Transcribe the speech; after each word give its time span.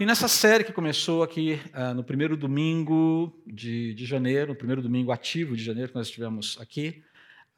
E 0.00 0.06
nessa 0.06 0.28
série 0.28 0.64
que 0.64 0.72
começou 0.72 1.22
aqui 1.22 1.60
uh, 1.74 1.92
no 1.92 2.02
primeiro 2.02 2.34
domingo 2.34 3.38
de, 3.46 3.92
de, 3.92 4.06
janeiro, 4.06 4.52
no 4.52 4.56
primeiro 4.56 4.80
domingo 4.80 5.12
ativo 5.12 5.54
de 5.54 5.62
janeiro 5.62 5.90
que 5.90 5.94
nós 5.94 6.06
estivemos 6.06 6.56
aqui, 6.58 7.04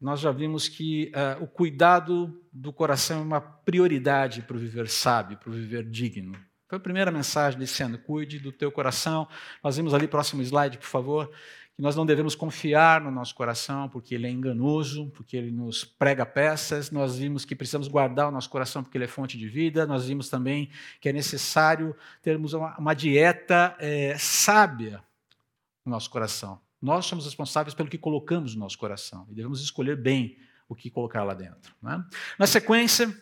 nós 0.01 0.19
já 0.19 0.33
vimos 0.33 0.69
que 0.69 1.13
uh, 1.15 1.40
o 1.44 1.47
cuidado 1.47 2.42
do 2.53 2.72
coração 2.72 3.21
é 3.21 3.22
uma 3.22 3.40
prioridade 3.40 4.42
para 4.42 4.56
o 4.56 4.58
viver 4.58 4.88
sábio, 4.88 5.38
para 5.38 5.51
o 5.51 5.53
viver 5.53 5.88
digno. 5.88 6.37
Foi 6.69 6.78
a 6.78 6.81
primeira 6.81 7.13
mensagem 7.13 7.60
ano, 7.85 7.97
cuide 7.99 8.40
do 8.40 8.51
teu 8.51 8.72
coração. 8.72 9.29
Nós 9.63 9.77
vimos 9.77 9.95
ali, 9.95 10.09
próximo 10.09 10.43
slide, 10.43 10.79
por 10.79 10.88
favor, 10.88 11.31
que 11.75 11.81
nós 11.83 11.97
não 11.97 12.04
devemos 12.04 12.35
confiar 12.35 13.01
no 13.01 13.11
nosso 13.11 13.35
coração, 13.35 13.89
porque 13.89 14.15
ele 14.15 14.27
é 14.27 14.31
enganoso, 14.31 15.11
porque 15.15 15.37
ele 15.37 15.51
nos 15.51 15.85
prega 15.85 16.27
peças. 16.27 16.91
Nós 16.91 17.16
vimos 17.16 17.45
que 17.45 17.55
precisamos 17.55 17.89
guardar 17.89 18.29
o 18.29 18.30
nosso 18.30 18.51
coração, 18.51 18.83
porque 18.83 18.98
ele 18.98 19.05
é 19.05 19.09
fonte 19.09 19.39
de 19.39 19.49
vida. 19.49 19.87
Nós 19.87 20.07
vimos 20.07 20.29
também 20.29 20.71
que 21.01 21.09
é 21.09 21.13
necessário 21.13 21.97
termos 22.21 22.53
uma, 22.53 22.77
uma 22.79 22.95
dieta 22.95 23.75
é, 23.79 24.16
sábia 24.19 25.03
no 25.85 25.93
nosso 25.93 26.11
coração. 26.11 26.61
Nós 26.80 27.07
somos 27.07 27.25
responsáveis 27.25 27.75
pelo 27.75 27.89
que 27.89 27.97
colocamos 27.97 28.55
no 28.55 28.61
nosso 28.61 28.77
coração 28.77 29.27
e 29.30 29.35
devemos 29.35 29.63
escolher 29.63 29.97
bem 29.97 30.37
o 30.69 30.75
que 30.75 30.91
colocar 30.91 31.25
lá 31.25 31.33
dentro. 31.33 31.75
Né? 31.80 32.05
Na 32.39 32.47
sequência, 32.47 33.15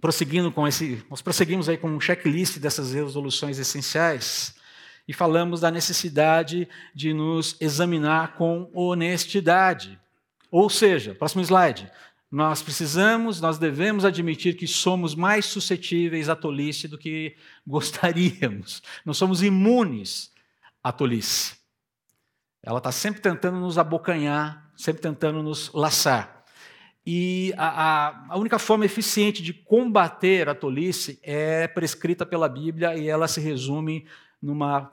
prosseguindo 0.00 0.50
com 0.52 0.66
esse, 0.66 1.02
nós 1.08 1.22
prosseguimos 1.22 1.68
aí 1.68 1.78
com 1.78 1.88
um 1.88 2.00
checklist 2.00 2.58
dessas 2.58 2.92
resoluções 2.92 3.58
essenciais 3.58 4.60
e 5.06 5.12
falamos 5.12 5.60
da 5.60 5.70
necessidade 5.70 6.68
de 6.94 7.12
nos 7.12 7.56
examinar 7.60 8.36
com 8.36 8.70
honestidade. 8.72 9.98
Ou 10.50 10.68
seja, 10.68 11.14
próximo 11.14 11.42
slide. 11.42 11.90
Nós 12.30 12.62
precisamos, 12.62 13.40
nós 13.40 13.58
devemos 13.58 14.04
admitir 14.06 14.56
que 14.56 14.66
somos 14.66 15.14
mais 15.14 15.44
suscetíveis 15.44 16.30
à 16.30 16.36
tolice 16.36 16.88
do 16.88 16.96
que 16.96 17.36
gostaríamos. 17.66 18.82
Não 19.04 19.12
somos 19.12 19.42
imunes 19.42 20.32
à 20.82 20.90
tolice. 20.90 21.56
Ela 22.62 22.78
está 22.78 22.92
sempre 22.92 23.20
tentando 23.20 23.58
nos 23.58 23.76
abocanhar, 23.76 24.72
sempre 24.76 25.02
tentando 25.02 25.42
nos 25.42 25.70
laçar. 25.74 26.42
E 27.04 27.52
a, 27.56 27.66
a, 27.66 28.26
a, 28.34 28.38
única 28.38 28.58
forma 28.58 28.84
eficiente 28.84 29.42
de 29.42 29.52
combater 29.52 30.48
a 30.48 30.54
tolice 30.54 31.18
é 31.22 31.66
prescrita 31.66 32.24
pela 32.24 32.48
Bíblia 32.48 32.96
e 32.96 33.08
ela 33.08 33.26
se 33.26 33.40
resume 33.40 34.06
numa 34.42 34.92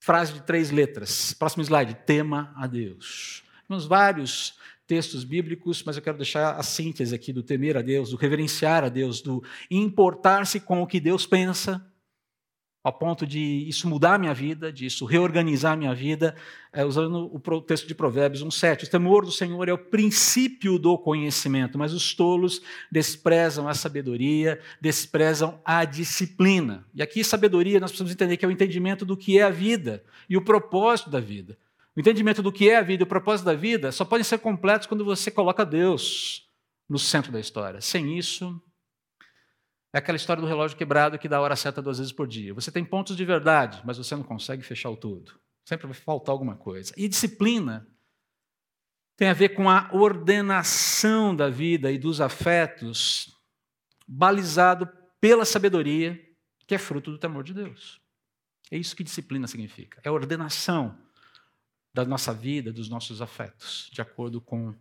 frase 0.00 0.32
de 0.32 0.42
três 0.42 0.70
letras. 0.70 1.34
Próximo 1.34 1.62
slide: 1.62 1.94
tema 2.06 2.52
a 2.56 2.66
Deus. 2.66 3.44
Temos 3.68 3.86
vários 3.86 4.58
textos 4.86 5.24
bíblicos, 5.24 5.82
mas 5.84 5.96
eu 5.96 6.02
quero 6.02 6.16
deixar 6.16 6.56
a 6.56 6.62
síntese 6.62 7.14
aqui 7.14 7.32
do 7.32 7.42
temer 7.42 7.76
a 7.76 7.82
Deus, 7.82 8.10
do 8.10 8.16
reverenciar 8.16 8.84
a 8.84 8.88
Deus, 8.88 9.20
do 9.20 9.42
importar-se 9.70 10.60
com 10.60 10.80
o 10.80 10.86
que 10.86 11.00
Deus 11.00 11.26
pensa 11.26 11.84
ao 12.86 12.92
ponto 12.92 13.26
de 13.26 13.68
isso 13.68 13.88
mudar 13.88 14.14
a 14.14 14.18
minha 14.18 14.32
vida, 14.32 14.72
de 14.72 14.86
isso 14.86 15.04
reorganizar 15.06 15.76
minha 15.76 15.92
vida, 15.92 16.36
é, 16.72 16.84
usando 16.84 17.28
o 17.34 17.60
texto 17.60 17.84
de 17.88 17.96
Provérbios 17.96 18.44
1,7. 18.44 18.84
O 18.84 18.88
temor 18.88 19.24
do 19.24 19.32
Senhor 19.32 19.68
é 19.68 19.72
o 19.72 19.78
princípio 19.78 20.78
do 20.78 20.96
conhecimento, 20.96 21.76
mas 21.76 21.92
os 21.92 22.14
tolos 22.14 22.62
desprezam 22.88 23.66
a 23.66 23.74
sabedoria, 23.74 24.60
desprezam 24.80 25.60
a 25.64 25.84
disciplina. 25.84 26.86
E 26.94 27.02
aqui, 27.02 27.24
sabedoria, 27.24 27.80
nós 27.80 27.90
precisamos 27.90 28.12
entender 28.12 28.36
que 28.36 28.44
é 28.44 28.48
o 28.48 28.52
entendimento 28.52 29.04
do 29.04 29.16
que 29.16 29.36
é 29.36 29.42
a 29.42 29.50
vida 29.50 30.04
e 30.30 30.36
o 30.36 30.44
propósito 30.44 31.10
da 31.10 31.18
vida. 31.18 31.58
O 31.96 31.98
entendimento 31.98 32.40
do 32.40 32.52
que 32.52 32.70
é 32.70 32.76
a 32.76 32.82
vida 32.82 33.02
e 33.02 33.04
o 33.04 33.08
propósito 33.08 33.46
da 33.46 33.54
vida 33.54 33.90
só 33.90 34.04
podem 34.04 34.22
ser 34.22 34.38
completos 34.38 34.86
quando 34.86 35.04
você 35.04 35.28
coloca 35.28 35.66
Deus 35.66 36.48
no 36.88 37.00
centro 37.00 37.32
da 37.32 37.40
história. 37.40 37.80
Sem 37.80 38.16
isso, 38.16 38.62
é 39.96 39.98
aquela 39.98 40.16
história 40.16 40.42
do 40.42 40.46
relógio 40.46 40.76
quebrado 40.76 41.18
que 41.18 41.26
dá 41.26 41.38
a 41.38 41.40
hora 41.40 41.56
certa 41.56 41.80
duas 41.80 41.96
vezes 41.96 42.12
por 42.12 42.28
dia. 42.28 42.52
Você 42.52 42.70
tem 42.70 42.84
pontos 42.84 43.16
de 43.16 43.24
verdade, 43.24 43.80
mas 43.82 43.96
você 43.96 44.14
não 44.14 44.22
consegue 44.22 44.62
fechar 44.62 44.90
o 44.90 44.96
todo. 44.96 45.40
Sempre 45.64 45.86
vai 45.86 45.94
faltar 45.94 46.34
alguma 46.34 46.54
coisa. 46.54 46.92
E 46.98 47.08
disciplina 47.08 47.88
tem 49.16 49.28
a 49.28 49.32
ver 49.32 49.54
com 49.54 49.70
a 49.70 49.88
ordenação 49.94 51.34
da 51.34 51.48
vida 51.48 51.90
e 51.90 51.96
dos 51.96 52.20
afetos, 52.20 53.34
balizado 54.06 54.86
pela 55.18 55.46
sabedoria, 55.46 56.22
que 56.66 56.74
é 56.74 56.78
fruto 56.78 57.10
do 57.10 57.18
temor 57.18 57.42
de 57.42 57.54
Deus. 57.54 57.98
É 58.70 58.76
isso 58.76 58.94
que 58.94 59.02
disciplina 59.02 59.46
significa. 59.46 59.98
É 60.04 60.10
a 60.10 60.12
ordenação 60.12 60.94
da 61.94 62.04
nossa 62.04 62.34
vida, 62.34 62.70
dos 62.70 62.90
nossos 62.90 63.22
afetos, 63.22 63.88
de 63.90 64.02
acordo 64.02 64.42
com 64.42 64.74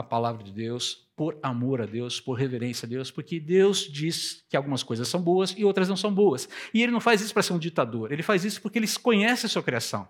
a 0.00 0.02
palavra 0.02 0.42
de 0.42 0.50
Deus, 0.50 1.06
por 1.14 1.38
amor 1.42 1.82
a 1.82 1.86
Deus, 1.86 2.20
por 2.20 2.32
reverência 2.32 2.86
a 2.86 2.88
Deus, 2.88 3.10
porque 3.10 3.38
Deus 3.38 3.80
diz 3.80 4.44
que 4.48 4.56
algumas 4.56 4.82
coisas 4.82 5.06
são 5.06 5.20
boas 5.20 5.54
e 5.56 5.64
outras 5.64 5.88
não 5.88 5.96
são 5.96 6.12
boas. 6.12 6.48
E 6.72 6.82
ele 6.82 6.90
não 6.90 7.00
faz 7.00 7.20
isso 7.20 7.32
para 7.32 7.42
ser 7.42 7.52
um 7.52 7.58
ditador, 7.58 8.10
ele 8.10 8.22
faz 8.22 8.44
isso 8.44 8.60
porque 8.60 8.78
ele 8.78 8.88
conhece 9.02 9.46
a 9.46 9.48
sua 9.48 9.62
criação. 9.62 10.08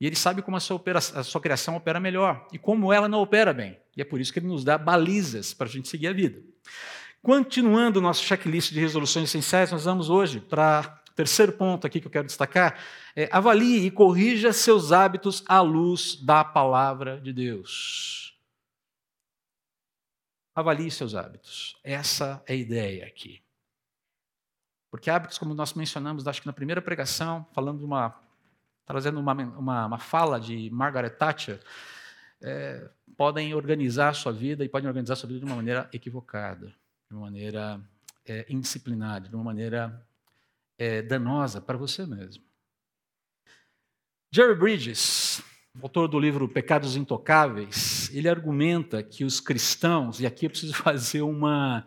E 0.00 0.06
ele 0.06 0.16
sabe 0.16 0.42
como 0.42 0.56
a 0.56 0.60
sua, 0.60 0.76
opera, 0.76 0.98
a 0.98 1.22
sua 1.22 1.40
criação 1.40 1.76
opera 1.76 2.00
melhor 2.00 2.46
e 2.52 2.58
como 2.58 2.92
ela 2.92 3.08
não 3.08 3.20
opera 3.20 3.52
bem. 3.52 3.78
E 3.96 4.02
é 4.02 4.04
por 4.04 4.20
isso 4.20 4.32
que 4.32 4.40
ele 4.40 4.48
nos 4.48 4.64
dá 4.64 4.76
balizas 4.76 5.54
para 5.54 5.68
a 5.68 5.70
gente 5.70 5.88
seguir 5.88 6.08
a 6.08 6.12
vida. 6.12 6.42
Continuando 7.22 8.00
o 8.00 8.02
nosso 8.02 8.22
checklist 8.24 8.72
de 8.72 8.80
resoluções 8.80 9.30
essenciais, 9.30 9.70
nós 9.70 9.84
vamos 9.84 10.10
hoje 10.10 10.40
para 10.40 11.02
terceiro 11.14 11.52
ponto 11.52 11.86
aqui 11.86 12.00
que 12.00 12.06
eu 12.06 12.10
quero 12.10 12.26
destacar. 12.26 12.78
É, 13.14 13.28
avalie 13.32 13.86
e 13.86 13.90
corrija 13.90 14.52
seus 14.52 14.92
hábitos 14.92 15.44
à 15.48 15.60
luz 15.60 16.16
da 16.16 16.44
palavra 16.44 17.20
de 17.20 17.32
Deus. 17.32 18.36
Avalie 20.54 20.90
seus 20.90 21.14
hábitos. 21.14 21.76
Essa 21.82 22.42
é 22.46 22.52
a 22.52 22.56
ideia 22.56 23.06
aqui. 23.06 23.42
Porque 24.90 25.10
hábitos, 25.10 25.38
como 25.38 25.54
nós 25.54 25.74
mencionamos, 25.74 26.26
acho 26.28 26.40
que 26.40 26.46
na 26.46 26.52
primeira 26.52 26.80
pregação, 26.80 27.44
falando 27.52 27.78
de 27.78 27.84
uma, 27.84 28.14
trazendo 28.86 29.18
uma, 29.18 29.32
uma, 29.32 29.86
uma 29.86 29.98
fala 29.98 30.38
de 30.38 30.70
Margaret 30.70 31.10
Thatcher, 31.10 31.60
é, 32.40 32.88
podem 33.16 33.54
organizar 33.54 34.10
a 34.10 34.14
sua 34.14 34.32
vida 34.32 34.64
e 34.64 34.68
podem 34.68 34.86
organizar 34.86 35.14
a 35.14 35.16
sua 35.16 35.26
vida 35.26 35.40
de 35.40 35.46
uma 35.46 35.56
maneira 35.56 35.88
equivocada, 35.92 36.68
de 37.08 37.16
uma 37.16 37.22
maneira 37.22 37.80
é, 38.24 38.46
indisciplinada, 38.48 39.28
de 39.28 39.34
uma 39.34 39.44
maneira 39.44 40.06
é, 40.78 41.02
danosa 41.02 41.60
para 41.60 41.76
você 41.76 42.06
mesmo. 42.06 42.42
Jerry 44.32 44.54
Bridges, 44.56 45.42
autor 45.80 46.08
do 46.08 46.18
livro 46.18 46.48
Pecados 46.48 46.96
Intocáveis, 46.96 48.10
ele 48.12 48.28
argumenta 48.28 49.02
que 49.02 49.24
os 49.24 49.40
cristãos, 49.40 50.20
e 50.20 50.26
aqui 50.26 50.46
eu 50.46 50.50
preciso 50.50 50.74
fazer 50.82 51.22
uma. 51.22 51.86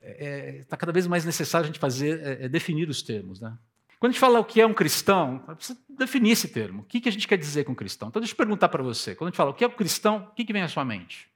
Está 0.00 0.24
é, 0.24 0.64
tá 0.68 0.76
cada 0.76 0.92
vez 0.92 1.06
mais 1.06 1.24
necessário 1.24 1.64
a 1.64 1.66
gente 1.66 1.80
fazer, 1.80 2.20
é, 2.20 2.44
é, 2.44 2.48
definir 2.48 2.88
os 2.88 3.02
termos. 3.02 3.40
Né? 3.40 3.56
Quando 3.98 4.10
a 4.10 4.12
gente 4.12 4.20
fala 4.20 4.38
o 4.38 4.44
que 4.44 4.60
é 4.60 4.66
um 4.66 4.72
cristão, 4.72 5.40
precisa 5.56 5.78
definir 5.88 6.30
esse 6.30 6.48
termo. 6.48 6.82
O 6.82 6.84
que, 6.84 7.00
que 7.00 7.08
a 7.08 7.12
gente 7.12 7.26
quer 7.26 7.36
dizer 7.36 7.64
com 7.64 7.74
cristão? 7.74 8.08
Então, 8.08 8.20
deixa 8.20 8.32
eu 8.32 8.36
perguntar 8.36 8.68
para 8.68 8.82
você. 8.82 9.14
Quando 9.14 9.28
a 9.28 9.30
gente 9.30 9.36
fala 9.36 9.50
o 9.50 9.54
que 9.54 9.64
é 9.64 9.66
um 9.66 9.72
cristão, 9.72 10.28
o 10.30 10.34
que, 10.34 10.44
que 10.44 10.52
vem 10.52 10.62
à 10.62 10.68
sua 10.68 10.84
mente? 10.84 11.28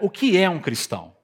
O 0.00 0.10
que 0.10 0.36
é 0.36 0.48
um 0.48 0.60
cristão? 0.60 1.16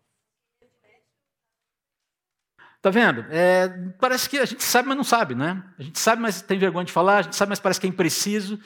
Tá 2.85 2.91
vendo? 2.91 3.25
É, 3.31 3.67
parece 3.99 4.29
que 4.29 4.39
a 4.39 4.45
gente 4.45 4.63
sabe, 4.63 4.87
mas 4.87 4.97
não 4.99 5.05
sabe, 5.05 5.35
né? 5.35 5.65
A 5.79 5.83
gente 5.83 5.99
sabe, 5.99 6.21
mas 6.21 6.43
tem 6.43 6.59
vergonha 6.59 6.85
de 6.85 6.93
falar, 6.93 7.17
a 7.17 7.23
gente 7.23 7.35
sabe, 7.35 7.49
mas 7.49 7.59
parece 7.59 7.81
que 7.81 7.87
é 7.87 7.89
impreciso. 7.89 8.61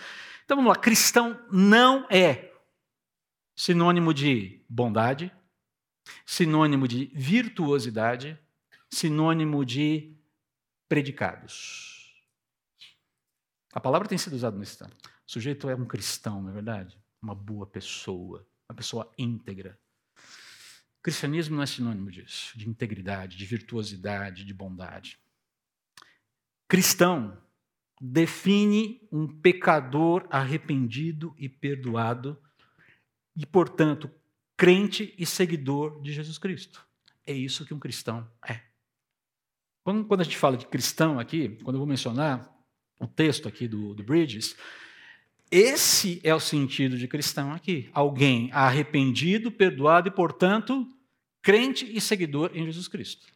Então 0.45 0.57
vamos 0.57 0.71
lá, 0.71 0.77
cristão 0.77 1.41
não 1.53 2.05
é 2.11 2.53
sinônimo 3.55 4.13
de 4.13 4.61
bondade, 4.69 5.33
sinônimo 6.27 6.89
de 6.89 7.13
virtuosidade, 7.15 8.37
sinônimo 8.91 9.65
de 9.65 10.17
predicados. 10.89 12.13
A 13.73 13.79
palavra 13.79 14.09
tem 14.09 14.19
sido 14.19 14.33
usada 14.33 14.59
nesse 14.59 14.79
tempo. 14.79 14.97
O 14.97 15.31
sujeito 15.31 15.71
é 15.71 15.77
um 15.77 15.87
cristão, 15.87 16.43
não 16.43 16.51
é 16.51 16.55
verdade? 16.55 16.99
Uma 17.23 17.37
boa 17.37 17.69
pessoa, 17.69 18.45
uma 18.69 18.75
pessoa 18.75 19.09
íntegra. 19.17 19.79
Cristianismo 21.09 21.57
não 21.57 21.63
é 21.63 21.67
sinônimo 21.67 22.11
disso, 22.11 22.53
de 22.55 22.69
integridade, 22.69 23.39
de 23.39 23.47
virtuosidade, 23.47 24.45
de 24.45 24.53
bondade. 24.53 25.19
Cristão 26.69 27.35
define 27.99 29.01
um 29.11 29.27
pecador 29.27 30.27
arrependido 30.29 31.35
e 31.39 31.49
perdoado 31.49 32.39
e, 33.35 33.47
portanto, 33.47 34.11
crente 34.55 35.15
e 35.17 35.25
seguidor 35.25 36.03
de 36.03 36.13
Jesus 36.13 36.37
Cristo. 36.37 36.87
É 37.25 37.33
isso 37.33 37.65
que 37.65 37.73
um 37.73 37.79
cristão 37.79 38.31
é. 38.47 38.61
Quando, 39.83 40.21
a 40.21 40.25
gente 40.25 40.37
fala 40.37 40.59
de 40.59 40.67
cristão 40.67 41.19
aqui, 41.19 41.57
quando 41.65 41.77
eu 41.77 41.81
vou 41.81 41.89
mencionar 41.89 42.55
o 43.01 43.07
texto 43.07 43.49
aqui 43.49 43.67
do, 43.67 43.95
do 43.95 44.03
Bridges, 44.03 44.55
esse 45.51 46.21
é 46.23 46.35
o 46.35 46.41
sentido 46.41 46.99
de 46.99 47.09
cristão 47.09 47.55
aqui. 47.55 47.89
Alguém 47.95 48.51
arrependido, 48.53 49.51
perdoado 49.51 50.09
e, 50.09 50.11
portanto, 50.11 50.87
crente 51.49 51.91
e 51.91 51.99
seguidor 51.99 52.55
em 52.55 52.67
Jesus 52.67 52.89
Cristo. 52.89 53.27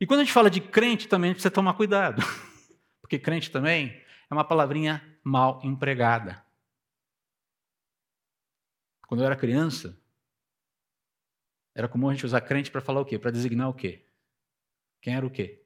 E 0.00 0.06
quando 0.06 0.18
a 0.18 0.24
gente 0.24 0.32
fala 0.32 0.50
de 0.50 0.60
crente, 0.60 1.06
também 1.06 1.30
precisa 1.30 1.48
tomar 1.48 1.74
cuidado. 1.74 2.20
Porque 3.00 3.20
crente 3.20 3.52
também 3.52 4.04
é 4.28 4.34
uma 4.34 4.42
palavrinha 4.42 5.00
mal 5.22 5.60
empregada. 5.62 6.44
Quando 9.06 9.20
eu 9.20 9.26
era 9.26 9.36
criança, 9.36 9.96
era 11.72 11.88
comum 11.88 12.08
a 12.08 12.14
gente 12.14 12.26
usar 12.26 12.40
crente 12.40 12.68
para 12.68 12.80
falar 12.80 13.00
o 13.00 13.04
quê? 13.04 13.16
Para 13.16 13.30
designar 13.30 13.68
o 13.68 13.74
quê? 13.74 14.04
Quem 15.00 15.14
era 15.14 15.24
o 15.24 15.30
quê? 15.30 15.64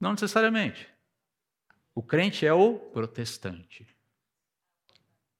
Não 0.00 0.10
necessariamente. 0.10 0.92
O 1.94 2.02
crente 2.02 2.44
é 2.44 2.52
o 2.52 2.80
protestante. 2.80 3.86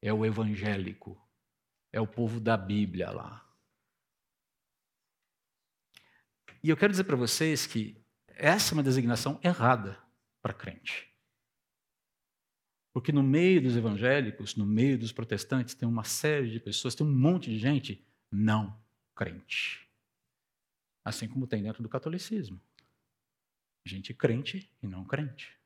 É 0.00 0.12
o 0.12 0.25
evangélico. 0.25 1.24
É 1.94 2.00
o 2.00 2.08
povo 2.08 2.41
da 2.41 2.56
Bíblia 2.56 3.08
lá. 3.12 3.49
E 6.61 6.69
eu 6.69 6.76
quero 6.76 6.91
dizer 6.91 7.05
para 7.05 7.14
vocês 7.14 7.69
que 7.69 7.96
essa 8.26 8.73
é 8.73 8.75
uma 8.75 8.82
designação 8.82 9.38
errada 9.44 9.96
para 10.43 10.52
crente. 10.52 11.08
Porque 12.93 13.12
no 13.12 13.23
meio 13.23 13.62
dos 13.62 13.76
evangélicos, 13.76 14.56
no 14.56 14.67
meio 14.67 14.99
dos 14.99 15.12
protestantes, 15.12 15.76
tem 15.76 15.88
uma 15.88 16.02
série 16.02 16.50
de 16.50 16.58
pessoas, 16.58 16.96
tem 16.96 17.06
um 17.06 17.17
monte 17.17 17.49
de 17.49 17.61
gente 17.61 18.05
não 18.29 18.76
crente. 19.14 19.88
Assim 21.05 21.29
como 21.29 21.46
tem 21.46 21.62
dentro 21.62 21.81
do 21.81 21.88
catolicismo. 21.88 22.61
Gente 23.87 24.12
crente 24.12 24.69
e 24.82 24.88
não 24.88 25.05
crente. 25.05 25.56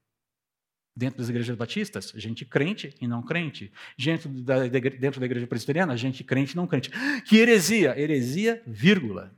Dentro 0.98 1.18
das 1.18 1.28
igrejas 1.28 1.56
batistas, 1.56 2.12
gente 2.16 2.44
crente 2.44 2.92
e 3.00 3.06
não 3.06 3.22
crente. 3.22 3.72
Dentro 3.96 4.28
da, 4.42 4.66
dentro 4.66 5.20
da 5.20 5.26
igreja 5.26 5.46
presbiteriana, 5.46 5.96
gente 5.96 6.24
crente 6.24 6.54
e 6.54 6.56
não 6.56 6.66
crente. 6.66 6.90
Que 7.24 7.36
heresia? 7.36 7.96
Heresia, 7.96 8.60
vírgula. 8.66 9.32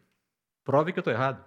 Prove 0.65 0.91
que 0.91 0.99
eu 0.99 1.03
estou 1.03 1.13
errado. 1.13 1.45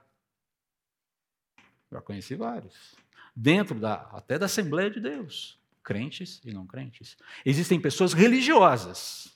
Já 1.91 1.99
conheci 1.99 2.35
vários. 2.35 2.93
Dentro 3.35 3.79
da, 3.79 3.95
até 4.11 4.37
da 4.37 4.45
Assembleia 4.45 4.91
de 4.91 4.99
Deus. 4.99 5.59
Crentes 5.83 6.39
e 6.45 6.51
não 6.51 6.67
crentes. 6.67 7.17
Existem 7.43 7.81
pessoas 7.81 8.13
religiosas, 8.13 9.35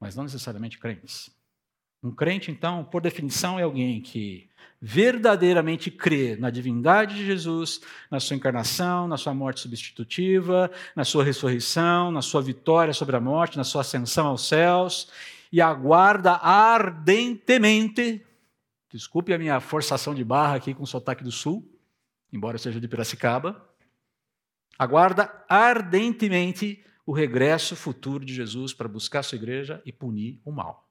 mas 0.00 0.16
não 0.16 0.24
necessariamente 0.24 0.78
crentes. 0.78 1.28
Um 2.04 2.10
crente, 2.10 2.50
então, 2.50 2.84
por 2.84 3.00
definição, 3.00 3.58
é 3.58 3.62
alguém 3.62 3.98
que 3.98 4.46
verdadeiramente 4.78 5.90
crê 5.90 6.36
na 6.36 6.50
divindade 6.50 7.14
de 7.14 7.24
Jesus, 7.24 7.80
na 8.10 8.20
sua 8.20 8.36
encarnação, 8.36 9.08
na 9.08 9.16
sua 9.16 9.32
morte 9.32 9.60
substitutiva, 9.60 10.70
na 10.94 11.02
sua 11.02 11.24
ressurreição, 11.24 12.10
na 12.10 12.20
sua 12.20 12.42
vitória 12.42 12.92
sobre 12.92 13.16
a 13.16 13.20
morte, 13.20 13.56
na 13.56 13.64
sua 13.64 13.80
ascensão 13.80 14.26
aos 14.26 14.46
céus, 14.46 15.10
e 15.50 15.62
aguarda 15.62 16.32
ardentemente, 16.32 18.22
desculpe 18.92 19.32
a 19.32 19.38
minha 19.38 19.58
forçação 19.58 20.14
de 20.14 20.22
barra 20.22 20.56
aqui 20.56 20.74
com 20.74 20.82
o 20.82 20.86
sotaque 20.86 21.24
do 21.24 21.32
sul, 21.32 21.66
embora 22.30 22.56
eu 22.56 22.60
seja 22.60 22.78
de 22.78 22.86
Piracicaba, 22.86 23.66
aguarda 24.78 25.32
ardentemente 25.48 26.84
o 27.06 27.14
regresso 27.14 27.74
futuro 27.74 28.26
de 28.26 28.34
Jesus 28.34 28.74
para 28.74 28.88
buscar 28.88 29.22
sua 29.22 29.36
igreja 29.36 29.80
e 29.86 29.90
punir 29.92 30.38
o 30.44 30.52
mal. 30.52 30.83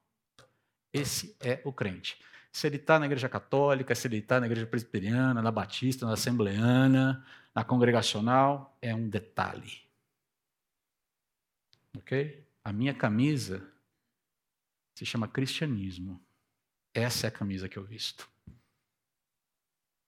Esse 0.94 1.36
é 1.40 1.60
o 1.64 1.72
crente. 1.72 2.16
Se 2.52 2.68
ele 2.68 2.76
está 2.76 3.00
na 3.00 3.06
igreja 3.06 3.28
católica, 3.28 3.96
se 3.96 4.06
ele 4.06 4.18
está 4.18 4.38
na 4.38 4.46
igreja 4.46 4.64
presbiteriana, 4.64 5.42
na 5.42 5.50
batista, 5.50 6.06
na 6.06 6.12
assembleana, 6.12 7.26
na 7.52 7.64
congregacional, 7.64 8.78
é 8.80 8.94
um 8.94 9.08
detalhe. 9.08 9.82
Ok? 11.98 12.46
A 12.62 12.72
minha 12.72 12.94
camisa 12.94 13.68
se 14.94 15.04
chama 15.04 15.26
cristianismo. 15.26 16.24
Essa 16.94 17.26
é 17.26 17.28
a 17.28 17.32
camisa 17.32 17.68
que 17.68 17.76
eu 17.76 17.82
visto. 17.82 18.30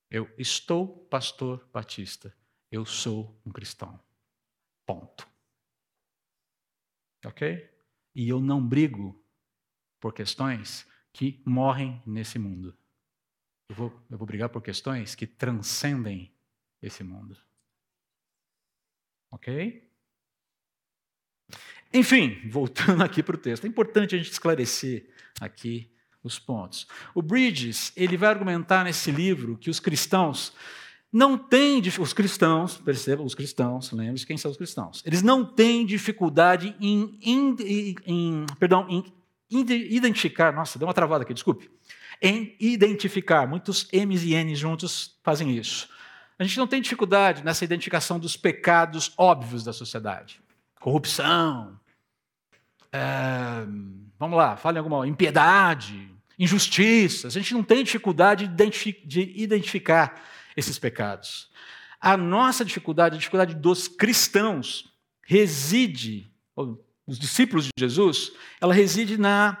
Eu 0.09 0.33
estou 0.37 0.87
pastor 1.09 1.67
batista. 1.73 2.33
Eu 2.71 2.85
sou 2.85 3.37
um 3.45 3.51
cristão. 3.51 3.99
Ponto. 4.85 5.27
Ok? 7.25 7.69
E 8.15 8.29
eu 8.29 8.39
não 8.39 8.65
brigo 8.65 9.21
por 9.99 10.13
questões 10.13 10.85
que 11.13 11.41
morrem 11.45 12.01
nesse 12.05 12.37
mundo. 12.37 12.77
Eu 13.69 13.75
vou, 13.75 14.05
eu 14.09 14.17
vou 14.17 14.25
brigar 14.25 14.49
por 14.49 14.61
questões 14.61 15.15
que 15.15 15.27
transcendem 15.27 16.31
esse 16.81 17.03
mundo. 17.03 17.37
Ok? 19.31 19.87
Enfim, 21.93 22.49
voltando 22.49 23.03
aqui 23.03 23.23
para 23.23 23.35
o 23.35 23.39
texto, 23.39 23.65
é 23.65 23.67
importante 23.67 24.15
a 24.15 24.17
gente 24.17 24.31
esclarecer 24.31 25.09
aqui 25.39 25.91
os 26.23 26.37
pontos. 26.37 26.87
O 27.15 27.21
Bridges 27.21 27.91
ele 27.95 28.17
vai 28.17 28.29
argumentar 28.29 28.83
nesse 28.83 29.11
livro 29.11 29.57
que 29.57 29.69
os 29.69 29.79
cristãos 29.79 30.53
não 31.11 31.37
têm 31.37 31.81
os 31.99 32.13
cristãos, 32.13 32.77
percebam 32.77 33.25
os 33.25 33.33
cristãos, 33.33 33.91
lembre-se 33.91 34.25
quem 34.25 34.37
são 34.37 34.51
os 34.51 34.57
cristãos. 34.57 35.01
Eles 35.05 35.23
não 35.23 35.45
têm 35.45 35.85
dificuldade 35.85 36.75
em, 36.79 37.17
em, 37.21 37.55
em 38.05 38.45
perdão, 38.59 38.85
em 38.89 39.03
identificar, 39.49 40.51
nossa, 40.51 40.77
deu 40.77 40.87
uma 40.87 40.93
travada 40.93 41.23
aqui, 41.23 41.33
desculpe. 41.33 41.69
Em 42.21 42.55
identificar, 42.59 43.47
muitos 43.47 43.87
M's 43.91 44.23
e 44.23 44.35
N's 44.35 44.59
juntos 44.59 45.17
fazem 45.23 45.55
isso. 45.55 45.89
A 46.39 46.43
gente 46.43 46.57
não 46.57 46.67
tem 46.67 46.81
dificuldade 46.81 47.43
nessa 47.43 47.63
identificação 47.63 48.19
dos 48.19 48.37
pecados 48.37 49.13
óbvios 49.17 49.63
da 49.63 49.73
sociedade. 49.73 50.39
Corrupção, 50.79 51.79
é, 52.91 53.65
vamos 54.17 54.37
lá, 54.37 54.55
falem 54.55 54.79
alguma 54.79 55.07
impiedade, 55.07 56.09
injustiças. 56.37 57.35
A 57.35 57.39
gente 57.39 57.53
não 57.53 57.63
tem 57.63 57.83
dificuldade 57.83 58.47
de 58.47 59.33
identificar 59.35 60.21
esses 60.55 60.77
pecados. 60.77 61.49
A 61.99 62.15
nossa 62.15 62.63
dificuldade, 62.63 63.15
a 63.15 63.17
dificuldade 63.17 63.55
dos 63.55 63.87
cristãos, 63.87 64.85
reside, 65.23 66.31
os 67.07 67.17
discípulos 67.17 67.65
de 67.65 67.71
Jesus, 67.79 68.33
ela 68.59 68.73
reside 68.73 69.17
na, 69.17 69.57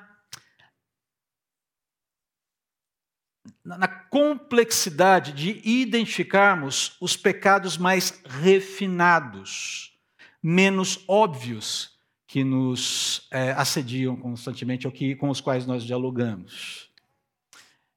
na 3.63 3.87
complexidade 3.87 5.31
de 5.31 5.61
identificarmos 5.67 6.97
os 6.99 7.15
pecados 7.15 7.77
mais 7.77 8.21
refinados, 8.25 9.97
menos 10.43 11.03
óbvios, 11.07 11.97
que 12.27 12.43
nos 12.43 13.25
é, 13.31 13.51
assediam 13.51 14.17
constantemente 14.17 14.85
ou 14.85 14.91
que, 14.91 15.15
com 15.15 15.29
os 15.29 15.39
quais 15.39 15.65
nós 15.65 15.83
dialogamos. 15.83 16.86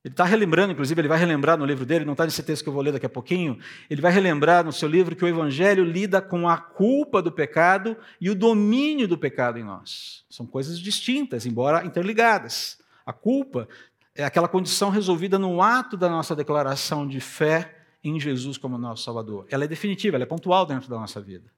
Ele 0.02 0.14
está 0.14 0.24
relembrando, 0.24 0.72
inclusive, 0.72 0.98
ele 0.98 1.08
vai 1.08 1.18
relembrar 1.18 1.58
no 1.58 1.64
livro 1.66 1.84
dele, 1.84 2.06
não 2.06 2.12
está 2.12 2.24
nesse 2.24 2.42
texto 2.42 2.62
que 2.62 2.68
eu 2.70 2.72
vou 2.72 2.82
ler 2.82 2.92
daqui 2.92 3.04
a 3.04 3.10
pouquinho, 3.10 3.58
ele 3.88 4.00
vai 4.00 4.10
relembrar 4.10 4.64
no 4.64 4.72
seu 4.72 4.88
livro 4.88 5.14
que 5.14 5.24
o 5.24 5.28
Evangelho 5.28 5.84
lida 5.84 6.22
com 6.22 6.48
a 6.48 6.56
culpa 6.56 7.20
do 7.20 7.30
pecado 7.30 7.94
e 8.18 8.30
o 8.30 8.34
domínio 8.34 9.06
do 9.06 9.18
pecado 9.18 9.58
em 9.58 9.64
nós. 9.64 10.24
São 10.30 10.46
coisas 10.46 10.78
distintas, 10.78 11.44
embora 11.44 11.84
interligadas. 11.84 12.78
A 13.04 13.12
culpa 13.12 13.68
é 14.14 14.24
aquela 14.24 14.48
condição 14.48 14.88
resolvida 14.88 15.38
no 15.38 15.60
ato 15.60 15.98
da 15.98 16.08
nossa 16.08 16.34
declaração 16.34 17.06
de 17.06 17.20
fé 17.20 17.76
em 18.02 18.18
Jesus 18.18 18.56
como 18.56 18.78
nosso 18.78 19.04
Salvador. 19.04 19.46
Ela 19.50 19.64
é 19.64 19.68
definitiva, 19.68 20.16
ela 20.16 20.24
é 20.24 20.26
pontual 20.26 20.64
dentro 20.64 20.88
da 20.88 20.98
nossa 20.98 21.20
vida. 21.20 21.52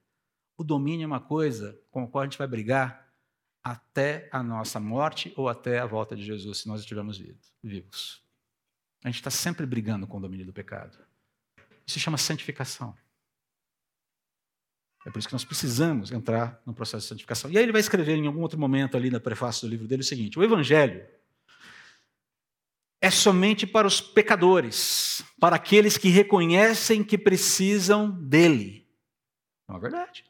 O 0.57 0.65
domínio 0.65 1.05
é 1.05 1.07
uma 1.07 1.21
coisa 1.21 1.79
com 1.89 2.03
a 2.03 2.07
qual 2.07 2.23
a 2.23 2.25
gente 2.25 2.37
vai 2.37 2.47
brigar 2.47 3.07
até 3.63 4.27
a 4.33 4.43
nossa 4.43 4.81
morte 4.81 5.33
ou 5.37 5.47
até 5.47 5.79
a 5.79 5.85
volta 5.85 6.13
de 6.13 6.23
Jesus, 6.23 6.59
se 6.59 6.67
nós 6.67 6.81
estivermos 6.81 7.21
vivos. 7.63 8.22
A 9.03 9.09
gente 9.09 9.17
está 9.17 9.29
sempre 9.29 9.65
brigando 9.65 10.07
com 10.07 10.17
o 10.17 10.21
domínio 10.21 10.45
do 10.45 10.53
pecado. 10.53 10.97
Isso 11.85 11.95
se 11.95 11.99
chama 11.99 12.17
santificação. 12.17 12.95
É 15.05 15.11
por 15.11 15.19
isso 15.19 15.27
que 15.27 15.33
nós 15.33 15.43
precisamos 15.43 16.11
entrar 16.11 16.61
no 16.65 16.73
processo 16.73 17.03
de 17.03 17.09
santificação. 17.09 17.51
E 17.51 17.57
aí 17.57 17.63
ele 17.63 17.73
vai 17.73 17.81
escrever 17.81 18.17
em 18.17 18.25
algum 18.25 18.41
outro 18.41 18.57
momento 18.57 18.95
ali 18.95 19.09
na 19.09 19.19
prefácio 19.19 19.67
do 19.67 19.71
livro 19.71 19.87
dele 19.87 20.01
o 20.01 20.05
seguinte: 20.05 20.39
o 20.39 20.43
Evangelho 20.43 21.05
é 23.01 23.09
somente 23.11 23.67
para 23.67 23.85
os 23.85 23.99
pecadores, 23.99 25.21
para 25.37 25.57
aqueles 25.57 25.97
que 25.97 26.07
reconhecem 26.07 27.03
que 27.03 27.17
precisam 27.17 28.09
dele. 28.09 28.87
Não 29.67 29.75
é 29.75 29.79
verdade. 29.79 30.23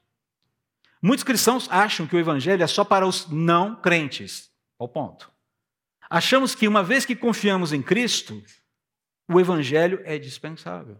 Muitos 0.99 1.23
cristãos 1.23 1.67
acham 1.69 2.07
que 2.07 2.15
o 2.15 2.19
Evangelho 2.19 2.63
é 2.63 2.67
só 2.67 2.83
para 2.83 3.05
os 3.05 3.27
não 3.29 3.75
crentes. 3.75 4.51
Ao 4.79 4.87
ponto. 4.87 5.31
Achamos 6.09 6.55
que 6.55 6.67
uma 6.67 6.83
vez 6.83 7.05
que 7.05 7.15
confiamos 7.15 7.71
em 7.71 7.81
Cristo, 7.81 8.43
o 9.31 9.39
evangelho 9.39 10.01
é 10.03 10.17
dispensável. 10.17 10.97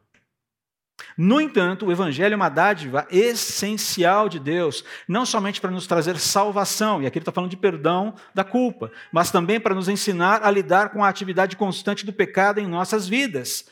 No 1.18 1.42
entanto, 1.42 1.86
o 1.86 1.92
evangelho 1.92 2.34
é 2.34 2.36
uma 2.36 2.50
dádiva 2.50 3.08
essencial 3.12 4.30
de 4.30 4.39
Deus, 4.39 4.84
não 5.08 5.25
somente 5.25 5.60
para 5.60 5.72
nos 5.72 5.88
trazer 5.88 6.18
salvação, 6.18 7.01
e 7.01 7.06
aqui 7.06 7.18
ele 7.18 7.24
está 7.24 7.32
falando 7.32 7.50
de 7.50 7.58
perdão 7.58 8.15
da 8.34 8.44
culpa, 8.44 8.92
mas 9.12 9.32
também 9.32 9.60
para 9.60 9.75
nos 9.75 9.89
ensinar 9.89 10.44
a 10.44 10.50
lidar 10.50 10.89
com 10.89 11.03
a 11.03 11.10
atividade 11.10 11.58
constante 11.58 12.06
do 12.06 12.13
pecado 12.13 12.60
em 12.60 12.68
nossas 12.68 13.08
vidas, 13.08 13.68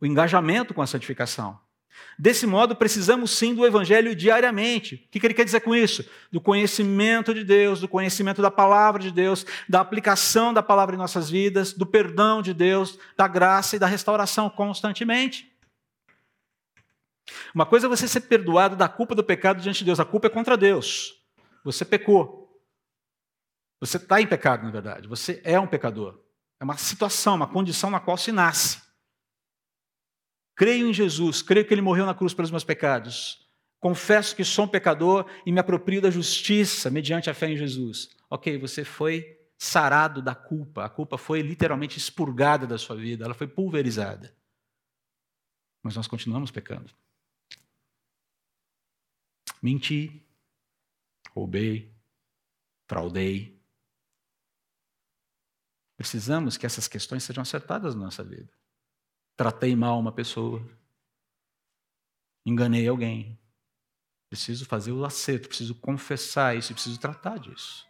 o 0.00 0.06
engajamento 0.06 0.74
com 0.74 0.82
a 0.82 0.86
santificação. 0.86 1.58
Desse 2.18 2.46
modo, 2.46 2.74
precisamos 2.74 3.30
sim 3.30 3.54
do 3.54 3.66
Evangelho 3.66 4.16
diariamente. 4.16 5.06
O 5.06 5.10
que 5.10 5.26
ele 5.26 5.34
quer 5.34 5.44
dizer 5.44 5.60
com 5.60 5.74
isso? 5.74 6.08
Do 6.32 6.40
conhecimento 6.40 7.34
de 7.34 7.44
Deus, 7.44 7.80
do 7.80 7.88
conhecimento 7.88 8.40
da 8.40 8.50
palavra 8.50 9.02
de 9.02 9.10
Deus, 9.10 9.44
da 9.68 9.80
aplicação 9.80 10.54
da 10.54 10.62
palavra 10.62 10.94
em 10.94 10.98
nossas 10.98 11.28
vidas, 11.28 11.74
do 11.74 11.84
perdão 11.84 12.40
de 12.40 12.54
Deus, 12.54 12.98
da 13.16 13.28
graça 13.28 13.76
e 13.76 13.78
da 13.78 13.86
restauração 13.86 14.48
constantemente. 14.48 15.52
Uma 17.54 17.66
coisa 17.66 17.86
é 17.86 17.88
você 17.88 18.08
ser 18.08 18.20
perdoado 18.22 18.76
da 18.76 18.88
culpa 18.88 19.14
do 19.14 19.24
pecado 19.24 19.60
diante 19.60 19.80
de 19.80 19.84
Deus, 19.84 20.00
a 20.00 20.04
culpa 20.04 20.28
é 20.28 20.30
contra 20.30 20.56
Deus. 20.56 21.22
Você 21.64 21.84
pecou. 21.84 22.46
Você 23.80 23.98
está 23.98 24.20
em 24.20 24.26
pecado, 24.26 24.64
na 24.64 24.70
verdade. 24.70 25.06
Você 25.08 25.40
é 25.44 25.58
um 25.60 25.66
pecador. 25.66 26.18
É 26.58 26.64
uma 26.64 26.78
situação, 26.78 27.34
uma 27.34 27.46
condição 27.46 27.90
na 27.90 28.00
qual 28.00 28.16
se 28.16 28.32
nasce. 28.32 28.85
Creio 30.56 30.88
em 30.88 30.94
Jesus, 30.94 31.42
creio 31.42 31.66
que 31.66 31.74
ele 31.74 31.82
morreu 31.82 32.06
na 32.06 32.14
cruz 32.14 32.32
pelos 32.32 32.50
meus 32.50 32.64
pecados. 32.64 33.46
Confesso 33.78 34.34
que 34.34 34.42
sou 34.42 34.64
um 34.64 34.68
pecador 34.68 35.30
e 35.44 35.52
me 35.52 35.60
aproprio 35.60 36.00
da 36.00 36.10
justiça 36.10 36.90
mediante 36.90 37.28
a 37.28 37.34
fé 37.34 37.50
em 37.50 37.56
Jesus. 37.56 38.08
Ok, 38.30 38.56
você 38.56 38.82
foi 38.82 39.38
sarado 39.58 40.22
da 40.22 40.34
culpa. 40.34 40.86
A 40.86 40.88
culpa 40.88 41.18
foi 41.18 41.42
literalmente 41.42 41.98
expurgada 41.98 42.66
da 42.66 42.78
sua 42.78 42.96
vida, 42.96 43.26
ela 43.26 43.34
foi 43.34 43.46
pulverizada. 43.46 44.34
Mas 45.82 45.94
nós 45.94 46.06
continuamos 46.06 46.50
pecando. 46.50 46.92
Menti, 49.62 50.26
roubei, 51.32 51.92
fraudei. 52.86 53.60
Precisamos 55.98 56.56
que 56.56 56.64
essas 56.64 56.88
questões 56.88 57.24
sejam 57.24 57.42
acertadas 57.42 57.94
na 57.94 58.06
nossa 58.06 58.24
vida. 58.24 58.50
Tratei 59.36 59.76
mal 59.76 59.98
uma 59.98 60.12
pessoa, 60.12 60.66
enganei 62.44 62.88
alguém. 62.88 63.38
Preciso 64.30 64.64
fazer 64.66 64.92
o 64.92 65.04
acerto, 65.04 65.48
preciso 65.48 65.74
confessar 65.74 66.56
isso, 66.56 66.72
preciso 66.72 66.98
tratar 66.98 67.38
disso. 67.38 67.86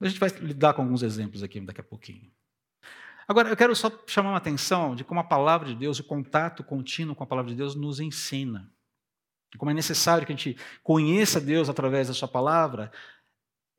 A 0.00 0.08
gente 0.08 0.20
vai 0.20 0.28
lidar 0.28 0.74
com 0.74 0.82
alguns 0.82 1.02
exemplos 1.02 1.42
aqui 1.42 1.60
daqui 1.60 1.80
a 1.80 1.84
pouquinho. 1.84 2.30
Agora, 3.26 3.48
eu 3.48 3.56
quero 3.56 3.74
só 3.76 3.90
chamar 4.06 4.30
uma 4.30 4.38
atenção 4.38 4.96
de 4.96 5.04
como 5.04 5.20
a 5.20 5.24
palavra 5.24 5.68
de 5.68 5.74
Deus, 5.74 5.98
o 6.00 6.04
contato 6.04 6.64
contínuo 6.64 7.14
com 7.14 7.22
a 7.22 7.26
palavra 7.26 7.50
de 7.50 7.56
Deus, 7.56 7.74
nos 7.74 8.00
ensina. 8.00 8.72
Como 9.56 9.70
é 9.70 9.74
necessário 9.74 10.26
que 10.26 10.32
a 10.32 10.36
gente 10.36 10.56
conheça 10.82 11.40
Deus 11.40 11.68
através 11.68 12.08
da 12.08 12.14
Sua 12.14 12.28
palavra, 12.28 12.90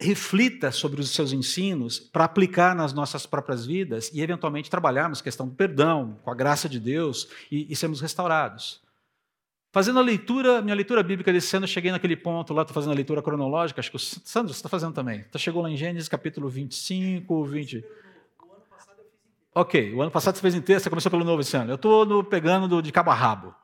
reflita 0.01 0.72
sobre 0.72 1.00
os 1.00 1.12
seus 1.12 1.31
ensinos 1.31 2.00
para 2.00 2.25
aplicar 2.25 2.75
nas 2.75 2.91
nossas 2.91 3.25
próprias 3.25 3.65
vidas 3.65 4.10
e, 4.13 4.22
eventualmente, 4.22 4.70
trabalharmos 4.70 5.22
questão 5.22 5.48
do 5.48 5.53
perdão, 5.53 6.20
com 6.24 6.31
a 6.31 6.36
graça 6.36 6.67
de 6.67 6.79
Deus 6.79 7.27
e, 7.51 7.72
e 7.72 7.75
sermos 7.75 8.01
restaurados. 8.01 8.81
Fazendo 9.72 10.00
a 10.00 10.01
leitura, 10.01 10.62
minha 10.62 10.75
leitura 10.75 11.01
bíblica 11.01 11.31
desse 11.31 11.55
ano, 11.55 11.63
eu 11.63 11.70
cheguei 11.70 11.91
naquele 11.91 12.17
ponto 12.17 12.53
lá, 12.53 12.63
estou 12.63 12.74
fazendo 12.74 12.91
a 12.91 12.96
leitura 12.96 13.22
cronológica, 13.22 13.79
acho 13.79 13.89
que 13.89 13.96
o 13.96 14.00
Sandro, 14.00 14.51
está 14.51 14.67
fazendo 14.67 14.93
também. 14.93 15.24
Então, 15.29 15.39
chegou 15.39 15.62
lá 15.62 15.70
em 15.70 15.77
Gênesis 15.77 16.10
capítulo 16.10 16.50
25, 16.50 17.46
20. 17.46 17.86
Ok, 19.53 19.93
o 19.93 20.01
ano 20.01 20.12
passado 20.12 20.36
você 20.36 20.41
fez 20.41 20.55
inteiro, 20.55 20.81
você 20.81 20.89
começou 20.89 21.12
pelo 21.12 21.24
novo 21.24 21.41
esse 21.41 21.55
ano. 21.55 21.72
Eu 21.72 21.75
estou 21.75 22.24
pegando 22.24 22.67
do, 22.67 22.81
de 22.81 22.91
cabo 22.91 23.12
a 23.12 23.13
rabo. 23.13 23.55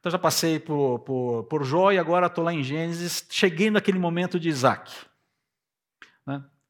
Então 0.00 0.12
já 0.12 0.18
passei 0.18 0.60
por, 0.60 1.00
por, 1.00 1.44
por 1.44 1.64
Jó 1.64 1.90
e 1.90 1.98
agora 1.98 2.26
estou 2.26 2.44
lá 2.44 2.52
em 2.52 2.62
Gênesis, 2.62 3.26
cheguei 3.28 3.70
naquele 3.70 3.98
momento 3.98 4.38
de 4.38 4.48
Isaac. 4.48 4.92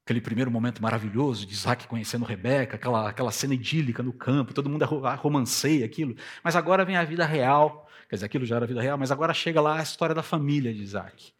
Aquele 0.08 0.22
primeiro 0.22 0.50
momento 0.50 0.82
maravilhoso 0.82 1.44
de 1.44 1.52
Isaac 1.52 1.86
conhecendo 1.86 2.24
Rebeca, 2.24 2.76
aquela, 2.76 3.10
aquela 3.10 3.30
cena 3.30 3.52
idílica 3.52 4.02
no 4.02 4.10
campo, 4.10 4.54
todo 4.54 4.70
mundo 4.70 4.82
romanceia 4.86 5.84
aquilo. 5.84 6.16
Mas 6.42 6.56
agora 6.56 6.82
vem 6.82 6.96
a 6.96 7.04
vida 7.04 7.26
real 7.26 7.86
Quer 8.08 8.16
dizer, 8.16 8.26
aquilo 8.26 8.46
já 8.46 8.56
era 8.56 8.66
vida 8.66 8.80
real, 8.80 8.96
mas 8.96 9.10
agora 9.10 9.34
chega 9.34 9.60
lá 9.60 9.78
a 9.78 9.82
história 9.82 10.14
da 10.14 10.22
família 10.22 10.72
de 10.72 10.80
Isaac. 10.80 11.34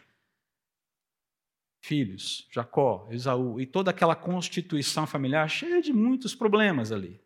Filhos, 1.81 2.47
Jacó, 2.51 3.09
Esaú, 3.11 3.59
e 3.59 3.65
toda 3.65 3.91
aquela 3.91 4.15
constituição 4.15 5.07
familiar 5.07 5.49
cheia 5.49 5.81
de 5.81 5.93
muitos 5.93 6.35
problemas 6.35 6.93
ali. 6.93 7.19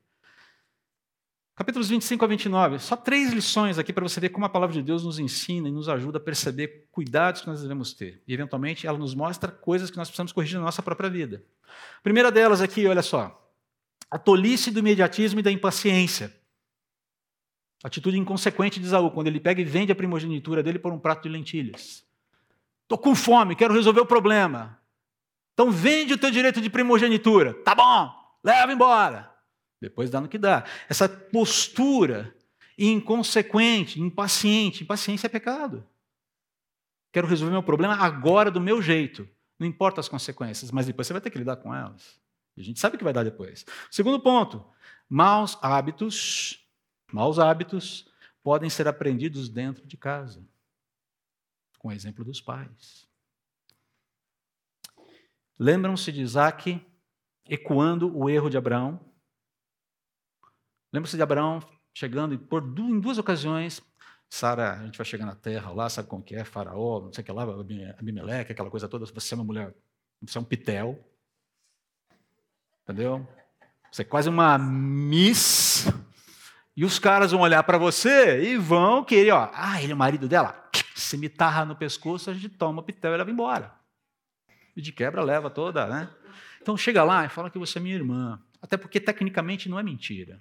Capítulos 1.62 1.88
25 1.90 2.24
a 2.24 2.26
29, 2.26 2.80
só 2.80 2.96
três 2.96 3.32
lições 3.32 3.78
aqui 3.78 3.92
para 3.92 4.02
você 4.02 4.18
ver 4.18 4.30
como 4.30 4.44
a 4.44 4.48
palavra 4.48 4.74
de 4.74 4.82
Deus 4.82 5.04
nos 5.04 5.20
ensina 5.20 5.68
e 5.68 5.70
nos 5.70 5.88
ajuda 5.88 6.18
a 6.18 6.20
perceber 6.20 6.88
cuidados 6.90 7.42
que 7.42 7.46
nós 7.46 7.62
devemos 7.62 7.92
ter. 7.92 8.20
E, 8.26 8.34
eventualmente, 8.34 8.84
ela 8.84 8.98
nos 8.98 9.14
mostra 9.14 9.48
coisas 9.52 9.88
que 9.88 9.96
nós 9.96 10.08
precisamos 10.08 10.32
corrigir 10.32 10.58
na 10.58 10.64
nossa 10.64 10.82
própria 10.82 11.08
vida. 11.08 11.40
A 11.98 12.02
primeira 12.02 12.32
delas 12.32 12.60
aqui, 12.60 12.84
olha 12.88 13.00
só. 13.00 13.48
A 14.10 14.18
tolice 14.18 14.72
do 14.72 14.80
imediatismo 14.80 15.38
e 15.38 15.42
da 15.44 15.52
impaciência. 15.52 16.36
Atitude 17.84 18.18
inconsequente 18.18 18.80
de 18.80 18.86
Isaú, 18.86 19.12
quando 19.12 19.28
ele 19.28 19.38
pega 19.38 19.60
e 19.60 19.64
vende 19.64 19.92
a 19.92 19.94
primogenitura 19.94 20.64
dele 20.64 20.80
por 20.80 20.92
um 20.92 20.98
prato 20.98 21.22
de 21.22 21.28
lentilhas. 21.28 22.04
Estou 22.82 22.98
com 22.98 23.14
fome, 23.14 23.54
quero 23.54 23.72
resolver 23.72 24.00
o 24.00 24.06
problema. 24.06 24.80
Então 25.54 25.70
vende 25.70 26.12
o 26.12 26.18
teu 26.18 26.32
direito 26.32 26.60
de 26.60 26.68
primogenitura. 26.68 27.54
Tá 27.54 27.72
bom, 27.72 28.12
leva 28.42 28.72
embora. 28.72 29.31
Depois 29.82 30.10
dá 30.10 30.20
no 30.20 30.28
que 30.28 30.38
dá. 30.38 30.64
Essa 30.88 31.08
postura 31.08 32.34
inconsequente, 32.78 34.00
impaciente. 34.00 34.82
Impaciência 34.82 35.26
é 35.26 35.30
pecado. 35.30 35.86
Quero 37.12 37.26
resolver 37.26 37.52
meu 37.52 37.62
problema 37.62 37.94
agora 37.96 38.50
do 38.50 38.60
meu 38.60 38.80
jeito. 38.80 39.28
Não 39.58 39.66
importa 39.66 40.00
as 40.00 40.08
consequências, 40.08 40.70
mas 40.70 40.86
depois 40.86 41.06
você 41.06 41.12
vai 41.12 41.20
ter 41.20 41.30
que 41.30 41.38
lidar 41.38 41.56
com 41.56 41.74
elas. 41.74 42.18
E 42.56 42.60
a 42.60 42.64
gente 42.64 42.80
sabe 42.80 42.96
o 42.96 42.98
que 42.98 43.04
vai 43.04 43.12
dar 43.12 43.24
depois. 43.24 43.66
Segundo 43.90 44.18
ponto, 44.20 44.64
maus 45.08 45.58
hábitos 45.60 46.62
Maus 47.12 47.38
hábitos 47.38 48.08
podem 48.42 48.70
ser 48.70 48.88
aprendidos 48.88 49.50
dentro 49.50 49.86
de 49.86 49.98
casa, 49.98 50.42
com 51.78 51.88
o 51.88 51.92
exemplo 51.92 52.24
dos 52.24 52.40
pais. 52.40 53.06
Lembram-se 55.58 56.10
de 56.10 56.22
Isaac 56.22 56.80
ecoando 57.46 58.16
o 58.16 58.30
erro 58.30 58.48
de 58.48 58.56
Abraão? 58.56 58.98
Lembram-se 60.92 61.16
de 61.16 61.22
Abraão 61.22 61.60
chegando 61.94 62.34
e 62.34 62.38
por 62.38 62.62
em 62.62 63.00
duas 63.00 63.18
ocasiões, 63.18 63.82
Sara, 64.28 64.72
a 64.72 64.84
gente 64.84 64.96
vai 64.96 65.04
chegar 65.04 65.26
na 65.26 65.34
terra 65.34 65.70
lá, 65.72 65.88
sabe 65.90 66.08
como 66.08 66.22
que 66.22 66.34
é, 66.34 66.42
faraó, 66.42 67.02
não 67.02 67.12
sei 67.12 67.22
o 67.22 67.24
que 67.24 67.32
lá, 67.32 67.42
Abimeleque, 67.98 68.52
aquela 68.52 68.70
coisa 68.70 68.88
toda, 68.88 69.04
você 69.04 69.34
é 69.34 69.36
uma 69.36 69.44
mulher, 69.44 69.74
você 70.22 70.38
é 70.38 70.40
um 70.40 70.44
pitel, 70.44 70.98
entendeu? 72.82 73.28
Você 73.90 74.02
é 74.02 74.04
quase 74.06 74.30
uma 74.30 74.56
miss 74.56 75.86
e 76.74 76.84
os 76.84 76.98
caras 76.98 77.32
vão 77.32 77.42
olhar 77.42 77.62
para 77.62 77.76
você 77.76 78.42
e 78.42 78.56
vão 78.56 79.04
querer, 79.04 79.32
ó, 79.32 79.50
ah, 79.52 79.82
ele 79.82 79.92
é 79.92 79.94
o 79.94 79.98
marido 79.98 80.26
dela. 80.26 80.70
Se 80.94 81.18
me 81.18 81.30
no 81.66 81.76
pescoço, 81.76 82.30
a 82.30 82.34
gente 82.34 82.48
toma 82.48 82.82
pitel 82.82 83.12
e 83.12 83.18
leva 83.18 83.30
embora. 83.30 83.74
E 84.74 84.80
de 84.80 84.92
quebra 84.92 85.22
leva 85.22 85.50
toda, 85.50 85.86
né? 85.86 86.08
Então 86.62 86.74
chega 86.74 87.04
lá 87.04 87.26
e 87.26 87.28
fala 87.28 87.50
que 87.50 87.58
você 87.58 87.78
é 87.78 87.82
minha 87.82 87.94
irmã. 87.94 88.40
Até 88.62 88.78
porque 88.78 88.98
tecnicamente 88.98 89.68
não 89.68 89.78
é 89.78 89.82
mentira. 89.82 90.40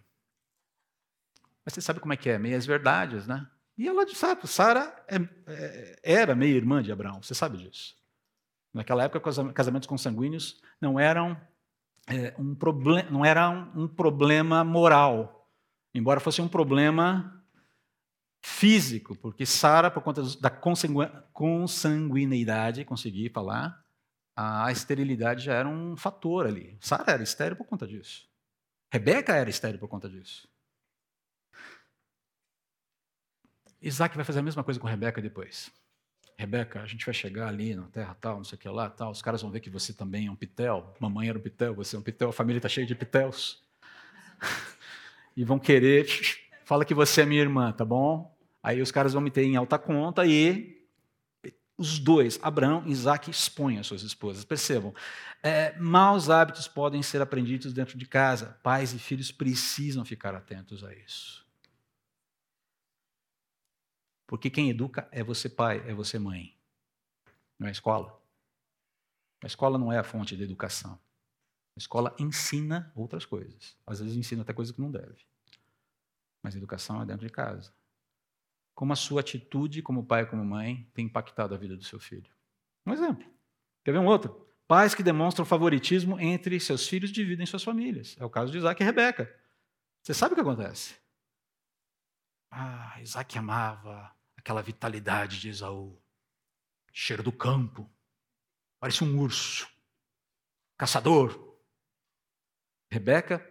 Mas 1.66 1.74
você 1.74 1.82
sabe 1.82 2.00
como 2.00 2.14
é 2.14 2.18
que 2.18 2.30
é, 2.30 2.38
meias 2.38 2.66
verdades, 2.66 3.28
né? 3.28 3.46
E 3.78 3.88
ela 3.88 4.08
sabe, 4.14 4.48
Sara 4.48 4.94
é, 5.08 5.16
é, 5.48 6.00
era 6.04 6.36
meia 6.36 6.56
irmã 6.56 6.84
de 6.84 6.92
Abraão, 6.92 7.22
você 7.22 7.34
sabe 7.34 7.58
disso. 7.58 7.96
Naquela 8.74 9.04
época, 9.04 9.54
casamentos 9.54 9.88
consanguíneos 9.88 10.62
não 10.80 11.00
eram 11.00 11.40
é, 12.08 12.34
um, 12.38 12.56
problem, 12.56 13.06
não 13.10 13.26
era 13.26 13.50
um, 13.50 13.88
problema 13.88 14.64
moral, 14.64 15.50
embora 15.94 16.20
fosse 16.20 16.42
um 16.42 16.48
problema 16.48 17.44
físico, 18.44 19.16
porque 19.16 19.46
Sara, 19.46 19.92
por 19.92 20.02
conta 20.02 20.24
da 20.40 20.50
consanguineidade, 20.50 22.86
consegui 22.86 23.30
falar, 23.30 23.80
a 24.36 24.72
esterilidade 24.72 25.44
já 25.44 25.54
era 25.54 25.68
um 25.68 25.96
fator 25.98 26.48
ali. 26.48 26.76
Sara 26.80 27.12
era 27.14 27.24
estéril 27.24 27.56
por 27.56 27.68
conta 27.68 27.88
disso. 27.88 28.28
Rebeca 28.92 29.36
era 29.36 29.50
estéril 29.50 29.80
por 29.80 29.88
conta 29.88 30.10
disso. 30.10 30.51
Isaac 33.82 34.16
vai 34.16 34.24
fazer 34.24 34.40
a 34.40 34.44
mesma 34.44 34.64
coisa 34.64 34.80
com 34.80 34.88
Rebeca 34.88 35.22
depois. 35.22 35.72
Rebeca, 36.38 36.82
a 36.82 36.86
gente 36.86 37.06
vai 37.06 37.14
chegar 37.14 37.48
ali 37.48 37.76
na 37.76 37.84
terra 37.84 38.16
tal, 38.20 38.38
não 38.38 38.44
sei 38.44 38.56
o 38.56 38.60
que 38.60 38.70
lá, 38.70 38.90
tal. 38.90 39.12
Os 39.12 39.22
caras 39.22 39.42
vão 39.42 39.52
ver 39.52 39.60
que 39.60 39.70
você 39.70 39.94
também 39.94 40.28
é 40.28 40.32
um 40.32 40.36
pitel. 40.36 40.96
Mamãe 41.00 41.30
era 41.30 41.38
um 41.38 41.42
pitel, 41.42 41.74
você 41.74 41.96
é 41.96 42.00
um 42.00 42.02
pitel. 42.02 42.30
A 42.30 42.34
família 42.34 42.58
está 42.58 42.70
cheia 42.70 42.86
de 42.86 42.96
pitels. 42.96 43.64
e 45.36 45.44
vão 45.44 45.60
querer, 45.60 46.08
fala 46.66 46.86
que 46.86 46.94
você 46.94 47.22
é 47.22 47.26
minha 47.26 47.42
irmã, 47.42 47.72
tá 47.72 47.86
bom? 47.86 48.36
Aí 48.64 48.82
os 48.82 48.92
caras 48.92 49.14
vão 49.14 49.22
me 49.22 49.32
ter 49.32 49.44
em 49.44 49.56
alta 49.56 49.78
conta 49.78 50.26
e 50.26 50.82
os 51.78 51.98
dois, 51.98 52.40
Abraão 52.44 52.84
e 52.86 52.92
Isaac, 52.92 53.30
expõem 53.32 53.80
as 53.80 53.88
suas 53.88 54.04
esposas. 54.04 54.44
Percebam, 54.44 54.94
é, 55.42 55.76
maus 55.80 56.30
hábitos 56.30 56.68
podem 56.68 57.02
ser 57.02 57.22
aprendidos 57.22 57.74
dentro 57.74 57.98
de 57.98 58.06
casa. 58.06 58.58
Pais 58.62 58.94
e 58.94 59.00
filhos 59.00 59.32
precisam 59.32 60.06
ficar 60.06 60.36
atentos 60.36 60.84
a 60.84 60.94
isso. 60.94 61.44
Porque 64.32 64.50
quem 64.50 64.70
educa 64.70 65.10
é 65.12 65.22
você 65.22 65.50
pai, 65.50 65.84
é 65.86 65.94
você 65.94 66.18
mãe. 66.18 66.58
Não 67.60 67.68
é 67.68 67.70
a 67.70 67.74
escola. 67.74 68.18
A 69.44 69.46
escola 69.46 69.78
não 69.78 69.92
é 69.92 69.98
a 69.98 70.06
fonte 70.06 70.38
de 70.38 70.44
educação. 70.44 70.98
A 71.76 71.78
escola 71.78 72.16
ensina 72.18 72.94
outras 72.96 73.26
coisas. 73.26 73.76
Às 73.86 74.00
vezes 74.00 74.16
ensina 74.16 74.44
até 74.44 74.54
coisas 74.54 74.74
que 74.74 74.80
não 74.80 74.90
deve. 74.90 75.28
Mas 76.42 76.56
educação 76.56 77.02
é 77.02 77.06
dentro 77.06 77.28
de 77.28 77.34
casa. 77.34 77.74
Como 78.74 78.94
a 78.94 78.96
sua 78.96 79.20
atitude 79.20 79.82
como 79.82 80.06
pai 80.06 80.22
e 80.22 80.26
como 80.26 80.46
mãe 80.46 80.90
tem 80.94 81.08
impactado 81.08 81.54
a 81.54 81.58
vida 81.58 81.76
do 81.76 81.84
seu 81.84 82.00
filho. 82.00 82.32
Um 82.86 82.94
exemplo. 82.94 83.30
Quer 83.84 83.92
ver 83.92 84.00
um 84.00 84.06
outro? 84.06 84.48
Pais 84.66 84.96
que 84.96 85.04
demonstram 85.04 85.46
favoritismo 85.46 86.18
entre 86.22 86.58
seus 86.58 86.88
filhos 86.88 87.12
dividem 87.12 87.46
suas 87.46 87.66
famílias. 87.66 88.16
É 88.18 88.24
o 88.24 88.30
caso 88.30 88.50
de 88.50 88.60
Isaac 88.60 88.82
e 88.82 88.86
Rebeca. 88.86 89.30
Você 90.02 90.14
sabe 90.14 90.32
o 90.32 90.36
que 90.36 90.42
acontece? 90.42 90.96
Ah, 92.50 92.98
Isaac 93.02 93.38
amava 93.38 94.21
aquela 94.42 94.62
vitalidade 94.62 95.40
de 95.40 95.50
Esaú. 95.50 95.98
Cheiro 96.92 97.24
do 97.24 97.32
campo. 97.32 97.90
Parece 98.80 99.04
um 99.04 99.20
urso. 99.20 99.70
Caçador. 100.78 101.56
Rebeca 102.92 103.48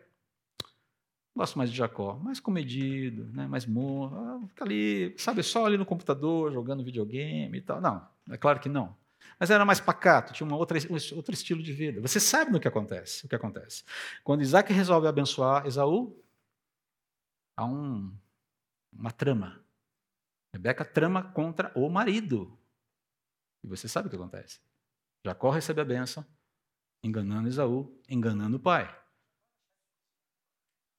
Gosto 1.35 1.57
mais 1.57 1.71
de 1.71 1.77
Jacó, 1.77 2.19
mais 2.19 2.41
comedido, 2.41 3.25
né? 3.33 3.47
mais 3.47 3.65
morro, 3.65 4.17
ah, 4.17 4.47
fica 4.49 4.65
ali, 4.65 5.15
sabe, 5.17 5.43
só 5.43 5.65
ali 5.65 5.79
no 5.79 5.87
computador, 5.87 6.53
jogando 6.53 6.85
videogame 6.85 7.57
e 7.57 7.61
tal. 7.63 7.81
Não, 7.81 8.07
é 8.29 8.37
claro 8.37 8.61
que 8.61 8.69
não. 8.69 8.95
Mas 9.39 9.49
era 9.49 9.65
mais 9.65 9.81
pacato, 9.81 10.33
tinha 10.33 10.47
uma 10.47 10.57
outra, 10.57 10.77
outro 11.15 11.33
estilo 11.33 11.63
de 11.63 11.73
vida. 11.73 12.01
Você 12.01 12.19
sabe 12.21 12.51
no 12.51 12.61
que 12.61 12.69
acontece, 12.69 13.25
o 13.25 13.29
que 13.29 13.35
acontece. 13.35 13.85
Quando 14.25 14.43
Isaac 14.43 14.73
resolve 14.73 15.07
abençoar 15.07 15.67
Esaú, 15.67 16.21
há 17.57 17.65
um, 17.65 18.13
uma 18.93 19.13
trama. 19.13 19.65
Rebeca 20.53 20.85
trama 20.85 21.23
contra 21.33 21.73
o 21.75 21.89
marido. 21.89 22.59
E 23.63 23.69
você 23.69 23.89
sabe 23.89 24.09
o 24.09 24.11
que 24.11 24.17
acontece. 24.17 24.61
Jacó 25.25 25.51
recebe 25.51 25.81
a 25.81 25.85
benção, 25.85 26.25
enganando 27.05 27.49
Esaú, 27.49 28.01
enganando 28.09 28.57
o 28.57 28.61
pai. 28.61 28.95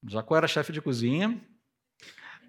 Jacó 0.08 0.38
era 0.38 0.48
chefe 0.48 0.72
de 0.72 0.81
cozinha 0.81 1.39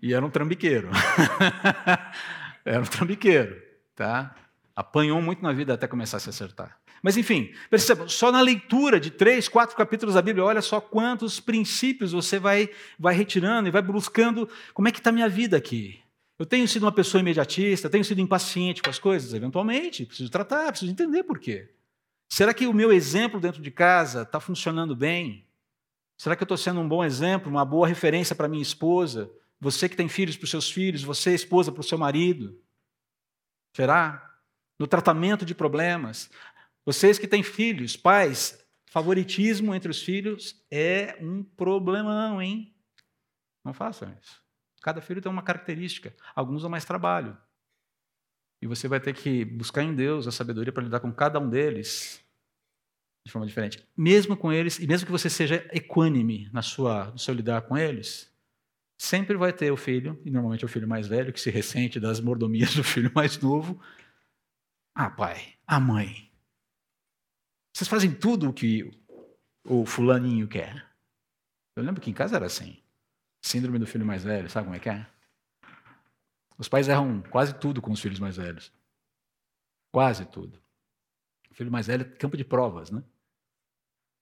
e 0.03 0.13
era 0.13 0.25
um 0.25 0.31
trambiqueiro. 0.31 0.91
era 2.65 2.81
um 2.81 2.87
trambiqueiro, 2.87 3.61
tá? 3.95 4.35
Apanhou 4.75 5.21
muito 5.21 5.43
na 5.43 5.53
vida 5.53 5.75
até 5.75 5.87
começar 5.87 6.17
a 6.17 6.21
se 6.21 6.31
acertar. 6.31 6.79
Mas 7.03 7.17
enfim, 7.17 7.53
perceba, 7.69 8.09
só 8.09 8.31
na 8.31 8.41
leitura 8.41 9.01
de 9.01 9.11
três, 9.11 9.49
quatro 9.49 9.77
capítulos 9.77 10.15
da 10.15 10.23
Bíblia, 10.23 10.45
olha 10.45 10.63
só 10.63 10.81
quantos 10.81 11.41
princípios 11.41 12.13
você 12.13 12.39
vai, 12.39 12.71
vai 12.99 13.15
retirando 13.15 13.69
e 13.69 13.73
vai 13.73 13.83
buscando 13.83 14.49
como 14.73 14.89
é 14.89 14.93
que 14.93 14.99
está 14.99 15.11
a 15.11 15.13
minha 15.13 15.29
vida 15.29 15.57
aqui. 15.57 16.02
Eu 16.43 16.47
tenho 16.47 16.67
sido 16.67 16.83
uma 16.83 16.91
pessoa 16.91 17.21
imediatista, 17.21 17.89
tenho 17.89 18.05
sido 18.05 18.21
impaciente 18.21 18.83
com 18.83 18.91
as 18.91 18.99
coisas, 18.99 19.33
eventualmente, 19.33 20.05
preciso 20.05 20.29
tratar, 20.29 20.73
preciso 20.73 20.91
entender 20.91 21.23
por 21.23 21.39
quê. 21.39 21.73
Será 22.29 22.53
que 22.53 22.67
o 22.67 22.75
meu 22.75 22.93
exemplo 22.93 23.39
dentro 23.39 23.63
de 23.63 23.71
casa 23.71 24.23
está 24.23 24.41
funcionando 24.41 24.97
bem? 24.97 25.47
Será 26.19 26.35
que 26.35 26.43
eu 26.43 26.45
estou 26.45 26.57
sendo 26.57 26.81
um 26.81 26.89
bom 26.89 27.05
exemplo, 27.05 27.49
uma 27.49 27.65
boa 27.65 27.87
referência 27.87 28.35
para 28.35 28.49
minha 28.49 28.61
esposa? 28.61 29.31
Você 29.61 29.89
que 29.89 29.95
tem 29.95 30.09
filhos 30.09 30.37
para 30.37 30.43
os 30.43 30.51
seus 30.51 30.69
filhos, 30.69 31.05
você, 31.05 31.33
esposa, 31.33 31.71
para 31.71 31.81
o 31.81 31.85
seu 31.85 31.97
marido? 31.97 32.61
Será? 33.73 34.29
No 34.81 34.89
tratamento 34.89 35.45
de 35.45 35.55
problemas. 35.55 36.29
Vocês 36.85 37.21
que 37.21 37.29
têm 37.29 37.45
filhos, 37.45 37.97
pais, 37.97 38.67
favoritismo 38.87 39.77
entre 39.77 39.93
os 39.93 40.03
filhos 40.03 40.61
é 40.69 41.17
um 41.21 41.45
problemão, 41.45 42.43
hein? 42.43 42.75
Não 43.65 43.73
façam 43.73 44.13
isso. 44.21 44.42
Cada 44.83 45.01
filho 45.01 45.23
tem 45.23 45.31
uma 45.31 45.43
característica. 45.43 46.15
Alguns 46.35 46.63
dão 46.63 46.71
mais 46.71 46.85
trabalho. 46.85 47.37
E 48.61 48.67
você 48.67 48.89
vai 48.89 49.01
ter 49.01 49.15
que 49.15 49.45
buscar 49.45 49.83
em 49.83 49.95
Deus 49.95 50.27
a 50.27 50.33
sabedoria 50.33 50.73
para 50.73 50.85
lidar 50.85 51.01
com 51.01 51.13
cada 51.13 51.39
um 51.39 51.49
deles 51.49 52.23
de 53.25 53.31
forma 53.31 53.47
diferente. 53.47 53.87
Mesmo 53.97 54.37
com 54.37 54.53
eles, 54.53 54.79
e 54.79 54.87
mesmo 54.87 55.07
que 55.07 55.13
você 55.13 55.31
seja 55.31 55.69
equânime 55.73 56.51
na 56.53 56.63
sua, 56.63 57.11
no 57.13 57.19
seu 57.19 57.33
lidar 57.33 57.63
com 57.63 57.77
eles, 57.77 58.33
sempre 58.99 59.37
vai 59.37 59.53
ter 59.53 59.71
o 59.71 59.77
filho, 59.77 60.21
e 60.25 60.31
normalmente 60.31 60.65
é 60.65 60.67
o 60.67 60.69
filho 60.69 60.89
mais 60.89 61.07
velho, 61.07 61.33
que 61.33 61.41
se 61.41 61.51
ressente 61.51 62.01
das 62.01 62.21
mordomias 62.21 62.75
do 62.75 62.83
filho 62.83 63.11
mais 63.15 63.39
novo. 63.39 63.81
Ah, 64.95 65.11
pai, 65.11 65.55
a 65.67 65.79
mãe. 65.79 66.31
Vocês 67.75 67.89
fazem 67.89 68.13
tudo 68.13 68.51
o 68.51 68.53
que 68.53 68.91
o 69.65 69.87
fulaninho 69.87 70.49
quer. 70.49 70.85
Eu 71.77 71.85
lembro 71.85 72.01
que 72.01 72.11
em 72.11 72.15
casa 72.15 72.37
era 72.37 72.47
assim. 72.47 72.82
Síndrome 73.43 73.79
do 73.79 73.87
filho 73.87 74.07
mais 74.07 74.23
velho, 74.23 74.49
sabe 74.49 74.67
como 74.67 74.77
é 74.77 74.79
que 74.79 74.89
é? 74.89 75.07
Os 76.57 76.69
pais 76.69 76.89
erram 76.89 77.21
quase 77.23 77.53
tudo 77.55 77.83
com 77.83 77.91
os 77.91 78.01
filhos 78.01 78.21
mais 78.21 78.37
velhos. 78.37 78.73
Quase 79.91 80.25
tudo. 80.25 80.63
O 81.51 81.55
filho 81.55 81.71
mais 81.71 81.89
velho 81.89 82.03
é 82.03 82.05
campo 82.05 82.37
de 82.37 82.45
provas, 82.45 82.91
né? 82.91 83.03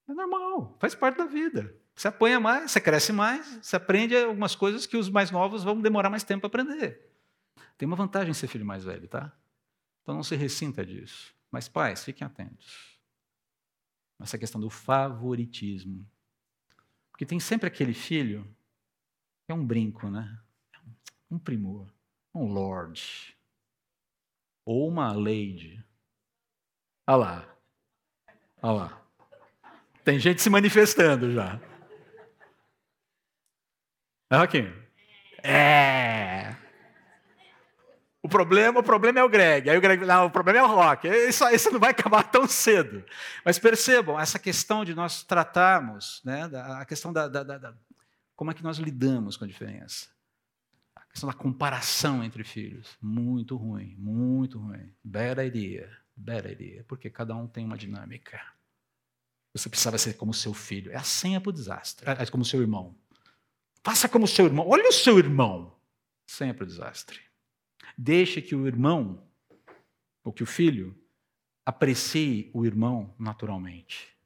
É 0.08 0.12
normal, 0.14 0.74
faz 0.80 0.94
parte 0.94 1.18
da 1.18 1.26
vida. 1.26 1.72
Você 1.94 2.08
apanha 2.08 2.40
mais, 2.40 2.70
você 2.70 2.80
cresce 2.80 3.12
mais, 3.12 3.46
você 3.62 3.76
aprende 3.76 4.16
algumas 4.16 4.56
coisas 4.56 4.86
que 4.86 4.96
os 4.96 5.10
mais 5.10 5.30
novos 5.30 5.62
vão 5.62 5.80
demorar 5.80 6.08
mais 6.08 6.24
tempo 6.24 6.48
para 6.48 6.62
aprender. 6.62 7.12
Tem 7.76 7.86
uma 7.86 7.96
vantagem 7.96 8.30
em 8.30 8.34
ser 8.34 8.46
filho 8.46 8.64
mais 8.64 8.84
velho, 8.84 9.06
tá? 9.06 9.32
Então 10.02 10.14
não 10.14 10.22
se 10.22 10.34
ressinta 10.34 10.84
disso. 10.84 11.34
Mas 11.50 11.68
pais, 11.68 12.02
fiquem 12.02 12.26
atentos. 12.26 12.98
Essa 14.18 14.38
questão 14.38 14.60
do 14.60 14.70
favoritismo. 14.70 16.08
Porque 17.10 17.26
tem 17.26 17.38
sempre 17.38 17.66
aquele 17.66 17.92
filho 17.92 18.48
é 19.52 19.54
um 19.54 19.64
brinco, 19.64 20.08
né? 20.08 20.38
Um 21.30 21.38
primor, 21.38 21.88
um 22.34 22.44
lord. 22.46 23.36
Ou 24.64 24.88
uma 24.88 25.12
lady. 25.12 25.84
Olha 27.06 27.16
lá. 27.16 27.56
Olha 28.62 28.72
lá. 28.72 29.02
Tem 30.04 30.18
gente 30.18 30.40
se 30.40 30.50
manifestando 30.50 31.32
já. 31.32 31.60
É, 34.30 34.36
Joaquim? 34.36 34.72
É. 35.42 36.54
O 38.22 38.28
problema, 38.28 38.80
o 38.80 38.82
problema 38.82 39.18
é 39.18 39.24
o 39.24 39.28
Greg. 39.28 39.70
Aí 39.70 39.76
o 39.76 39.80
Greg, 39.80 40.04
não, 40.04 40.26
o 40.26 40.30
problema 40.30 40.58
é 40.58 40.62
o 40.62 40.66
Rock. 40.66 41.08
Isso, 41.08 41.48
isso 41.48 41.70
não 41.70 41.80
vai 41.80 41.90
acabar 41.90 42.22
tão 42.22 42.46
cedo. 42.46 43.04
Mas 43.44 43.58
percebam, 43.58 44.20
essa 44.20 44.38
questão 44.38 44.84
de 44.84 44.94
nós 44.94 45.22
tratarmos, 45.22 46.20
né, 46.24 46.48
a 46.78 46.84
questão 46.84 47.12
da, 47.12 47.26
da, 47.26 47.42
da 47.42 47.74
como 48.40 48.52
é 48.52 48.54
que 48.54 48.62
nós 48.62 48.78
lidamos 48.78 49.36
com 49.36 49.44
a 49.44 49.46
diferença. 49.46 50.08
A 50.96 51.04
questão 51.04 51.28
da 51.28 51.36
comparação 51.36 52.24
entre 52.24 52.42
filhos. 52.42 52.96
Muito 52.98 53.54
ruim, 53.54 53.94
muito 53.98 54.58
ruim. 54.58 54.94
Bad 55.04 55.42
idea, 55.42 55.94
bad 56.16 56.50
idea. 56.50 56.82
Porque 56.88 57.10
cada 57.10 57.36
um 57.36 57.46
tem 57.46 57.66
uma 57.66 57.76
dinâmica. 57.76 58.40
Você 59.52 59.68
precisava 59.68 59.98
ser 59.98 60.14
como 60.14 60.32
seu 60.32 60.54
filho. 60.54 60.90
É 60.90 60.96
a 60.96 61.02
senha 61.02 61.38
para 61.38 61.50
o 61.50 61.52
desastre. 61.52 62.08
É 62.08 62.26
como 62.30 62.42
seu 62.42 62.62
irmão. 62.62 62.96
Faça 63.84 64.08
como 64.08 64.26
seu 64.26 64.46
irmão. 64.46 64.66
Olha 64.66 64.88
o 64.88 64.92
seu 64.92 65.18
irmão. 65.18 65.76
Senha 66.26 66.54
para 66.54 66.64
o 66.64 66.66
desastre. 66.66 67.20
Deixe 67.94 68.40
que 68.40 68.54
o 68.54 68.66
irmão, 68.66 69.22
ou 70.24 70.32
que 70.32 70.42
o 70.42 70.46
filho, 70.46 70.98
aprecie 71.66 72.50
o 72.54 72.64
irmão 72.64 73.14
naturalmente. 73.18 74.18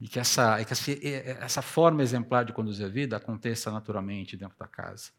E 0.00 0.08
que 0.08 0.18
essa, 0.18 0.62
que 0.64 0.72
essa 1.40 1.62
forma 1.62 2.02
exemplar 2.02 2.44
de 2.44 2.52
conduzir 2.52 2.84
a 2.86 2.88
vida 2.88 3.16
aconteça 3.16 3.70
naturalmente 3.70 4.36
dentro 4.36 4.56
da 4.58 4.66
casa. 4.66 5.10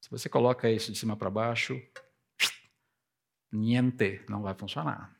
Se 0.00 0.10
você 0.10 0.28
coloca 0.28 0.70
isso 0.70 0.92
de 0.92 0.98
cima 0.98 1.16
para 1.16 1.28
baixo, 1.28 1.80
niente, 3.50 4.24
não 4.28 4.42
vai 4.42 4.54
funcionar. 4.54 5.16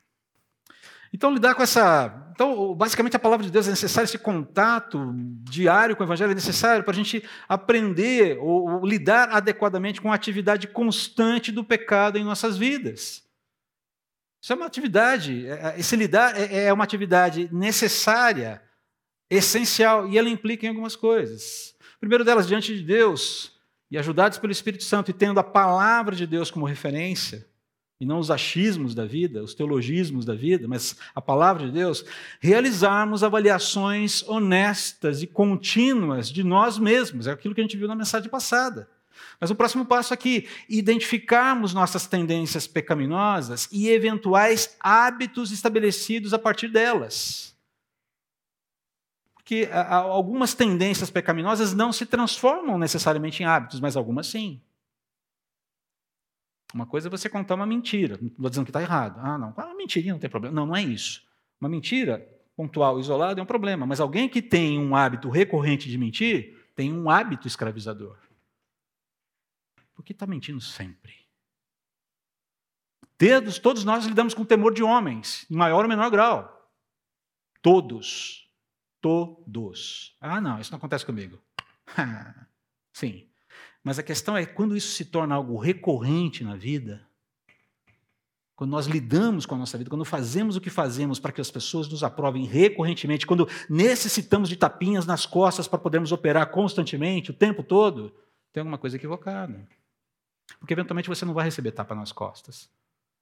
Então, 1.13 1.33
lidar 1.33 1.55
com 1.55 1.63
essa. 1.63 2.31
Então, 2.31 2.75
basicamente, 2.75 3.15
a 3.15 3.19
palavra 3.19 3.45
de 3.45 3.51
Deus 3.51 3.67
é 3.67 3.71
necessária, 3.71 4.05
esse 4.05 4.17
contato 4.17 5.13
diário 5.43 5.95
com 5.95 6.03
o 6.03 6.05
Evangelho 6.05 6.31
é 6.31 6.35
necessário 6.35 6.83
para 6.83 6.91
a 6.91 6.95
gente 6.95 7.23
aprender 7.47 8.37
ou, 8.39 8.69
ou, 8.69 8.85
lidar 8.85 9.29
adequadamente 9.29 10.01
com 10.01 10.11
a 10.11 10.15
atividade 10.15 10.67
constante 10.67 11.51
do 11.51 11.63
pecado 11.63 12.17
em 12.17 12.23
nossas 12.23 12.57
vidas. 12.57 13.23
Isso 14.41 14.53
é 14.53 14.55
uma 14.55 14.65
atividade, 14.65 15.47
é, 15.47 15.51
é, 15.51 15.79
esse 15.79 15.95
lidar 15.95 16.37
é, 16.37 16.65
é 16.65 16.73
uma 16.73 16.83
atividade 16.83 17.49
necessária, 17.51 18.61
essencial, 19.29 20.07
e 20.07 20.17
ela 20.17 20.29
implica 20.29 20.65
em 20.65 20.69
algumas 20.69 20.95
coisas. 20.95 21.75
primeiro 21.99 22.23
delas, 22.23 22.47
diante 22.47 22.75
de 22.75 22.83
Deus, 22.83 23.53
e 23.89 23.97
ajudados 23.97 24.37
pelo 24.37 24.51
Espírito 24.51 24.83
Santo, 24.83 25.11
e 25.11 25.13
tendo 25.13 25.39
a 25.39 25.43
palavra 25.43 26.15
de 26.15 26.27
Deus 26.27 26.51
como 26.51 26.65
referência, 26.65 27.45
e 27.99 28.05
não 28.05 28.19
os 28.19 28.29
achismos 28.29 28.93
da 28.93 29.05
vida, 29.05 29.43
os 29.43 29.55
teologismos 29.55 30.23
da 30.23 30.35
vida, 30.35 30.67
mas 30.67 30.95
a 31.15 31.21
palavra 31.21 31.65
de 31.65 31.71
Deus, 31.71 32.05
realizarmos 32.39 33.23
avaliações 33.23 34.21
honestas 34.27 35.23
e 35.23 35.27
contínuas 35.27 36.29
de 36.29 36.43
nós 36.43 36.77
mesmos. 36.77 37.25
É 37.25 37.31
aquilo 37.31 37.55
que 37.55 37.61
a 37.61 37.63
gente 37.63 37.77
viu 37.77 37.87
na 37.87 37.95
mensagem 37.95 38.29
passada. 38.29 38.87
Mas 39.41 39.49
o 39.49 39.55
próximo 39.55 39.83
passo 39.83 40.13
aqui, 40.13 40.47
identificarmos 40.69 41.73
nossas 41.73 42.05
tendências 42.05 42.67
pecaminosas 42.67 43.67
e 43.71 43.89
eventuais 43.89 44.77
hábitos 44.79 45.51
estabelecidos 45.51 46.35
a 46.35 46.39
partir 46.39 46.67
delas. 46.67 47.56
Porque 49.47 49.69
algumas 49.71 50.53
tendências 50.53 51.09
pecaminosas 51.09 51.73
não 51.73 51.93
se 51.93 52.05
transformam 52.05 52.77
necessariamente 52.77 53.41
em 53.41 53.45
hábitos, 53.45 53.79
mas 53.79 53.95
algumas 53.95 54.27
sim. 54.27 54.61
Uma 56.73 56.85
coisa 56.85 57.07
é 57.07 57.09
você 57.09 57.29
contar 57.29 57.55
uma 57.55 57.65
mentira, 57.65 58.17
não 58.19 58.27
estou 58.27 58.49
dizendo 58.49 58.65
que 58.65 58.71
está 58.71 58.81
errado. 58.81 59.21
Ah, 59.23 59.37
não, 59.37 59.51
uma 59.51 59.73
mentirinha 59.73 60.11
não 60.11 60.19
tem 60.19 60.29
problema. 60.29 60.53
Não, 60.53 60.65
não 60.65 60.75
é 60.75 60.83
isso. 60.83 61.25
Uma 61.61 61.69
mentira 61.69 62.19
pontual, 62.57 62.99
isolada, 62.99 63.39
é 63.39 63.43
um 63.43 63.45
problema. 63.45 63.85
Mas 63.85 64.01
alguém 64.01 64.27
que 64.27 64.41
tem 64.41 64.77
um 64.77 64.93
hábito 64.93 65.29
recorrente 65.29 65.89
de 65.89 65.97
mentir, 65.97 66.69
tem 66.75 66.91
um 66.91 67.09
hábito 67.09 67.47
escravizador. 67.47 68.17
Porque 69.95 70.11
está 70.11 70.27
mentindo 70.27 70.59
sempre. 70.59 71.15
Dedos, 73.17 73.59
todos 73.59 73.85
nós 73.85 74.05
lidamos 74.05 74.33
com 74.33 74.43
temor 74.43 74.73
de 74.73 74.83
homens, 74.83 75.45
em 75.49 75.55
maior 75.55 75.83
ou 75.83 75.89
menor 75.89 76.11
grau. 76.11 76.69
Todos. 77.61 78.46
Todos. 79.01 80.15
Ah, 80.19 80.41
não, 80.41 80.59
isso 80.59 80.71
não 80.71 80.77
acontece 80.77 81.05
comigo. 81.05 81.39
Sim. 82.93 83.27
Mas 83.83 83.99
a 83.99 84.03
questão 84.03 84.35
é 84.35 84.45
quando 84.45 84.75
isso 84.75 84.89
se 84.89 85.05
torna 85.05 85.35
algo 85.35 85.57
recorrente 85.57 86.43
na 86.43 86.55
vida, 86.55 87.07
quando 88.55 88.71
nós 88.71 88.87
lidamos 88.87 89.45
com 89.45 89.53
a 89.53 89.57
nossa 89.57 89.77
vida, 89.77 89.89
quando 89.89 90.03
fazemos 90.03 90.55
o 90.55 90.61
que 90.61 90.69
fazemos 90.69 91.19
para 91.19 91.31
que 91.31 91.39
as 91.39 91.51
pessoas 91.51 91.87
nos 91.87 92.03
aprovem 92.03 92.43
recorrentemente, 92.43 93.27
quando 93.27 93.47
necessitamos 93.69 94.49
de 94.49 94.55
tapinhas 94.55 95.05
nas 95.05 95.27
costas 95.27 95.67
para 95.67 95.77
podermos 95.77 96.11
operar 96.11 96.49
constantemente, 96.49 97.29
o 97.29 97.35
tempo 97.35 97.61
todo, 97.61 98.13
tem 98.51 98.61
alguma 98.61 98.79
coisa 98.79 98.95
equivocada. 98.95 99.67
Porque 100.59 100.73
eventualmente 100.73 101.07
você 101.07 101.23
não 101.23 101.35
vai 101.35 101.45
receber 101.45 101.71
tapa 101.71 101.93
nas 101.93 102.11
costas. 102.11 102.67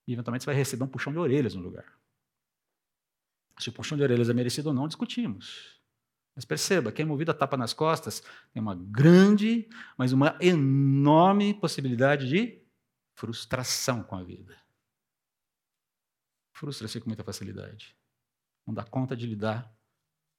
E 0.07 0.13
eventualmente 0.13 0.43
você 0.43 0.51
vai 0.51 0.55
receber 0.55 0.85
um 0.85 0.87
puxão 0.87 1.11
de 1.11 1.19
orelhas 1.19 1.53
no 1.53 1.61
lugar. 1.61 1.85
Se 3.59 3.69
o 3.69 3.73
puxão 3.73 3.97
de 3.97 4.03
orelhas 4.03 4.29
é 4.29 4.33
merecido 4.33 4.69
ou 4.69 4.75
não, 4.75 4.87
discutimos. 4.87 5.79
Mas 6.35 6.43
perceba, 6.43 6.91
quem 6.91 7.03
é 7.03 7.05
movido 7.05 7.31
a 7.31 7.33
tapa 7.33 7.55
nas 7.55 7.73
costas 7.73 8.21
tem 8.51 8.61
uma 8.61 8.75
grande, 8.75 9.69
mas 9.97 10.11
uma 10.11 10.37
enorme 10.41 11.53
possibilidade 11.53 12.27
de 12.27 12.61
frustração 13.15 14.03
com 14.03 14.17
a 14.17 14.23
vida 14.23 14.65
frustra-se 16.55 17.01
com 17.01 17.09
muita 17.09 17.23
facilidade. 17.23 17.95
Não 18.65 18.73
dá 18.73 18.83
conta 18.83 19.15
de 19.15 19.27
lidar 19.27 19.71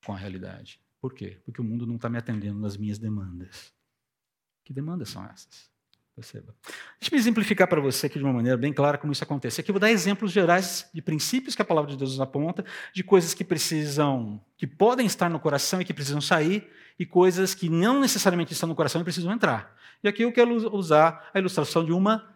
com 0.04 0.12
a 0.12 0.16
realidade. 0.16 0.80
Por 0.98 1.12
quê? 1.12 1.40
Porque 1.44 1.60
o 1.60 1.64
mundo 1.64 1.86
não 1.86 1.96
está 1.96 2.08
me 2.08 2.18
atendendo 2.18 2.58
nas 2.58 2.76
minhas 2.76 2.98
demandas. 2.98 3.72
Que 4.64 4.72
demandas 4.72 5.10
são 5.10 5.24
essas? 5.26 5.70
Perceba. 6.16 6.54
Deixa 6.98 7.14
eu 7.14 7.18
exemplificar 7.18 7.68
para 7.68 7.78
você 7.78 8.06
aqui 8.06 8.18
de 8.18 8.24
uma 8.24 8.32
maneira 8.32 8.56
bem 8.56 8.72
clara 8.72 8.96
como 8.96 9.12
isso 9.12 9.22
acontece. 9.22 9.60
Aqui 9.60 9.70
eu 9.70 9.74
vou 9.74 9.80
dar 9.80 9.90
exemplos 9.90 10.32
gerais 10.32 10.88
de 10.92 11.02
princípios 11.02 11.54
que 11.54 11.60
a 11.60 11.64
palavra 11.64 11.90
de 11.90 11.96
Deus 11.98 12.12
nos 12.12 12.20
aponta, 12.20 12.64
de 12.94 13.04
coisas 13.04 13.34
que 13.34 13.44
precisam, 13.44 14.40
que 14.56 14.66
podem 14.66 15.06
estar 15.06 15.28
no 15.28 15.38
coração 15.38 15.78
e 15.78 15.84
que 15.84 15.92
precisam 15.92 16.22
sair, 16.22 16.66
e 16.98 17.04
coisas 17.04 17.54
que 17.54 17.68
não 17.68 18.00
necessariamente 18.00 18.54
estão 18.54 18.66
no 18.66 18.74
coração 18.74 19.02
e 19.02 19.04
precisam 19.04 19.30
entrar. 19.30 19.76
E 20.02 20.08
aqui 20.08 20.22
eu 20.22 20.32
quero 20.32 20.54
usar 20.74 21.30
a 21.34 21.38
ilustração 21.38 21.84
de 21.84 21.92
uma 21.92 22.34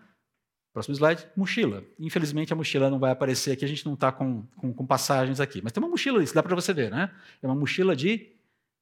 Próximo 0.73 0.95
slide, 0.95 1.27
mochila. 1.37 1.83
Infelizmente 1.99 2.53
a 2.53 2.57
mochila 2.57 2.89
não 2.89 3.01
vai 3.01 3.11
aparecer 3.11 3.51
aqui, 3.51 3.65
a 3.65 3.69
gente 3.69 3.85
não 3.85 3.95
está 3.95 4.13
com, 4.13 4.45
com, 4.57 4.73
com, 4.73 4.87
passagens 4.87 5.41
aqui. 5.41 5.61
Mas 5.61 5.73
tem 5.73 5.83
uma 5.83 5.91
mochila, 5.91 6.23
isso 6.23 6.33
dá 6.33 6.45
para 6.45 6.55
você 6.55 6.73
ver, 6.73 6.93
né? 6.93 7.11
É 7.43 7.47
uma 7.47 7.57
mochila 7.57 7.97
de 7.97 8.31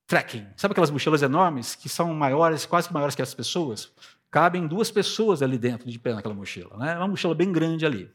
trekking. 0.07 0.47
Sabe 0.55 0.73
aquelas 0.73 0.91
mochilas 0.91 1.23
enormes 1.23 1.75
que 1.75 1.89
são 1.89 2.13
maiores, 2.13 2.67
quase 2.67 2.93
maiores 2.93 3.15
que 3.15 3.23
as 3.23 3.33
pessoas? 3.33 3.91
Cabem 4.31 4.67
duas 4.67 4.91
pessoas 4.91 5.43
ali 5.43 5.57
dentro 5.57 5.91
de 5.91 5.99
pé 5.99 6.15
naquela 6.15 6.35
mochila. 6.35 6.77
Né? 6.77 6.93
É 6.93 6.99
uma 6.99 7.09
mochila 7.09 7.35
bem 7.35 7.51
grande 7.51 7.87
ali. 7.87 8.11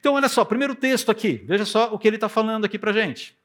Então, 0.00 0.14
olha 0.14 0.28
só, 0.28 0.44
primeiro 0.44 0.74
texto 0.74 1.10
aqui. 1.10 1.44
Veja 1.46 1.64
só 1.64 1.92
o 1.92 1.98
que 1.98 2.08
ele 2.08 2.16
está 2.16 2.28
falando 2.28 2.64
aqui 2.64 2.78
para 2.78 2.92
gente. 2.92 3.36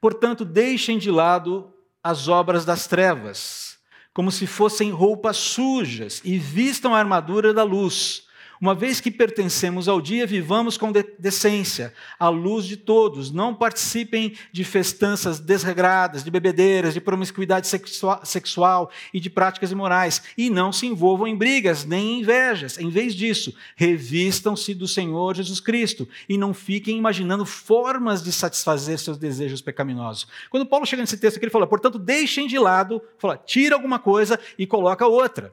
Portanto, 0.00 0.44
deixem 0.44 0.98
de 0.98 1.10
lado 1.10 1.72
as 2.02 2.26
obras 2.28 2.64
das 2.64 2.86
trevas 2.86 3.72
como 4.12 4.30
se 4.30 4.46
fossem 4.46 4.90
roupas 4.90 5.36
sujas, 5.36 6.20
e 6.24 6.38
vistam 6.38 6.94
a 6.94 6.98
armadura 6.98 7.54
da 7.54 7.62
luz. 7.62 8.26
Uma 8.62 8.76
vez 8.76 9.00
que 9.00 9.10
pertencemos 9.10 9.88
ao 9.88 10.00
dia, 10.00 10.24
vivamos 10.24 10.76
com 10.76 10.92
decência, 11.18 11.92
à 12.16 12.28
luz 12.28 12.64
de 12.64 12.76
todos. 12.76 13.32
Não 13.32 13.52
participem 13.52 14.36
de 14.52 14.62
festanças 14.62 15.40
desregradas, 15.40 16.22
de 16.22 16.30
bebedeiras, 16.30 16.94
de 16.94 17.00
promiscuidade 17.00 17.66
sexual 17.66 18.88
e 19.12 19.18
de 19.18 19.28
práticas 19.28 19.72
imorais. 19.72 20.22
E 20.38 20.48
não 20.48 20.70
se 20.70 20.86
envolvam 20.86 21.26
em 21.26 21.34
brigas, 21.34 21.84
nem 21.84 22.12
em 22.12 22.20
invejas. 22.20 22.78
Em 22.78 22.88
vez 22.88 23.16
disso, 23.16 23.52
revistam-se 23.74 24.74
do 24.74 24.86
Senhor 24.86 25.34
Jesus 25.34 25.58
Cristo 25.58 26.08
e 26.28 26.38
não 26.38 26.54
fiquem 26.54 26.96
imaginando 26.96 27.44
formas 27.44 28.22
de 28.22 28.30
satisfazer 28.30 28.96
seus 29.00 29.18
desejos 29.18 29.60
pecaminosos. 29.60 30.28
Quando 30.48 30.66
Paulo 30.66 30.86
chega 30.86 31.02
nesse 31.02 31.18
texto 31.18 31.38
aqui, 31.38 31.46
ele 31.46 31.52
fala: 31.52 31.66
portanto, 31.66 31.98
deixem 31.98 32.46
de 32.46 32.60
lado, 32.60 33.02
fala, 33.18 33.36
tira 33.36 33.74
alguma 33.74 33.98
coisa 33.98 34.38
e 34.56 34.68
coloca 34.68 35.04
outra. 35.04 35.52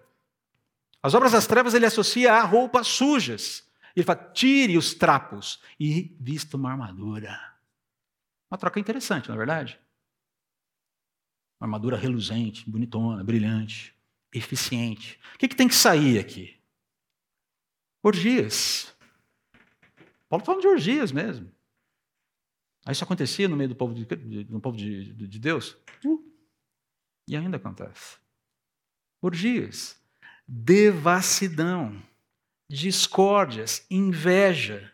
As 1.01 1.13
obras 1.13 1.31
das 1.31 1.47
trevas 1.47 1.73
ele 1.73 1.85
associa 1.85 2.33
a 2.33 2.43
roupas 2.43 2.87
sujas. 2.87 3.67
Ele 3.95 4.05
fala: 4.05 4.31
tire 4.33 4.77
os 4.77 4.93
trapos 4.93 5.61
e 5.79 6.15
vista 6.19 6.57
uma 6.57 6.71
armadura. 6.71 7.39
Uma 8.51 8.57
troca 8.57 8.79
interessante, 8.79 9.27
não 9.27 9.35
é 9.35 9.37
verdade? 9.37 9.79
Uma 11.59 11.67
armadura 11.67 11.97
reluzente, 11.97 12.69
bonitona, 12.69 13.23
brilhante, 13.23 13.95
eficiente. 14.33 15.19
O 15.35 15.37
que, 15.37 15.47
que 15.47 15.55
tem 15.55 15.67
que 15.67 15.75
sair 15.75 16.19
aqui? 16.19 16.57
Orgias. 18.01 18.93
Paulo 20.27 20.41
está 20.41 20.51
falando 20.51 20.61
de 20.61 20.67
orgias 20.67 21.11
mesmo. 21.11 21.51
Aí 22.85 22.93
isso 22.93 23.03
acontecia 23.03 23.47
no 23.47 23.57
meio 23.57 23.69
do 23.69 23.75
povo 23.75 23.93
de, 23.93 24.05
povo 24.61 24.77
de, 24.77 25.13
de 25.13 25.39
Deus? 25.39 25.77
Uh, 26.03 26.23
e 27.27 27.35
ainda 27.35 27.57
acontece. 27.57 28.17
Orgias 29.21 29.98
devassidão, 30.51 32.01
discórdias, 32.67 33.85
inveja. 33.89 34.91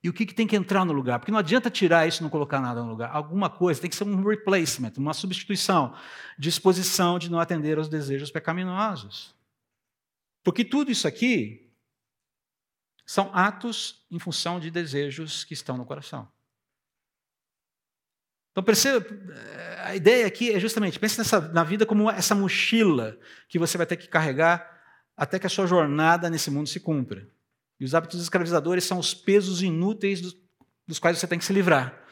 E 0.00 0.08
o 0.08 0.12
que, 0.12 0.24
que 0.24 0.34
tem 0.34 0.46
que 0.46 0.54
entrar 0.54 0.84
no 0.84 0.92
lugar? 0.92 1.18
Porque 1.18 1.32
não 1.32 1.40
adianta 1.40 1.68
tirar 1.68 2.06
isso 2.06 2.20
e 2.20 2.22
não 2.22 2.30
colocar 2.30 2.60
nada 2.60 2.80
no 2.80 2.88
lugar. 2.88 3.10
Alguma 3.12 3.50
coisa 3.50 3.80
tem 3.80 3.90
que 3.90 3.96
ser 3.96 4.04
um 4.04 4.22
replacement, 4.22 4.92
uma 4.96 5.12
substituição, 5.12 5.92
disposição 6.38 7.18
de 7.18 7.28
não 7.28 7.40
atender 7.40 7.76
aos 7.76 7.88
desejos 7.88 8.30
pecaminosos. 8.30 9.34
Porque 10.44 10.64
tudo 10.64 10.92
isso 10.92 11.08
aqui 11.08 11.68
são 13.04 13.34
atos 13.34 14.06
em 14.08 14.20
função 14.20 14.60
de 14.60 14.70
desejos 14.70 15.42
que 15.42 15.54
estão 15.54 15.76
no 15.76 15.84
coração. 15.84 16.30
Então 18.58 18.64
perceba, 18.64 19.06
a 19.84 19.94
ideia 19.94 20.26
aqui 20.26 20.50
é 20.50 20.58
justamente, 20.58 20.98
pense 20.98 21.16
nessa, 21.16 21.40
na 21.40 21.62
vida 21.62 21.86
como 21.86 22.10
essa 22.10 22.34
mochila 22.34 23.16
que 23.48 23.56
você 23.56 23.78
vai 23.78 23.86
ter 23.86 23.96
que 23.96 24.08
carregar 24.08 24.68
até 25.16 25.38
que 25.38 25.46
a 25.46 25.48
sua 25.48 25.64
jornada 25.64 26.28
nesse 26.28 26.50
mundo 26.50 26.68
se 26.68 26.80
cumpra. 26.80 27.24
E 27.78 27.84
os 27.84 27.94
hábitos 27.94 28.20
escravizadores 28.20 28.82
são 28.82 28.98
os 28.98 29.14
pesos 29.14 29.62
inúteis 29.62 30.20
dos, 30.20 30.36
dos 30.84 30.98
quais 30.98 31.16
você 31.16 31.28
tem 31.28 31.38
que 31.38 31.44
se 31.44 31.52
livrar. 31.52 32.02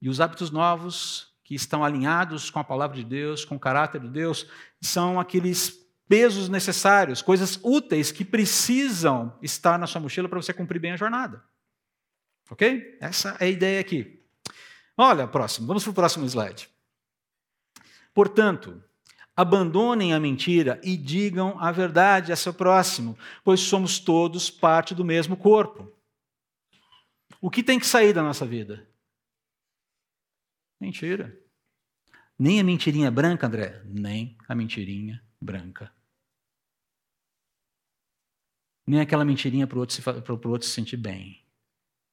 E 0.00 0.08
os 0.08 0.20
hábitos 0.20 0.52
novos, 0.52 1.34
que 1.42 1.56
estão 1.56 1.84
alinhados 1.84 2.50
com 2.50 2.60
a 2.60 2.64
palavra 2.64 2.96
de 2.96 3.04
Deus, 3.04 3.44
com 3.44 3.56
o 3.56 3.60
caráter 3.60 4.00
de 4.00 4.08
Deus, 4.08 4.46
são 4.80 5.18
aqueles 5.18 5.76
pesos 6.08 6.48
necessários, 6.48 7.20
coisas 7.20 7.58
úteis 7.64 8.12
que 8.12 8.24
precisam 8.24 9.36
estar 9.42 9.76
na 9.76 9.88
sua 9.88 10.00
mochila 10.00 10.28
para 10.28 10.40
você 10.40 10.52
cumprir 10.52 10.78
bem 10.78 10.92
a 10.92 10.96
jornada. 10.96 11.42
Ok? 12.48 12.96
Essa 13.00 13.36
é 13.40 13.46
a 13.46 13.48
ideia 13.48 13.80
aqui. 13.80 14.19
Olha, 15.02 15.26
próximo, 15.26 15.66
vamos 15.66 15.82
para 15.82 15.92
o 15.92 15.94
próximo 15.94 16.26
slide. 16.26 16.68
Portanto, 18.12 18.84
abandonem 19.34 20.12
a 20.12 20.20
mentira 20.20 20.78
e 20.84 20.94
digam 20.94 21.58
a 21.58 21.72
verdade 21.72 22.32
a 22.32 22.36
seu 22.36 22.52
próximo, 22.52 23.18
pois 23.42 23.60
somos 23.60 23.98
todos 23.98 24.50
parte 24.50 24.94
do 24.94 25.02
mesmo 25.02 25.38
corpo. 25.38 25.90
O 27.40 27.50
que 27.50 27.62
tem 27.62 27.78
que 27.78 27.86
sair 27.86 28.12
da 28.12 28.22
nossa 28.22 28.44
vida? 28.44 28.86
Mentira. 30.78 31.34
Nem 32.38 32.60
a 32.60 32.64
mentirinha 32.64 33.10
branca, 33.10 33.46
André? 33.46 33.82
Nem 33.86 34.36
a 34.46 34.54
mentirinha 34.54 35.24
branca. 35.40 35.90
Nem 38.86 39.00
aquela 39.00 39.24
mentirinha 39.24 39.66
para 39.66 39.78
o 39.78 39.80
outro, 39.80 40.50
outro 40.50 40.68
se 40.68 40.74
sentir 40.74 40.98
bem. 40.98 41.49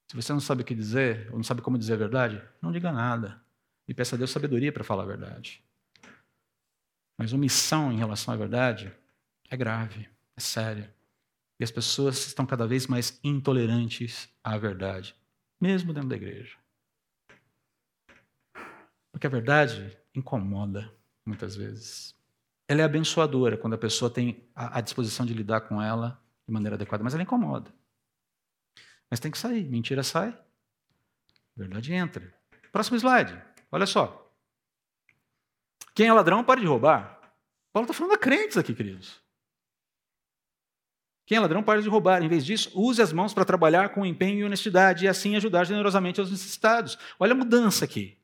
Se 0.08 0.16
você 0.16 0.32
não 0.32 0.40
sabe 0.40 0.62
o 0.62 0.66
que 0.66 0.74
dizer, 0.74 1.28
ou 1.32 1.38
não 1.38 1.44
sabe 1.44 1.62
como 1.62 1.78
dizer 1.78 1.94
a 1.94 1.98
verdade, 1.98 2.42
não 2.62 2.72
diga 2.72 2.92
nada. 2.92 3.42
E 3.88 3.94
peça 3.94 4.16
a 4.16 4.18
Deus 4.18 4.32
sabedoria 4.32 4.72
para 4.72 4.84
falar 4.84 5.04
a 5.04 5.08
verdade. 5.08 5.62
Mas 7.18 7.34
omissão 7.34 7.92
em 7.92 7.98
relação 7.98 8.34
à 8.34 8.38
verdade 8.38 8.92
é 9.50 9.58
grave, 9.58 10.08
é 10.36 10.40
séria. 10.40 10.94
E 11.60 11.64
as 11.64 11.72
pessoas 11.72 12.28
estão 12.28 12.46
cada 12.46 12.68
vez 12.68 12.88
mais 12.88 13.20
intolerantes 13.24 14.30
à 14.44 14.58
verdade, 14.58 15.16
mesmo 15.60 15.94
dentro 15.94 16.10
da 16.10 16.16
igreja. 16.16 16.56
Porque 19.12 19.26
a 19.26 19.30
verdade 19.30 19.98
incomoda 20.14 20.94
muitas 21.26 21.56
vezes. 21.56 22.16
Ela 22.68 22.82
é 22.82 22.84
abençoadora 22.84 23.58
quando 23.58 23.74
a 23.74 23.78
pessoa 23.78 24.12
tem 24.12 24.44
a, 24.54 24.80
disposição 24.82 25.26
de 25.26 25.34
lidar 25.34 25.62
com 25.62 25.82
ela 25.82 26.22
de 26.46 26.54
maneira 26.54 26.76
adequada, 26.76 27.04
mas 27.04 27.14
ela 27.14 27.24
incomoda. 27.24 27.74
Mas 29.10 29.20
tem 29.20 29.32
que 29.32 29.38
sair. 29.38 29.64
Mentira 29.64 30.04
sai, 30.04 30.38
verdade 31.56 31.94
entra. 31.94 32.34
Próximo 32.72 32.98
slide. 32.98 33.42
Olha 33.72 33.86
só. 33.86 34.32
Quem 35.94 36.08
é 36.08 36.14
ladrão, 36.14 36.44
pare 36.44 36.62
de 36.62 36.68
roubar. 36.68 37.20
Paulo 37.74 37.86
está 37.86 37.94
falando 37.94 38.14
a 38.14 38.18
crentes 38.18 38.58
aqui, 38.58 38.74
queridos. 38.74 39.20
Quem 41.26 41.38
é 41.38 41.42
ladrão, 41.42 41.62
pare 41.62 41.82
de 41.82 41.90
roubar. 41.90 42.24
Em 42.24 42.28
vez 42.28 42.46
disso, 42.46 42.72
use 42.74 43.02
as 43.02 43.12
mãos 43.12 43.34
para 43.34 43.44
trabalhar 43.44 43.90
com 43.90 44.06
empenho 44.06 44.40
e 44.40 44.44
honestidade 44.46 45.06
e 45.06 45.08
assim 45.08 45.36
ajudar 45.36 45.66
generosamente 45.66 46.20
aos 46.20 46.32
necessitados. 46.32 46.98
Olha 47.20 47.34
a 47.34 47.36
mudança 47.36 47.84
aqui. 47.84 48.18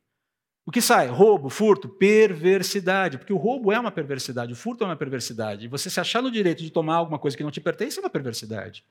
O 0.66 0.72
que 0.72 0.82
sai? 0.82 1.08
Roubo, 1.08 1.50
furto, 1.50 1.90
perversidade. 1.90 3.18
Porque 3.18 3.34
o 3.34 3.38
roubo 3.38 3.72
é 3.72 3.80
uma 3.80 3.92
perversidade, 3.92 4.54
o 4.54 4.56
furto 4.56 4.84
é 4.84 4.88
uma 4.88 4.96
perversidade. 4.96 5.68
Você 5.68 5.90
se 5.90 6.00
achar 6.00 6.22
no 6.22 6.32
direito 6.32 6.64
de 6.64 6.70
tomar 6.70 6.96
alguma 6.96 7.20
coisa 7.20 7.36
que 7.36 7.44
não 7.44 7.52
te 7.52 7.60
pertence 7.60 8.00
é 8.00 8.02
uma 8.02 8.10
perversidade. 8.10 8.86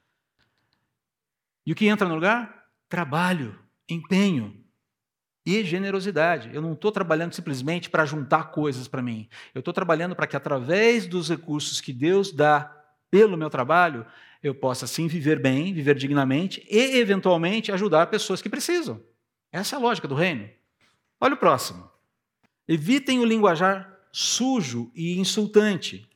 E 1.67 1.73
o 1.73 1.75
que 1.75 1.87
entra 1.87 2.09
no 2.09 2.15
lugar? 2.15 2.67
Trabalho, 2.89 3.59
empenho 3.89 4.63
e 5.45 5.65
generosidade. 5.65 6.51
Eu 6.53 6.63
não 6.63 6.73
estou 6.73 6.93
trabalhando 6.93 7.35
simplesmente 7.35 7.91
para 7.91 8.05
juntar 8.05 8.51
coisas 8.51 8.89
para 8.89 9.03
mim. 9.03 9.29
Eu 9.55 9.61
estou 9.61 9.73
trabalhando 9.73 10.15
para 10.15 10.27
que, 10.27 10.37
através 10.37 11.07
dos 11.07 11.29
recursos 11.29 11.81
que 11.81 11.93
Deus 11.93 12.33
dá 12.33 12.71
pelo 13.11 13.37
meu 13.37 13.51
trabalho, 13.51 14.07
eu 14.43 14.55
possa 14.55 14.87
sim 14.87 15.07
viver 15.07 15.41
bem, 15.41 15.73
viver 15.73 15.95
dignamente 15.97 16.67
e, 16.69 16.99
eventualmente, 16.99 17.71
ajudar 17.71 18.07
pessoas 18.07 18.41
que 18.41 18.49
precisam. 18.49 19.01
Essa 19.51 19.77
é 19.77 19.79
a 19.79 19.83
lógica 19.83 20.09
do 20.09 20.15
reino. 20.15 20.49
Olha 21.21 21.35
o 21.35 21.39
próximo. 21.39 21.89
Evitem 22.67 23.21
o 23.21 23.25
linguajar 23.25 23.93
sujo 24.11 24.91
e 24.95 25.19
insultante. 25.19 26.09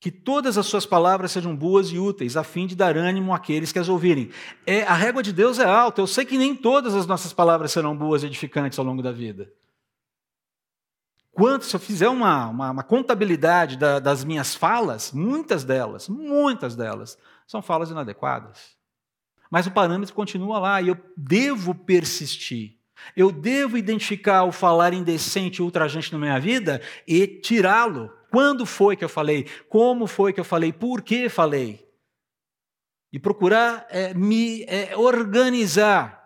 Que 0.00 0.10
todas 0.10 0.56
as 0.56 0.66
suas 0.66 0.86
palavras 0.86 1.32
sejam 1.32 1.56
boas 1.56 1.88
e 1.88 1.98
úteis, 1.98 2.36
a 2.36 2.44
fim 2.44 2.66
de 2.66 2.76
dar 2.76 2.96
ânimo 2.96 3.34
àqueles 3.34 3.72
que 3.72 3.78
as 3.78 3.88
ouvirem. 3.88 4.30
É, 4.64 4.82
a 4.84 4.94
régua 4.94 5.22
de 5.22 5.32
Deus 5.32 5.58
é 5.58 5.64
alta. 5.64 6.00
Eu 6.00 6.06
sei 6.06 6.24
que 6.24 6.38
nem 6.38 6.54
todas 6.54 6.94
as 6.94 7.06
nossas 7.06 7.32
palavras 7.32 7.72
serão 7.72 7.96
boas 7.96 8.22
e 8.22 8.26
edificantes 8.26 8.78
ao 8.78 8.84
longo 8.84 9.02
da 9.02 9.10
vida. 9.10 9.52
Quanto, 11.32 11.64
se 11.64 11.76
eu 11.76 11.78
fizer 11.78 12.08
uma, 12.08 12.48
uma, 12.48 12.70
uma 12.72 12.82
contabilidade 12.82 13.76
da, 13.76 14.00
das 14.00 14.24
minhas 14.24 14.54
falas, 14.56 15.12
muitas 15.12 15.62
delas, 15.62 16.08
muitas 16.08 16.74
delas, 16.74 17.16
são 17.46 17.62
falas 17.62 17.90
inadequadas. 17.90 18.76
Mas 19.50 19.66
o 19.66 19.70
parâmetro 19.70 20.14
continua 20.14 20.58
lá 20.58 20.82
e 20.82 20.88
eu 20.88 20.98
devo 21.16 21.74
persistir. 21.74 22.76
Eu 23.16 23.30
devo 23.30 23.78
identificar 23.78 24.44
o 24.44 24.52
falar 24.52 24.92
indecente 24.92 25.60
e 25.60 25.62
ultrajante 25.62 26.12
na 26.12 26.18
minha 26.18 26.38
vida 26.38 26.82
e 27.06 27.26
tirá-lo. 27.26 28.12
Quando 28.30 28.66
foi 28.66 28.96
que 28.96 29.04
eu 29.04 29.08
falei? 29.08 29.48
Como 29.68 30.06
foi 30.06 30.32
que 30.32 30.40
eu 30.40 30.44
falei? 30.44 30.72
Por 30.72 31.02
que 31.02 31.28
falei? 31.28 31.86
E 33.12 33.18
procurar 33.18 33.86
é, 33.88 34.12
me 34.12 34.64
é, 34.64 34.96
organizar 34.96 36.18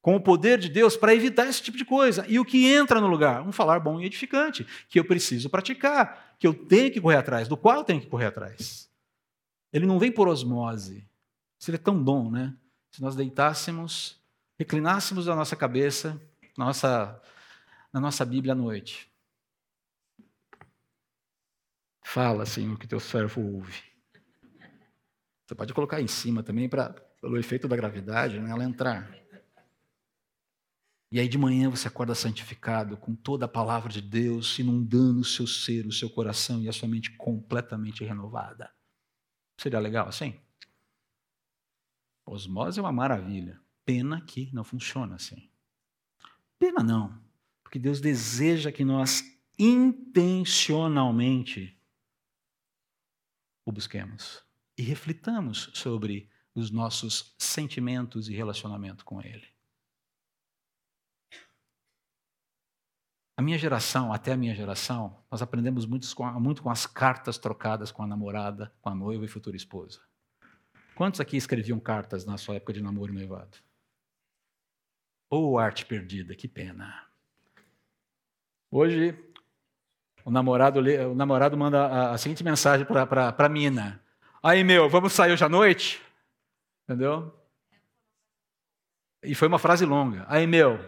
com 0.00 0.16
o 0.16 0.20
poder 0.20 0.58
de 0.58 0.68
Deus 0.68 0.96
para 0.96 1.14
evitar 1.14 1.46
esse 1.46 1.62
tipo 1.62 1.76
de 1.76 1.84
coisa. 1.84 2.24
E 2.28 2.38
o 2.38 2.44
que 2.44 2.66
entra 2.66 3.00
no 3.00 3.06
lugar? 3.06 3.42
Um 3.42 3.52
falar 3.52 3.80
bom 3.80 4.00
e 4.00 4.06
edificante, 4.06 4.66
que 4.88 4.98
eu 4.98 5.04
preciso 5.04 5.50
praticar, 5.50 6.36
que 6.38 6.46
eu 6.46 6.54
tenho 6.54 6.90
que 6.90 7.00
correr 7.00 7.16
atrás, 7.16 7.48
do 7.48 7.56
qual 7.56 7.76
eu 7.76 7.84
tenho 7.84 8.00
que 8.00 8.06
correr 8.06 8.26
atrás. 8.26 8.88
Ele 9.72 9.86
não 9.86 9.98
vem 9.98 10.12
por 10.12 10.28
osmose. 10.28 11.06
Seria 11.58 11.78
tão 11.78 12.02
bom, 12.02 12.30
né? 12.30 12.54
Se 12.90 13.02
nós 13.02 13.16
deitássemos, 13.16 14.20
reclinássemos 14.58 15.28
a 15.28 15.34
nossa 15.34 15.56
cabeça 15.56 16.20
nossa, 16.58 17.22
na 17.92 18.00
nossa 18.00 18.24
Bíblia 18.24 18.52
à 18.52 18.56
noite. 18.56 19.07
Fala, 22.10 22.46
Senhor, 22.46 22.78
que 22.78 22.86
teu 22.86 22.98
servo 22.98 23.42
ouve. 23.42 23.82
Você 25.44 25.54
pode 25.54 25.74
colocar 25.74 26.00
em 26.00 26.08
cima 26.08 26.42
também 26.42 26.66
para 26.66 26.88
pelo 27.20 27.36
efeito 27.36 27.68
da 27.68 27.76
gravidade, 27.76 28.40
né, 28.40 28.50
ela 28.50 28.64
entrar. 28.64 29.14
E 31.12 31.20
aí 31.20 31.28
de 31.28 31.36
manhã 31.36 31.68
você 31.68 31.86
acorda 31.86 32.14
santificado, 32.14 32.96
com 32.96 33.14
toda 33.14 33.44
a 33.44 33.48
palavra 33.48 33.92
de 33.92 34.00
Deus 34.00 34.58
inundando 34.58 35.20
o 35.20 35.24
seu 35.24 35.46
ser, 35.46 35.84
o 35.84 35.92
seu 35.92 36.08
coração 36.08 36.62
e 36.62 36.68
a 36.68 36.72
sua 36.72 36.88
mente 36.88 37.14
completamente 37.14 38.02
renovada. 38.02 38.72
Seria 39.60 39.78
legal 39.78 40.08
assim? 40.08 40.40
Osmose 42.24 42.78
é 42.78 42.82
uma 42.82 42.90
maravilha. 42.90 43.60
Pena 43.84 44.22
que 44.22 44.48
não 44.54 44.64
funciona 44.64 45.16
assim. 45.16 45.50
Pena 46.58 46.82
não, 46.82 47.22
porque 47.62 47.78
Deus 47.78 48.00
deseja 48.00 48.72
que 48.72 48.82
nós 48.82 49.22
intencionalmente 49.58 51.77
o 53.68 53.72
busquemos 53.72 54.42
e 54.78 54.82
reflitamos 54.82 55.70
sobre 55.74 56.30
os 56.54 56.70
nossos 56.70 57.34
sentimentos 57.38 58.26
e 58.30 58.34
relacionamento 58.34 59.04
com 59.04 59.20
Ele. 59.20 59.46
A 63.36 63.42
minha 63.42 63.58
geração, 63.58 64.10
até 64.10 64.32
a 64.32 64.36
minha 64.36 64.54
geração, 64.54 65.22
nós 65.30 65.42
aprendemos 65.42 65.84
muito 65.84 66.12
com, 66.16 66.24
muito 66.40 66.62
com 66.62 66.70
as 66.70 66.86
cartas 66.86 67.36
trocadas 67.36 67.92
com 67.92 68.02
a 68.02 68.06
namorada, 68.06 68.72
com 68.80 68.88
a 68.88 68.94
noiva 68.94 69.26
e 69.26 69.28
futura 69.28 69.54
esposa. 69.54 70.00
Quantos 70.94 71.20
aqui 71.20 71.36
escreviam 71.36 71.78
cartas 71.78 72.24
na 72.24 72.38
sua 72.38 72.56
época 72.56 72.72
de 72.72 72.82
namoro 72.82 73.12
e 73.12 73.14
noivado? 73.14 73.58
Ou 75.30 75.52
oh, 75.52 75.58
arte 75.58 75.84
perdida, 75.84 76.34
que 76.34 76.48
pena. 76.48 77.06
Hoje, 78.70 79.12
o 80.28 80.30
namorado, 80.30 80.80
o 80.80 81.14
namorado 81.14 81.56
manda 81.56 81.86
a, 81.86 82.10
a 82.12 82.18
seguinte 82.18 82.44
mensagem 82.44 82.86
para 82.86 83.34
a 83.36 83.48
mina. 83.48 84.00
Aí, 84.42 84.62
meu, 84.62 84.88
vamos 84.88 85.12
sair 85.12 85.32
hoje 85.32 85.44
à 85.44 85.48
noite? 85.48 86.00
Entendeu? 86.84 87.34
E 89.22 89.34
foi 89.34 89.48
uma 89.48 89.58
frase 89.58 89.84
longa. 89.84 90.24
Aí, 90.28 90.46
meu, 90.46 90.78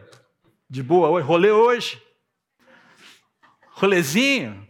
de 0.69 0.83
boa, 0.83 1.21
rolê 1.23 1.51
hoje 1.51 2.01
rolezinho, 3.81 4.69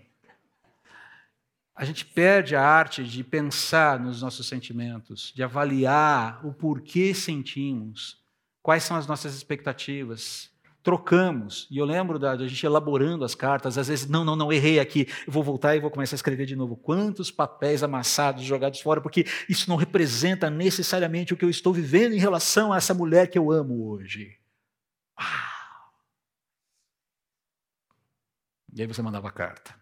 a 1.75 1.85
gente 1.85 2.05
perde 2.05 2.55
a 2.55 2.63
arte 2.63 3.03
de 3.03 3.25
pensar 3.25 3.99
nos 3.99 4.23
nossos 4.23 4.47
sentimentos, 4.47 5.33
de 5.35 5.43
avaliar 5.43 6.47
o 6.47 6.53
porquê 6.53 7.13
sentimos, 7.13 8.23
quais 8.63 8.85
são 8.85 8.97
as 8.97 9.09
nossas 9.09 9.35
expectativas. 9.35 10.49
Trocamos, 10.83 11.69
e 11.71 11.77
eu 11.77 11.85
lembro 11.85 12.19
da, 12.19 12.35
da 12.35 12.49
gente 12.49 12.65
elaborando 12.65 13.23
as 13.23 13.35
cartas, 13.35 13.77
às 13.77 13.89
vezes, 13.89 14.09
não, 14.09 14.25
não, 14.25 14.35
não, 14.35 14.51
errei 14.51 14.81
aqui, 14.81 15.07
eu 15.27 15.33
vou 15.33 15.43
voltar 15.43 15.77
e 15.77 15.81
vou 15.81 15.91
começar 15.91 16.15
a 16.15 16.17
escrever 16.17 16.47
de 16.47 16.57
novo. 16.57 16.75
Quantos 16.75 17.31
papéis 17.31 17.83
amassados, 17.83 18.43
jogados 18.43 18.81
fora, 18.81 18.99
porque 18.99 19.27
isso 19.47 19.69
não 19.69 19.77
representa 19.77 20.49
necessariamente 20.49 21.35
o 21.35 21.37
que 21.37 21.45
eu 21.45 21.51
estou 21.51 21.73
vivendo 21.73 22.15
em 22.15 22.19
relação 22.19 22.73
a 22.73 22.79
essa 22.79 22.95
mulher 22.95 23.29
que 23.29 23.39
eu 23.39 23.53
amo 23.53 23.91
hoje. 23.91 24.39
Ah! 25.17 25.51
E 28.73 28.81
aí 28.81 28.87
você 28.87 29.03
mandava 29.03 29.29
a 29.29 29.33
carta. 29.33 29.75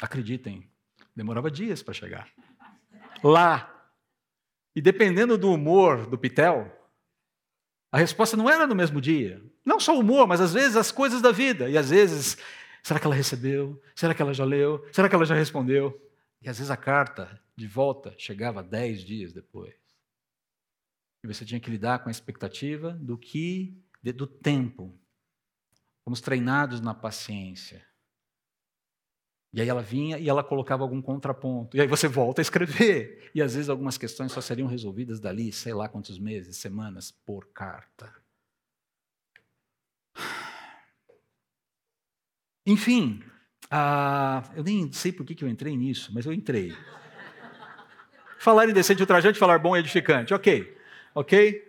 Acreditem, 0.00 0.68
demorava 1.14 1.48
dias 1.48 1.82
para 1.82 1.94
chegar. 1.94 2.28
Lá. 3.22 3.72
E 4.74 4.80
dependendo 4.80 5.38
do 5.38 5.52
humor 5.52 6.06
do 6.06 6.18
Pitel, 6.18 6.77
a 7.90 7.98
resposta 7.98 8.36
não 8.36 8.48
era 8.48 8.66
no 8.66 8.74
mesmo 8.74 9.00
dia. 9.00 9.42
Não 9.64 9.80
só 9.80 9.96
o 9.96 10.00
humor, 10.00 10.26
mas 10.26 10.40
às 10.40 10.52
vezes 10.52 10.76
as 10.76 10.92
coisas 10.92 11.22
da 11.22 11.32
vida. 11.32 11.68
E 11.68 11.76
às 11.76 11.90
vezes, 11.90 12.36
será 12.82 13.00
que 13.00 13.06
ela 13.06 13.14
recebeu? 13.14 13.80
Será 13.94 14.14
que 14.14 14.22
ela 14.22 14.34
já 14.34 14.44
leu? 14.44 14.86
Será 14.92 15.08
que 15.08 15.14
ela 15.14 15.24
já 15.24 15.34
respondeu? 15.34 15.98
E 16.42 16.48
às 16.48 16.58
vezes 16.58 16.70
a 16.70 16.76
carta 16.76 17.40
de 17.56 17.66
volta 17.66 18.14
chegava 18.18 18.62
dez 18.62 19.02
dias 19.02 19.32
depois. 19.32 19.74
E 21.24 21.26
você 21.26 21.44
tinha 21.44 21.60
que 21.60 21.70
lidar 21.70 21.98
com 22.00 22.08
a 22.08 22.12
expectativa 22.12 22.92
do 22.92 23.18
que, 23.18 23.76
do 24.02 24.26
tempo 24.26 24.98
Fomos 26.08 26.22
treinados 26.22 26.80
na 26.80 26.94
paciência. 26.94 27.84
E 29.52 29.60
aí 29.60 29.68
ela 29.68 29.82
vinha 29.82 30.18
e 30.18 30.28
ela 30.28 30.44
colocava 30.44 30.82
algum 30.82 31.00
contraponto. 31.00 31.76
E 31.76 31.80
aí 31.80 31.86
você 31.86 32.06
volta 32.06 32.40
a 32.40 32.42
escrever. 32.42 33.30
E 33.34 33.42
às 33.42 33.54
vezes 33.54 33.68
algumas 33.68 33.96
questões 33.96 34.32
só 34.32 34.40
seriam 34.40 34.68
resolvidas 34.68 35.20
dali, 35.20 35.52
sei 35.52 35.72
lá 35.72 35.88
quantos 35.88 36.18
meses, 36.18 36.56
semanas, 36.56 37.10
por 37.10 37.46
carta. 37.52 38.12
Enfim, 42.66 43.22
ah, 43.70 44.42
eu 44.54 44.62
nem 44.62 44.92
sei 44.92 45.12
por 45.12 45.24
que, 45.24 45.34
que 45.34 45.44
eu 45.44 45.48
entrei 45.48 45.76
nisso, 45.76 46.10
mas 46.12 46.26
eu 46.26 46.32
entrei. 46.32 46.74
falar 48.38 48.68
indecente, 48.68 49.00
ultrajante, 49.02 49.38
falar 49.38 49.58
bom 49.58 49.76
e 49.76 49.80
edificante. 49.80 50.34
Ok, 50.34 50.76
ok? 51.14 51.67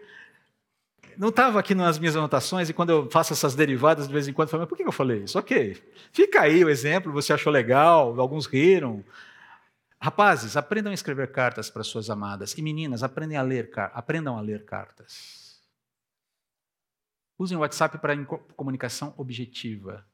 Não 1.20 1.28
estava 1.28 1.60
aqui 1.60 1.76
nas 1.76 2.00
minhas 2.00 2.16
anotações, 2.16 2.70
e 2.70 2.74
quando 2.74 2.92
eu 2.92 3.12
faço 3.12 3.34
essas 3.34 3.54
derivadas 3.54 4.08
de 4.08 4.14
vez 4.14 4.30
em 4.30 4.32
quando, 4.32 4.48
eu 4.48 4.52
falo, 4.52 4.62
mas 4.62 4.70
por 4.70 4.78
que 4.78 4.84
eu 4.84 4.92
falei 4.92 5.24
isso? 5.24 5.38
Ok, 5.38 5.76
fica 6.14 6.40
aí 6.40 6.64
o 6.64 6.70
exemplo, 6.70 7.12
você 7.12 7.34
achou 7.34 7.52
legal, 7.52 8.18
alguns 8.18 8.46
riram. 8.46 9.04
Rapazes, 10.02 10.56
aprendam 10.56 10.92
a 10.92 10.94
escrever 10.94 11.30
cartas 11.30 11.70
para 11.70 11.84
suas 11.84 12.10
amadas. 12.10 12.58
E 12.58 12.62
meninas, 12.62 13.04
aprendem 13.04 13.38
a 13.38 13.42
ler, 13.42 13.70
aprendam 13.94 14.38
a 14.38 14.42
ler 14.42 14.64
cartas. 14.64 15.60
Usem 17.38 17.58
o 17.58 17.62
WhatsApp 17.62 17.98
para 17.98 18.16
comunicação 18.56 19.14
objetiva. 19.18 20.06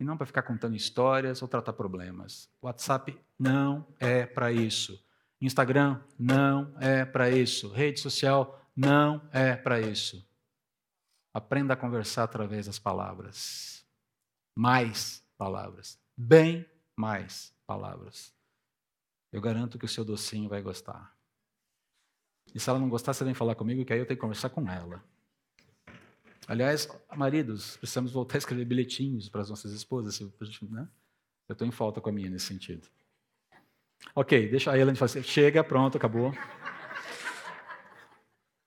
E 0.00 0.04
não 0.04 0.16
para 0.16 0.26
ficar 0.26 0.42
contando 0.42 0.74
histórias 0.74 1.42
ou 1.42 1.48
tratar 1.48 1.74
problemas. 1.74 2.48
WhatsApp 2.62 3.18
não 3.38 3.86
é 4.00 4.24
para 4.24 4.50
isso. 4.50 4.98
Instagram 5.42 6.00
não 6.18 6.74
é 6.80 7.04
para 7.04 7.28
isso. 7.28 7.70
Rede 7.70 8.00
social 8.00 8.64
não 8.74 9.20
é 9.30 9.54
para 9.54 9.78
isso. 9.78 10.26
Aprenda 11.38 11.74
a 11.74 11.76
conversar 11.76 12.24
através 12.24 12.66
das 12.66 12.80
palavras. 12.80 13.86
Mais 14.56 15.24
palavras. 15.36 15.96
Bem 16.16 16.66
mais 16.96 17.54
palavras. 17.64 18.34
Eu 19.30 19.40
garanto 19.40 19.78
que 19.78 19.84
o 19.84 19.88
seu 19.88 20.04
docinho 20.04 20.48
vai 20.48 20.60
gostar. 20.60 21.16
E 22.52 22.58
se 22.58 22.68
ela 22.68 22.80
não 22.80 22.88
gostar, 22.88 23.12
você 23.12 23.22
vem 23.22 23.34
falar 23.34 23.54
comigo, 23.54 23.84
que 23.84 23.92
aí 23.92 24.00
eu 24.00 24.04
tenho 24.04 24.16
que 24.16 24.20
conversar 24.20 24.48
com 24.48 24.68
ela. 24.68 25.00
Aliás, 26.48 26.88
maridos, 27.14 27.76
precisamos 27.76 28.10
voltar 28.10 28.34
a 28.34 28.38
escrever 28.38 28.64
bilhetinhos 28.64 29.28
para 29.28 29.40
as 29.40 29.48
nossas 29.48 29.70
esposas. 29.70 30.18
Né? 30.18 30.88
Eu 31.48 31.52
estou 31.52 31.68
em 31.68 31.70
falta 31.70 32.00
com 32.00 32.08
a 32.08 32.12
minha 32.12 32.28
nesse 32.28 32.46
sentido. 32.46 32.88
Ok, 34.12 34.48
deixa 34.50 34.72
a 34.72 34.76
Ellen 34.76 34.96
fazer. 34.96 35.22
Chega, 35.22 35.62
pronto, 35.62 35.96
acabou. 35.96 36.32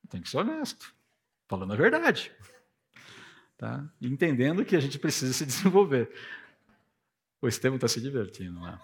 Tem 0.07 0.21
que 0.21 0.29
ser 0.29 0.37
honesto. 0.37 0.95
Falando 1.49 1.73
a 1.73 1.75
verdade. 1.75 2.33
Tá? 3.61 3.87
Entendendo 4.01 4.65
que 4.65 4.75
a 4.75 4.79
gente 4.79 4.97
precisa 4.97 5.31
se 5.31 5.45
desenvolver. 5.45 6.09
O 7.39 7.47
Estevam 7.47 7.75
está 7.75 7.87
se 7.87 8.01
divertindo 8.01 8.59
lá. 8.59 8.81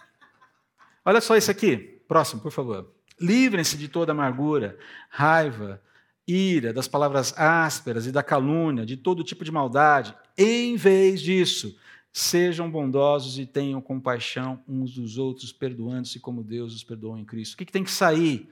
Olha 1.03 1.19
só 1.19 1.35
isso 1.35 1.49
aqui. 1.49 1.99
Próximo, 2.07 2.43
por 2.43 2.51
favor. 2.51 2.93
Livrem-se 3.19 3.75
de 3.75 3.87
toda 3.87 4.11
amargura, 4.11 4.77
raiva, 5.09 5.81
ira, 6.27 6.71
das 6.71 6.87
palavras 6.87 7.33
ásperas 7.35 8.05
e 8.05 8.11
da 8.11 8.21
calúnia, 8.21 8.85
de 8.85 8.95
todo 8.95 9.23
tipo 9.23 9.43
de 9.43 9.51
maldade. 9.51 10.15
Em 10.37 10.75
vez 10.75 11.21
disso, 11.21 11.75
sejam 12.13 12.69
bondosos 12.69 13.39
e 13.39 13.47
tenham 13.47 13.81
compaixão 13.81 14.63
uns 14.67 14.93
dos 14.93 15.17
outros, 15.17 15.51
perdoando-se 15.51 16.19
como 16.19 16.43
Deus 16.43 16.75
os 16.75 16.83
perdoou 16.83 17.17
em 17.17 17.25
Cristo. 17.25 17.55
O 17.55 17.57
que, 17.57 17.65
que 17.65 17.71
tem 17.71 17.83
que 17.83 17.89
sair? 17.89 18.47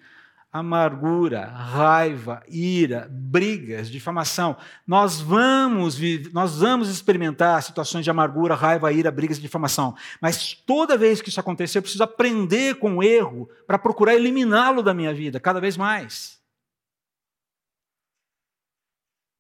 Amargura, 0.55 1.47
raiva, 1.47 2.41
ira, 2.47 3.09
brigas, 3.11 3.89
difamação. 3.89 4.55
Nós 4.87 5.19
vamos, 5.19 5.99
nós 6.31 6.59
vamos 6.59 6.87
experimentar 6.87 7.61
situações 7.61 8.05
de 8.05 8.09
amargura, 8.09 8.55
raiva, 8.55 8.89
ira, 8.93 9.11
brigas 9.11 9.37
e 9.37 9.41
difamação. 9.41 9.97
Mas 10.21 10.53
toda 10.53 10.97
vez 10.97 11.21
que 11.21 11.27
isso 11.27 11.41
acontecer, 11.41 11.77
eu 11.77 11.81
preciso 11.81 12.05
aprender 12.05 12.75
com 12.75 12.95
o 12.95 13.03
erro 13.03 13.49
para 13.67 13.77
procurar 13.77 14.15
eliminá-lo 14.15 14.81
da 14.81 14.93
minha 14.93 15.13
vida, 15.13 15.41
cada 15.41 15.59
vez 15.59 15.75
mais. 15.75 16.39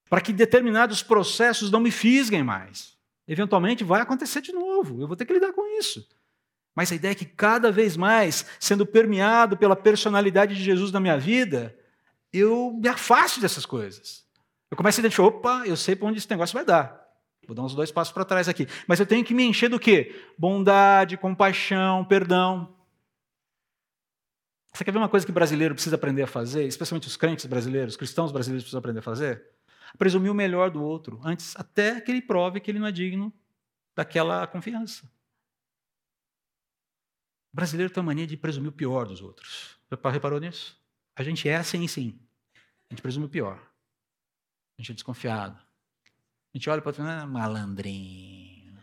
Para 0.09 0.19
que 0.19 0.33
determinados 0.33 1.01
processos 1.01 1.71
não 1.71 1.79
me 1.79 1.91
fisguem 1.91 2.43
mais. 2.43 2.97
Eventualmente 3.25 3.85
vai 3.85 4.01
acontecer 4.01 4.41
de 4.41 4.51
novo, 4.51 5.01
eu 5.01 5.07
vou 5.07 5.15
ter 5.15 5.23
que 5.23 5.33
lidar 5.33 5.53
com 5.53 5.79
isso. 5.79 6.05
Mas 6.75 6.91
a 6.91 6.95
ideia 6.95 7.13
é 7.13 7.15
que 7.15 7.25
cada 7.25 7.71
vez 7.71 7.95
mais, 7.95 8.45
sendo 8.59 8.85
permeado 8.85 9.55
pela 9.55 9.75
personalidade 9.75 10.53
de 10.53 10.63
Jesus 10.63 10.91
na 10.91 10.99
minha 10.99 11.17
vida, 11.17 11.75
eu 12.33 12.73
me 12.73 12.89
afaste 12.89 13.39
dessas 13.39 13.65
coisas. 13.65 14.25
Eu 14.69 14.75
começo 14.75 14.99
a 14.99 15.01
identificar, 15.01 15.27
opa, 15.27 15.63
eu 15.65 15.77
sei 15.77 15.95
para 15.95 16.07
onde 16.09 16.17
esse 16.17 16.29
negócio 16.29 16.53
vai 16.53 16.65
dar. 16.65 17.05
Vou 17.47 17.55
dar 17.55 17.63
uns 17.63 17.75
dois 17.75 17.91
passos 17.91 18.13
para 18.13 18.25
trás 18.25 18.49
aqui. 18.49 18.67
Mas 18.87 18.99
eu 18.99 19.05
tenho 19.05 19.23
que 19.23 19.33
me 19.33 19.43
encher 19.43 19.69
do 19.69 19.79
quê? 19.79 20.13
Bondade, 20.37 21.15
compaixão, 21.15 22.03
perdão. 22.03 22.75
Você 24.73 24.83
quer 24.83 24.91
ver 24.91 24.97
uma 24.97 25.07
coisa 25.07 25.25
que 25.25 25.31
o 25.31 25.33
brasileiro 25.33 25.73
precisa 25.73 25.95
aprender 25.95 26.23
a 26.23 26.27
fazer, 26.27 26.65
especialmente 26.65 27.07
os 27.07 27.15
crentes 27.15 27.45
brasileiros, 27.45 27.93
os 27.93 27.97
cristãos 27.97 28.31
brasileiros 28.33 28.63
precisam 28.63 28.79
aprender 28.79 28.99
a 28.99 29.03
fazer? 29.03 29.41
Presumir 29.97 30.29
o 30.29 30.35
melhor 30.35 30.69
do 30.69 30.83
outro, 30.83 31.21
antes 31.23 31.55
até 31.55 32.01
que 32.01 32.11
ele 32.11 32.21
prove 32.21 32.59
que 32.59 32.69
ele 32.69 32.79
não 32.79 32.87
é 32.87 32.91
digno 32.91 33.31
daquela 33.95 34.45
confiança. 34.45 35.09
O 37.55 37.61
brasileiro 37.63 37.89
tem 37.89 38.01
a 38.01 38.03
mania 38.03 38.27
de 38.27 38.35
presumir 38.35 38.67
o 38.67 38.73
pior 38.73 39.07
dos 39.07 39.21
outros. 39.21 39.79
Reparou 40.11 40.41
nisso? 40.41 40.77
A 41.15 41.23
gente 41.23 41.47
é 41.47 41.55
assim, 41.55 41.87
sim. 41.87 42.19
A 42.53 42.93
gente 42.93 43.01
presume 43.01 43.27
o 43.27 43.29
pior. 43.29 43.55
A 44.77 44.81
gente 44.81 44.91
é 44.91 44.93
desconfiado. 44.93 45.55
A 45.55 46.57
gente 46.57 46.69
olha 46.69 46.81
para 46.81 46.89
o 46.89 46.91
outro 46.91 47.03
ah, 47.05 47.25
malandrinho. 47.25 48.77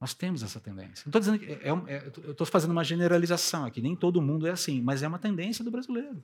Nós 0.00 0.14
temos 0.14 0.44
essa 0.44 0.60
tendência. 0.60 1.02
Não 1.04 1.10
estou 1.10 1.18
dizendo 1.18 1.40
que 1.40 1.46
é, 1.46 1.68
é, 1.68 2.12
eu 2.22 2.30
estou 2.30 2.46
fazendo 2.46 2.70
uma 2.70 2.84
generalização 2.84 3.64
aqui. 3.64 3.82
Nem 3.82 3.96
todo 3.96 4.22
mundo 4.22 4.46
é 4.46 4.52
assim, 4.52 4.80
mas 4.80 5.02
é 5.02 5.08
uma 5.08 5.18
tendência 5.18 5.64
do 5.64 5.72
brasileiro. 5.72 6.22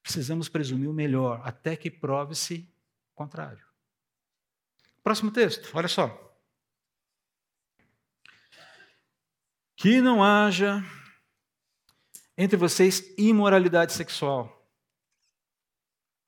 Precisamos 0.00 0.48
presumir 0.48 0.88
o 0.88 0.94
melhor, 0.94 1.40
até 1.42 1.74
que 1.74 1.90
prove-se 1.90 2.72
o 3.10 3.16
contrário. 3.16 3.66
Próximo 5.02 5.32
texto, 5.32 5.72
olha 5.74 5.88
só. 5.88 6.27
Que 9.78 10.00
não 10.00 10.24
haja 10.24 10.84
entre 12.36 12.56
vocês 12.56 13.14
imoralidade 13.16 13.92
sexual. 13.92 14.68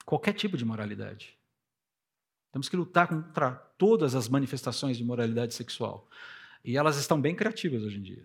Qualquer 0.06 0.34
tipo 0.34 0.56
de 0.56 0.64
moralidade. 0.64 1.36
Temos 2.52 2.68
que 2.68 2.76
lutar 2.76 3.08
contra 3.08 3.50
todas 3.76 4.14
as 4.14 4.28
manifestações 4.28 4.96
de 4.96 5.02
moralidade 5.02 5.52
sexual. 5.52 6.08
E 6.64 6.76
elas 6.76 6.96
estão 6.96 7.20
bem 7.20 7.34
criativas 7.34 7.82
hoje 7.82 7.98
em 7.98 8.02
dia. 8.02 8.24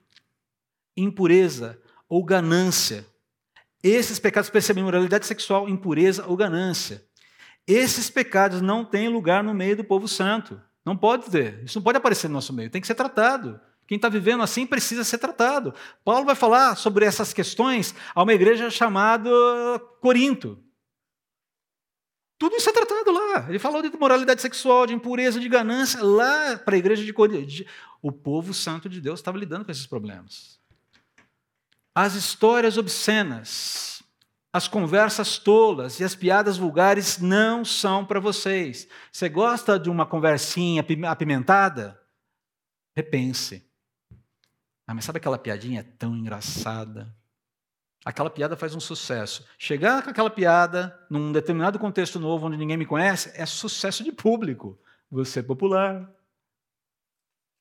Impureza 0.96 1.82
ou 2.08 2.24
ganância. 2.24 3.04
Esses 3.82 4.20
pecados 4.20 4.52
percebem 4.52 4.84
moralidade 4.84 5.26
sexual, 5.26 5.68
impureza 5.68 6.24
ou 6.28 6.38
ganância. 6.38 7.04
Esses 7.66 8.12
pecados 8.12 8.62
não 8.62 8.86
têm 8.86 9.10
lugar 9.10 9.44
no 9.44 9.56
meio 9.56 9.76
do 9.76 9.84
povo 9.84 10.08
santo. 10.08 10.62
Não 10.86 10.96
pode 10.96 11.32
ter. 11.32 11.64
Isso 11.64 11.80
não 11.80 11.84
pode 11.84 11.98
aparecer 11.98 12.28
no 12.28 12.36
nosso 12.36 12.54
meio. 12.54 12.70
Tem 12.70 12.80
que 12.80 12.86
ser 12.86 12.94
tratado. 12.94 13.60
Quem 13.88 13.98
está 13.98 14.10
vivendo 14.10 14.42
assim 14.42 14.66
precisa 14.66 15.04
ser 15.04 15.20
tratado. 15.20 15.74
Paulo 16.04 16.26
vai 16.26 16.36
falar 16.36 16.76
sobre 16.76 17.06
essas 17.06 17.34
questões 17.34 17.94
a 18.16 18.24
uma 18.24 18.34
igreja 18.34 18.70
chamada 18.70 19.30
Corinto. 20.02 20.62
Tudo 22.38 22.56
isso 22.56 22.70
é 22.70 22.74
tratado 22.74 23.12
lá. 23.12 23.46
Ele 23.48 23.60
falou 23.60 23.82
de 23.82 23.96
moralidade 23.96 24.42
sexual, 24.42 24.86
de 24.88 24.94
impureza, 24.94 25.40
de 25.40 25.48
ganância, 25.48 26.04
lá 26.04 26.58
para 26.58 26.76
a 26.76 26.78
igreja 26.78 27.04
de 27.04 27.14
Corinto. 27.14 27.64
O 28.02 28.12
povo 28.12 28.54
santo 28.54 28.90
de 28.90 29.00
Deus 29.00 29.20
estava 29.20 29.38
lidando 29.38 29.66
com 29.66 29.72
esses 29.72 29.86
problemas. 29.86 30.60
As 31.94 32.14
histórias 32.14 32.78
obscenas, 32.78 34.04
as 34.52 34.68
conversas 34.68 35.38
tolas 35.38 36.00
e 36.00 36.04
as 36.04 36.14
piadas 36.16 36.58
vulgares 36.58 37.20
não 37.20 37.64
são 37.64 38.06
para 38.06 38.20
vocês. 38.20 38.88
Você 39.12 39.30
gosta 39.30 39.80
de 39.80 39.90
uma 39.90 40.06
conversinha 40.06 40.84
apimentada? 41.08 42.02
Repense. 42.98 43.66
Ah, 44.88 44.94
mas 44.94 45.06
sabe 45.06 45.18
aquela 45.18 45.38
piadinha 45.38 45.84
tão 45.98 46.16
engraçada? 46.16 47.16
Aquela 48.06 48.30
piada 48.30 48.56
faz 48.56 48.76
um 48.76 48.80
sucesso. 48.80 49.48
Chegar 49.58 50.04
com 50.04 50.12
aquela 50.12 50.30
piada 50.30 50.98
num 51.10 51.32
determinado 51.32 51.80
contexto 51.80 52.20
novo 52.20 52.46
onde 52.46 52.56
ninguém 52.56 52.78
me 52.78 52.86
conhece 52.86 53.32
é 53.34 53.46
sucesso 53.48 54.04
de 54.04 54.12
público. 54.12 54.80
Você 55.10 55.40
é 55.40 55.44
popular. 55.44 56.08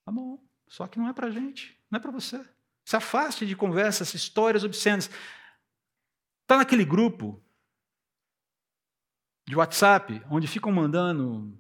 Tá 0.05 0.13
bom. 0.13 0.39
Só 0.69 0.87
que 0.87 0.99
não 0.99 1.09
é 1.09 1.15
para 1.15 1.31
gente, 1.31 1.81
não 1.91 1.99
é 1.99 2.01
para 2.01 2.11
você. 2.11 2.45
Se 2.85 2.97
afaste 2.97 3.47
de 3.47 3.57
conversas, 3.57 4.13
histórias 4.13 4.65
obscenas. 4.65 5.09
Está 6.43 6.59
naquele 6.59 6.85
grupo 6.85 7.43
de 9.47 9.57
WhatsApp 9.57 10.23
onde 10.31 10.47
ficam 10.47 10.71
mandando 10.71 11.59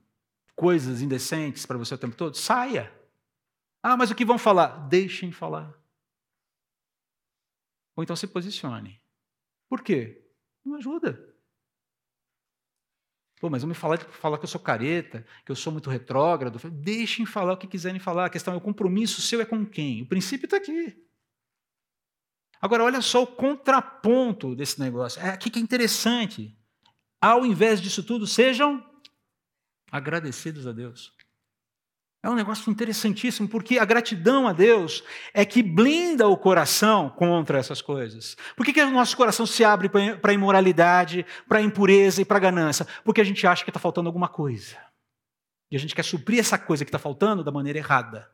coisas 0.54 1.00
indecentes 1.00 1.64
para 1.64 1.78
você 1.78 1.94
o 1.94 1.98
tempo 1.98 2.16
todo? 2.16 2.36
Saia. 2.36 2.92
Ah, 3.86 3.98
mas 3.98 4.10
o 4.10 4.14
que 4.14 4.24
vão 4.24 4.38
falar? 4.38 4.88
Deixem 4.88 5.30
falar. 5.30 5.78
Ou 7.94 8.02
então 8.02 8.16
se 8.16 8.26
posicione. 8.26 8.98
Por 9.68 9.82
quê? 9.82 10.26
Não 10.64 10.76
ajuda. 10.76 11.36
Pô, 13.38 13.50
mas 13.50 13.60
vão 13.60 13.68
me 13.68 13.74
falar, 13.74 13.98
falar 13.98 14.38
que 14.38 14.44
eu 14.44 14.48
sou 14.48 14.58
careta, 14.58 15.26
que 15.44 15.52
eu 15.52 15.56
sou 15.56 15.70
muito 15.70 15.90
retrógrado. 15.90 16.58
Deixem 16.70 17.26
falar 17.26 17.52
o 17.52 17.56
que 17.58 17.66
quiserem 17.66 18.00
falar. 18.00 18.24
A 18.24 18.30
questão 18.30 18.54
é 18.54 18.56
o 18.56 18.60
compromisso 18.60 19.20
seu 19.20 19.42
é 19.42 19.44
com 19.44 19.66
quem? 19.66 20.00
O 20.00 20.06
princípio 20.06 20.46
está 20.46 20.56
aqui. 20.56 20.98
Agora, 22.62 22.84
olha 22.84 23.02
só 23.02 23.22
o 23.22 23.26
contraponto 23.26 24.56
desse 24.56 24.80
negócio. 24.80 25.20
É 25.20 25.28
aqui 25.28 25.50
que 25.50 25.58
é 25.58 25.62
interessante. 25.62 26.56
Ao 27.20 27.44
invés 27.44 27.82
disso 27.82 28.02
tudo, 28.02 28.26
sejam 28.26 28.82
agradecidos 29.92 30.66
a 30.66 30.72
Deus. 30.72 31.14
É 32.24 32.30
um 32.30 32.34
negócio 32.34 32.70
interessantíssimo, 32.70 33.46
porque 33.46 33.78
a 33.78 33.84
gratidão 33.84 34.48
a 34.48 34.54
Deus 34.54 35.04
é 35.34 35.44
que 35.44 35.62
blinda 35.62 36.26
o 36.26 36.38
coração 36.38 37.10
contra 37.10 37.58
essas 37.58 37.82
coisas. 37.82 38.34
Por 38.56 38.64
que, 38.64 38.72
que 38.72 38.82
o 38.82 38.90
nosso 38.90 39.14
coração 39.14 39.44
se 39.44 39.62
abre 39.62 39.90
para 39.90 40.30
a 40.30 40.32
imoralidade, 40.32 41.26
para 41.46 41.58
a 41.58 41.62
impureza 41.62 42.22
e 42.22 42.24
para 42.24 42.38
a 42.38 42.40
ganância? 42.40 42.86
Porque 43.04 43.20
a 43.20 43.24
gente 43.24 43.46
acha 43.46 43.62
que 43.62 43.68
está 43.68 43.78
faltando 43.78 44.08
alguma 44.08 44.26
coisa. 44.26 44.78
E 45.70 45.76
a 45.76 45.78
gente 45.78 45.94
quer 45.94 46.02
suprir 46.02 46.40
essa 46.40 46.56
coisa 46.56 46.82
que 46.82 46.88
está 46.88 46.98
faltando 46.98 47.44
da 47.44 47.52
maneira 47.52 47.78
errada. 47.78 48.30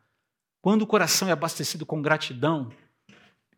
Quando 0.62 0.82
o 0.82 0.86
coração 0.86 1.26
é 1.26 1.32
abastecido 1.32 1.84
com 1.84 2.00
gratidão, 2.00 2.70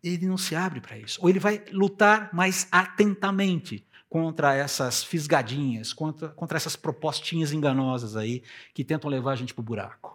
ele 0.03 0.25
não 0.25 0.39
se 0.39 0.57
abre 0.57 0.81
para 0.81 0.97
isso. 0.97 1.19
Ou 1.21 1.29
ele 1.29 1.41
vai 1.41 1.63
lutar 1.71 2.31
mais 2.33 2.67
atentamente 2.73 3.87
contra 4.09 4.55
essas 4.55 5.05
fisgadinhas, 5.05 5.93
contra, 5.93 6.31
contra 6.31 6.57
essas 6.57 6.75
propostinhas 6.75 7.53
enganosas 7.53 8.17
aí 8.17 8.43
que 8.73 8.83
tentam 8.83 9.11
levar 9.11 9.33
a 9.33 9.37
gente 9.37 9.53
para 9.53 9.61
o 9.61 9.65
buraco. 9.65 10.12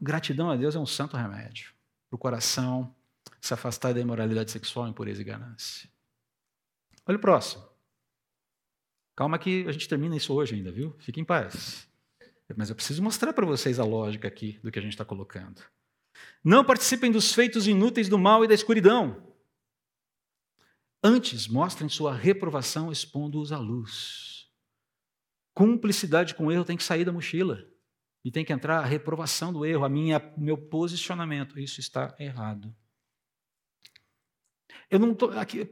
Gratidão 0.00 0.50
a 0.50 0.56
Deus 0.56 0.74
é 0.74 0.78
um 0.78 0.86
santo 0.86 1.16
remédio 1.16 1.72
para 2.08 2.16
o 2.16 2.18
coração 2.18 2.94
se 3.40 3.54
afastar 3.54 3.94
da 3.94 4.00
imoralidade 4.00 4.50
sexual, 4.50 4.88
impureza 4.88 5.20
e 5.20 5.24
ganância. 5.24 5.88
Olha 7.06 7.16
o 7.16 7.20
próximo. 7.20 7.64
Calma 9.14 9.38
que 9.38 9.66
a 9.66 9.72
gente 9.72 9.88
termina 9.88 10.16
isso 10.16 10.34
hoje 10.34 10.54
ainda, 10.54 10.70
viu? 10.70 10.94
Fique 10.98 11.20
em 11.20 11.24
paz. 11.24 11.88
Mas 12.56 12.68
eu 12.68 12.76
preciso 12.76 13.02
mostrar 13.02 13.32
para 13.32 13.46
vocês 13.46 13.78
a 13.78 13.84
lógica 13.84 14.28
aqui 14.28 14.58
do 14.62 14.70
que 14.70 14.78
a 14.78 14.82
gente 14.82 14.92
está 14.92 15.04
colocando. 15.04 15.62
Não 16.44 16.64
participem 16.64 17.10
dos 17.10 17.32
feitos 17.32 17.66
inúteis 17.66 18.08
do 18.08 18.18
mal 18.18 18.44
e 18.44 18.48
da 18.48 18.54
escuridão. 18.54 19.22
Antes, 21.02 21.46
mostrem 21.46 21.88
sua 21.88 22.14
reprovação 22.14 22.90
expondo-os 22.90 23.52
à 23.52 23.58
luz. 23.58 24.48
Cumplicidade 25.54 26.34
com 26.34 26.46
o 26.46 26.52
erro 26.52 26.64
tem 26.64 26.76
que 26.76 26.84
sair 26.84 27.04
da 27.04 27.12
mochila. 27.12 27.66
E 28.26 28.30
tem 28.32 28.44
que 28.44 28.52
entrar 28.52 28.80
a 28.80 28.84
reprovação 28.84 29.52
do 29.52 29.64
erro, 29.64 29.84
a 29.84 29.88
minha 29.88 30.20
meu 30.36 30.58
posicionamento. 30.58 31.60
Isso 31.60 31.78
está 31.78 32.12
errado. 32.18 32.74
Eu 34.90 34.98
não 34.98 35.14
tô 35.14 35.26
aqui, 35.26 35.64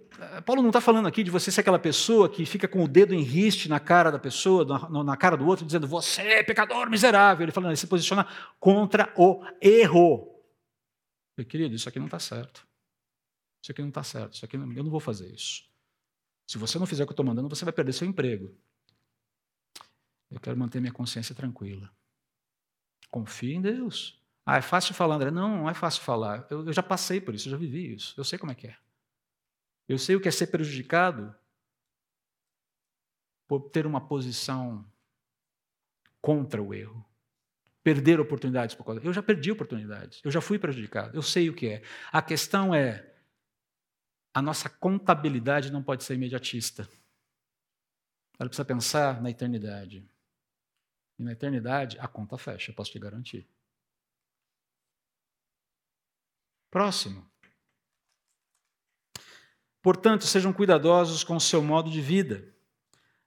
Paulo 0.46 0.62
não 0.62 0.68
está 0.68 0.80
falando 0.80 1.09
aqui 1.09 1.24
de 1.24 1.32
você 1.32 1.50
ser 1.50 1.62
aquela 1.62 1.80
pessoa 1.80 2.28
que 2.28 2.46
fica 2.46 2.68
com 2.68 2.84
o 2.84 2.86
dedo 2.86 3.12
em 3.12 3.22
riste 3.22 3.68
na 3.68 3.80
cara 3.80 4.12
da 4.12 4.20
pessoa, 4.20 4.64
na, 4.64 5.02
na 5.02 5.16
cara 5.16 5.36
do 5.36 5.44
outro, 5.44 5.66
dizendo 5.66 5.88
você 5.88 6.22
é 6.22 6.42
pecador 6.44 6.88
miserável. 6.88 7.44
Ele 7.44 7.50
falando, 7.50 7.70
ele 7.70 7.76
se 7.76 7.88
posiciona 7.88 8.24
contra 8.61 9.12
o 9.16 9.44
erro. 9.61 10.40
Falei, 11.34 11.48
querido, 11.50 11.74
isso 11.74 11.88
aqui 11.88 11.98
não 11.98 12.07
está 12.07 12.20
certo. 12.20 12.64
Isso 13.61 13.72
aqui 13.72 13.82
não 13.82 13.88
está 13.88 14.05
certo. 14.05 14.34
Isso 14.34 14.44
aqui 14.44 14.57
não, 14.57 14.72
eu 14.72 14.84
não 14.84 14.92
vou 14.92 15.00
fazer 15.00 15.26
isso. 15.26 15.64
Se 16.46 16.57
você 16.57 16.78
não 16.78 16.86
fizer 16.86 17.02
o 17.02 17.07
que 17.09 17.11
eu 17.11 17.14
estou 17.14 17.26
mandando, 17.26 17.48
você 17.48 17.64
vai 17.64 17.74
perder 17.74 17.92
seu 17.92 18.07
emprego. 18.07 18.57
Eu 20.30 20.38
quero 20.38 20.57
manter 20.57 20.80
minha 20.80 20.92
consciência 20.92 21.34
tranquila. 21.34 21.90
Confie 23.14 23.54
em 23.54 23.60
Deus. 23.60 24.20
Ah, 24.44 24.56
é 24.56 24.60
fácil 24.60 24.92
falar, 24.92 25.14
André. 25.14 25.30
Não, 25.30 25.58
não 25.58 25.70
é 25.70 25.74
fácil 25.74 26.02
falar. 26.02 26.48
Eu, 26.50 26.66
eu 26.66 26.72
já 26.72 26.82
passei 26.82 27.20
por 27.20 27.32
isso, 27.32 27.46
eu 27.46 27.52
já 27.52 27.56
vivi 27.56 27.94
isso. 27.94 28.12
Eu 28.16 28.24
sei 28.24 28.36
como 28.36 28.50
é 28.50 28.56
que 28.56 28.66
é. 28.66 28.76
Eu 29.88 30.00
sei 30.00 30.16
o 30.16 30.20
que 30.20 30.26
é 30.26 30.32
ser 30.32 30.48
prejudicado 30.48 31.32
por 33.46 33.70
ter 33.70 33.86
uma 33.86 34.00
posição 34.00 34.84
contra 36.20 36.60
o 36.60 36.74
erro. 36.74 37.06
Perder 37.84 38.18
oportunidades 38.18 38.74
por 38.74 38.84
causa. 38.84 39.00
Eu 39.00 39.12
já 39.12 39.22
perdi 39.22 39.52
oportunidades. 39.52 40.20
Eu 40.24 40.32
já 40.32 40.40
fui 40.40 40.58
prejudicado. 40.58 41.16
Eu 41.16 41.22
sei 41.22 41.48
o 41.48 41.54
que 41.54 41.68
é. 41.68 41.82
A 42.10 42.20
questão 42.20 42.74
é 42.74 43.14
a 44.34 44.42
nossa 44.42 44.68
contabilidade 44.68 45.70
não 45.70 45.84
pode 45.84 46.02
ser 46.02 46.14
imediatista. 46.14 46.88
Ela 48.40 48.48
precisa 48.48 48.64
pensar 48.64 49.22
na 49.22 49.30
eternidade. 49.30 50.04
E 51.18 51.22
na 51.22 51.32
eternidade, 51.32 51.98
a 51.98 52.08
conta 52.08 52.36
fecha, 52.36 52.72
posso 52.72 52.90
te 52.90 52.98
garantir. 52.98 53.46
Próximo. 56.70 57.24
Portanto, 59.80 60.24
sejam 60.24 60.52
cuidadosos 60.52 61.22
com 61.22 61.36
o 61.36 61.40
seu 61.40 61.62
modo 61.62 61.90
de 61.90 62.00
vida. 62.00 62.42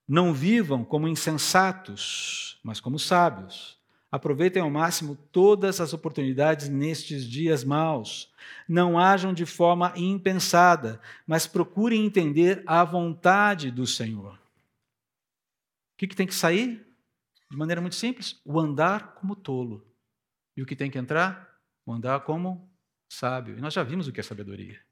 Não 0.07 0.33
vivam 0.33 0.83
como 0.83 1.07
insensatos, 1.07 2.59
mas 2.63 2.79
como 2.79 2.97
sábios. 2.97 3.77
Aproveitem 4.09 4.61
ao 4.61 4.71
máximo 4.71 5.15
todas 5.31 5.79
as 5.81 5.93
oportunidades 5.93 6.69
nestes 6.69 7.25
dias 7.25 7.63
maus. 7.63 8.33
Não 8.67 8.97
hajam 8.97 9.33
de 9.33 9.45
forma 9.45 9.93
impensada, 9.95 10.99
mas 11.27 11.45
procurem 11.45 12.05
entender 12.05 12.63
a 12.65 12.83
vontade 12.83 13.69
do 13.69 13.85
Senhor. 13.85 14.33
O 14.33 14.39
que, 15.97 16.07
que 16.07 16.15
tem 16.15 16.25
que 16.25 16.33
sair? 16.33 16.86
De 17.49 17.57
maneira 17.57 17.81
muito 17.81 17.95
simples, 17.95 18.41
o 18.43 18.59
andar 18.59 19.13
como 19.15 19.35
tolo. 19.35 19.87
E 20.55 20.61
o 20.61 20.65
que 20.65 20.75
tem 20.75 20.91
que 20.91 20.97
entrar? 20.97 21.59
O 21.85 21.93
andar 21.93 22.21
como 22.21 22.69
sábio. 23.09 23.57
E 23.57 23.61
nós 23.61 23.73
já 23.73 23.83
vimos 23.83 24.07
o 24.07 24.11
que 24.11 24.19
é 24.19 24.23
sabedoria. 24.23 24.83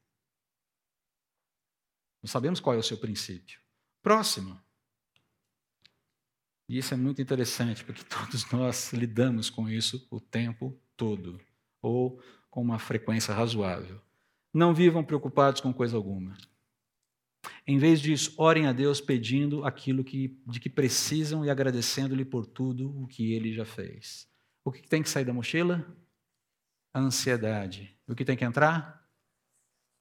Nós 2.24 2.32
sabemos 2.32 2.60
qual 2.60 2.76
é 2.76 2.80
o 2.80 2.84
seu 2.84 2.98
princípio. 2.98 3.60
Próximo. 4.02 4.60
E 6.68 6.78
isso 6.78 6.94
é 6.94 6.98
muito 6.98 7.22
interessante, 7.22 7.84
porque 7.84 8.04
todos 8.10 8.50
nós 8.52 8.94
lidamos 8.94 9.50
com 9.50 9.70
isso 9.70 10.08
o 10.10 10.20
tempo 10.20 10.80
todo, 10.98 11.40
ou 11.82 12.22
com 12.50 12.62
uma 12.62 12.80
frequência 12.80 13.34
razoável. 13.34 14.02
Não 14.54 14.74
vivam 14.74 15.04
preocupados 15.04 15.62
com 15.62 15.74
coisa 15.74 15.98
alguma. 15.98 16.36
Em 17.68 17.80
vez 17.80 18.00
disso, 18.00 18.34
orem 18.38 18.68
a 18.68 18.74
Deus 18.74 19.02
pedindo 19.02 19.66
aquilo 19.66 20.04
que, 20.04 20.40
de 20.46 20.60
que 20.60 20.70
precisam 20.70 21.44
e 21.44 21.50
agradecendo-lhe 21.50 22.24
por 22.24 22.46
tudo 22.46 22.96
o 23.02 23.08
que 23.08 23.34
ele 23.34 23.54
já 23.54 23.66
fez. 23.66 24.30
O 24.64 24.72
que 24.72 24.88
tem 24.88 25.02
que 25.02 25.10
sair 25.10 25.26
da 25.26 25.34
mochila? 25.34 25.86
Ansiedade. 26.94 27.98
O 28.08 28.14
que 28.14 28.24
tem 28.24 28.38
que 28.38 28.46
entrar? 28.46 29.04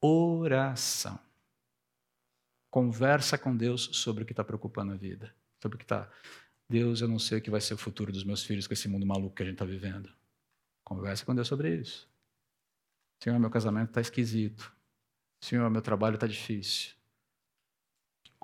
Oração. 0.01 1.19
Conversa 2.71 3.39
com 3.39 3.57
Deus 3.57 3.91
sobre 3.93 4.25
o 4.25 4.27
que 4.27 4.33
está 4.33 4.45
preocupando 4.45 4.93
a 4.93 4.97
vida. 4.97 5.35
Sobre 5.63 5.77
o 5.77 5.79
que 5.79 5.85
está. 5.85 6.11
Deus, 6.69 7.01
eu 7.01 7.09
não 7.09 7.19
sei 7.19 7.39
o 7.39 7.43
que 7.43 7.51
vai 7.51 7.61
ser 7.61 7.75
o 7.75 7.79
futuro 7.79 8.13
dos 8.13 8.25
meus 8.25 8.45
filhos 8.45 8.67
com 8.67 8.75
esse 8.75 8.89
mundo 8.89 9.07
maluco 9.07 9.35
que 9.35 9.43
a 9.43 9.47
gente 9.47 9.55
está 9.55 9.65
vivendo. 9.65 10.13
Conversa 10.83 11.25
com 11.25 11.35
Deus 11.35 11.49
sobre 11.49 11.77
isso. 11.77 12.07
Senhor, 13.23 13.39
meu 13.39 13.49
casamento 13.49 13.89
está 13.89 14.03
esquisito. 14.03 14.71
Senhor, 15.41 15.69
meu 15.71 15.81
trabalho 15.81 16.17
está 16.17 16.27
difícil. 16.27 16.95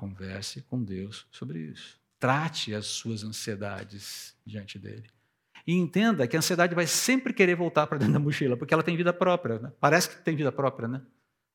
Converse 0.01 0.63
com 0.63 0.83
Deus 0.83 1.27
sobre 1.31 1.59
isso. 1.59 2.01
Trate 2.19 2.75
as 2.75 2.87
suas 2.87 3.23
ansiedades 3.23 4.35
diante 4.47 4.79
dele. 4.79 5.11
E 5.67 5.75
entenda 5.75 6.27
que 6.27 6.35
a 6.35 6.39
ansiedade 6.39 6.75
vai 6.75 6.87
sempre 6.87 7.35
querer 7.35 7.55
voltar 7.55 7.87
para 7.87 7.99
dentro 7.99 8.15
da 8.15 8.19
mochila, 8.19 8.57
porque 8.57 8.73
ela 8.73 8.83
tem 8.83 8.97
vida 8.97 9.13
própria. 9.13 9.59
Né? 9.59 9.71
Parece 9.79 10.09
que 10.09 10.25
tem 10.25 10.35
vida 10.35 10.51
própria, 10.51 10.89
né? 10.89 11.03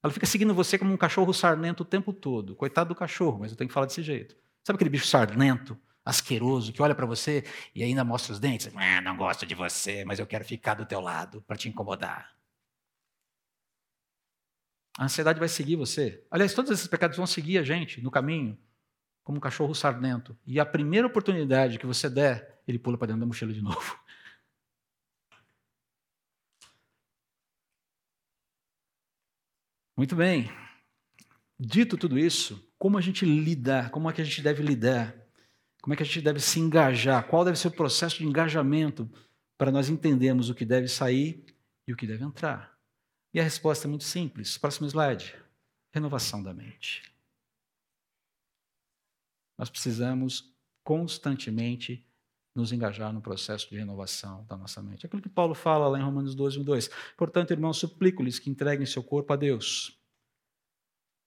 Ela 0.04 0.14
fica 0.14 0.28
seguindo 0.28 0.54
você 0.54 0.78
como 0.78 0.94
um 0.94 0.98
cachorro 0.98 1.34
sarnento 1.34 1.82
o 1.82 1.86
tempo 1.86 2.14
todo. 2.14 2.56
Coitado 2.56 2.90
do 2.90 2.96
cachorro, 2.96 3.40
mas 3.40 3.50
eu 3.50 3.58
tenho 3.58 3.68
que 3.68 3.74
falar 3.74 3.88
desse 3.88 4.04
jeito. 4.04 4.36
Sabe 4.64 4.76
aquele 4.76 4.92
bicho 4.92 5.08
sarnento, 5.08 5.76
asqueroso, 6.06 6.72
que 6.72 6.84
olha 6.84 6.94
para 6.94 7.08
você 7.08 7.44
e 7.74 7.82
ainda 7.82 8.04
mostra 8.04 8.32
os 8.32 8.40
dentes? 8.40 8.72
Ah, 8.76 9.02
não 9.02 9.18
gosto 9.18 9.44
de 9.48 9.56
você, 9.56 10.06
mas 10.06 10.20
eu 10.20 10.28
quero 10.28 10.46
ficar 10.46 10.76
do 10.76 10.86
teu 10.86 11.02
lado 11.02 11.42
para 11.48 11.58
te 11.58 11.68
incomodar. 11.68 12.36
A 14.98 15.06
ansiedade 15.06 15.40
vai 15.40 15.50
seguir 15.50 15.76
você. 15.76 16.24
Aliás, 16.32 16.54
todos 16.54 16.72
esses 16.72 16.88
pecados 16.88 17.18
vão 17.18 17.28
seguir 17.28 17.58
a 17.58 17.64
gente 17.64 18.02
no 18.02 18.10
caminho, 18.10 18.58
como 19.24 19.38
um 19.38 19.42
cachorro 19.42 19.76
sarnento. 19.76 20.38
E 20.46 20.60
a 20.60 20.66
primeira 20.66 21.06
oportunidade 21.06 21.78
que 21.78 21.86
você 21.86 22.10
der, 22.10 22.62
ele 22.68 22.80
pula 22.80 22.98
para 22.98 23.08
dentro 23.08 23.20
da 23.20 23.26
mochila 23.26 23.52
de 23.52 23.62
novo. 23.62 24.00
Muito 29.98 30.16
bem. 30.16 30.50
Dito 31.60 31.98
tudo 31.98 32.18
isso, 32.20 32.66
como 32.78 32.98
a 32.98 33.02
gente 33.02 33.26
lidar? 33.26 33.90
Como 33.90 34.10
é 34.10 34.14
que 34.14 34.22
a 34.22 34.26
gente 34.26 34.42
deve 34.42 34.62
lidar? 34.64 35.16
Como 35.82 35.94
é 35.94 35.98
que 35.98 36.04
a 36.04 36.06
gente 36.06 36.22
deve 36.22 36.40
se 36.40 36.60
engajar? 36.60 37.28
Qual 37.28 37.46
deve 37.46 37.58
ser 37.58 37.68
o 37.70 37.72
processo 37.72 38.18
de 38.18 38.26
engajamento 38.26 39.10
para 39.58 39.72
nós 39.72 39.90
entendermos 39.90 40.50
o 40.50 40.56
que 40.56 40.66
deve 40.66 40.88
sair 40.88 41.46
e 41.88 41.94
o 41.94 41.96
que 41.96 42.08
deve 42.08 42.24
entrar? 42.24 42.75
E 43.36 43.40
a 43.42 43.44
resposta 43.44 43.86
é 43.86 43.90
muito 43.90 44.06
simples. 44.06 44.58
Próximo 44.58 44.88
slide. 44.88 45.36
Renovação 45.92 46.42
da 46.42 46.54
mente. 46.54 47.04
Nós 49.58 49.70
precisamos 49.70 50.56
constantemente 50.86 52.08
nos 52.56 52.72
engajar 52.72 53.12
no 53.12 53.20
processo 53.22 53.70
de 53.70 53.76
renovação 53.76 54.46
da 54.46 54.56
nossa 54.56 54.82
mente. 54.82 55.06
Aquilo 55.06 55.22
que 55.22 55.28
Paulo 55.28 55.54
fala 55.54 55.90
lá 55.90 56.00
em 56.00 56.02
Romanos 56.02 56.34
12, 56.34 56.64
2. 56.64 56.90
Portanto, 57.18 57.52
irmãos, 57.52 57.76
suplico-lhes 57.78 58.40
que 58.40 58.50
entreguem 58.50 58.86
seu 58.86 59.04
corpo 59.04 59.34
a 59.34 59.36
Deus. 59.36 60.00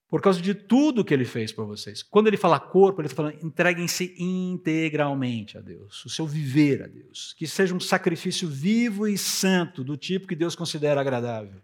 Por 0.08 0.22
causa 0.22 0.40
de 0.40 0.54
tudo 0.54 1.04
que 1.04 1.12
ele 1.12 1.26
fez 1.26 1.52
por 1.52 1.66
vocês. 1.66 2.02
Quando 2.02 2.28
ele 2.28 2.38
fala 2.38 2.58
corpo, 2.58 3.02
ele 3.02 3.08
está 3.08 3.16
falando 3.16 3.44
entreguem-se 3.44 4.14
integralmente 4.18 5.58
a 5.58 5.60
Deus, 5.60 6.02
o 6.06 6.08
seu 6.08 6.26
viver 6.26 6.84
a 6.84 6.86
Deus. 6.86 7.34
Que 7.34 7.46
seja 7.46 7.74
um 7.74 7.80
sacrifício 7.80 8.48
vivo 8.48 9.06
e 9.06 9.18
santo, 9.18 9.84
do 9.84 9.94
tipo 9.94 10.26
que 10.26 10.34
Deus 10.34 10.56
considera 10.56 11.02
agradável. 11.02 11.60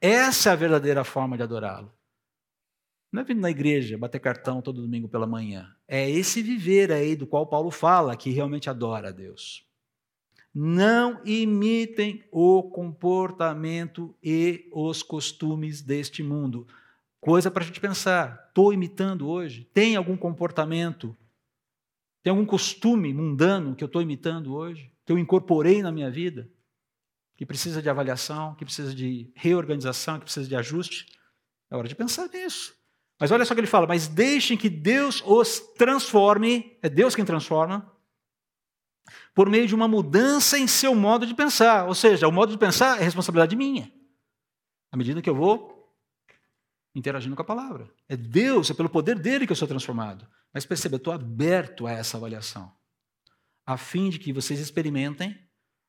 Essa 0.00 0.50
é 0.50 0.52
a 0.52 0.56
verdadeira 0.56 1.02
forma 1.02 1.36
de 1.36 1.42
adorá-lo. 1.42 1.92
Não 3.10 3.22
é 3.22 3.24
vir 3.24 3.34
na 3.34 3.50
igreja, 3.50 3.96
bater 3.96 4.20
cartão 4.20 4.60
todo 4.60 4.82
domingo 4.82 5.08
pela 5.08 5.26
manhã. 5.26 5.74
É 5.88 6.08
esse 6.08 6.42
viver 6.42 6.92
aí 6.92 7.16
do 7.16 7.26
qual 7.26 7.46
Paulo 7.46 7.70
fala 7.70 8.16
que 8.16 8.30
realmente 8.30 8.68
adora 8.68 9.08
a 9.08 9.12
Deus. 9.12 9.66
Não 10.54 11.20
imitem 11.24 12.24
o 12.30 12.62
comportamento 12.64 14.14
e 14.22 14.68
os 14.72 15.02
costumes 15.02 15.82
deste 15.82 16.22
mundo. 16.22 16.66
Coisa 17.20 17.50
para 17.50 17.64
a 17.64 17.66
gente 17.66 17.80
pensar. 17.80 18.46
Estou 18.48 18.72
imitando 18.72 19.28
hoje? 19.28 19.68
Tem 19.72 19.96
algum 19.96 20.16
comportamento? 20.16 21.16
Tem 22.22 22.30
algum 22.30 22.46
costume 22.46 23.12
mundano 23.14 23.74
que 23.74 23.82
eu 23.82 23.86
estou 23.86 24.02
imitando 24.02 24.54
hoje? 24.54 24.92
Que 25.04 25.12
eu 25.12 25.18
incorporei 25.18 25.82
na 25.82 25.90
minha 25.90 26.10
vida? 26.10 26.50
Que 27.38 27.46
precisa 27.46 27.80
de 27.80 27.88
avaliação, 27.88 28.56
que 28.56 28.64
precisa 28.64 28.92
de 28.92 29.32
reorganização, 29.36 30.18
que 30.18 30.24
precisa 30.24 30.48
de 30.48 30.56
ajuste? 30.56 31.06
É 31.70 31.76
hora 31.76 31.86
de 31.86 31.94
pensar 31.94 32.28
nisso. 32.28 32.74
Mas 33.20 33.30
olha 33.30 33.44
só 33.44 33.52
o 33.52 33.54
que 33.54 33.60
ele 33.60 33.68
fala: 33.68 33.86
mas 33.86 34.08
deixem 34.08 34.56
que 34.56 34.68
Deus 34.68 35.22
os 35.24 35.60
transforme, 35.76 36.76
é 36.82 36.88
Deus 36.88 37.14
quem 37.14 37.24
transforma, 37.24 37.90
por 39.32 39.48
meio 39.48 39.68
de 39.68 39.74
uma 39.74 39.86
mudança 39.86 40.58
em 40.58 40.66
seu 40.66 40.96
modo 40.96 41.24
de 41.24 41.32
pensar. 41.32 41.86
Ou 41.86 41.94
seja, 41.94 42.26
o 42.26 42.32
modo 42.32 42.50
de 42.50 42.58
pensar 42.58 43.00
é 43.00 43.04
responsabilidade 43.04 43.54
minha. 43.54 43.88
À 44.90 44.96
medida 44.96 45.22
que 45.22 45.30
eu 45.30 45.34
vou 45.36 45.78
interagindo 46.92 47.36
com 47.36 47.42
a 47.42 47.44
palavra. 47.44 47.88
É 48.08 48.16
Deus, 48.16 48.68
é 48.68 48.74
pelo 48.74 48.88
poder 48.88 49.16
dele 49.16 49.46
que 49.46 49.52
eu 49.52 49.56
sou 49.56 49.68
transformado. 49.68 50.26
Mas 50.52 50.66
perceba, 50.66 50.96
eu 50.96 50.98
estou 50.98 51.12
aberto 51.12 51.86
a 51.86 51.92
essa 51.92 52.16
avaliação, 52.16 52.74
a 53.64 53.76
fim 53.76 54.10
de 54.10 54.18
que 54.18 54.32
vocês 54.32 54.58
experimentem 54.58 55.38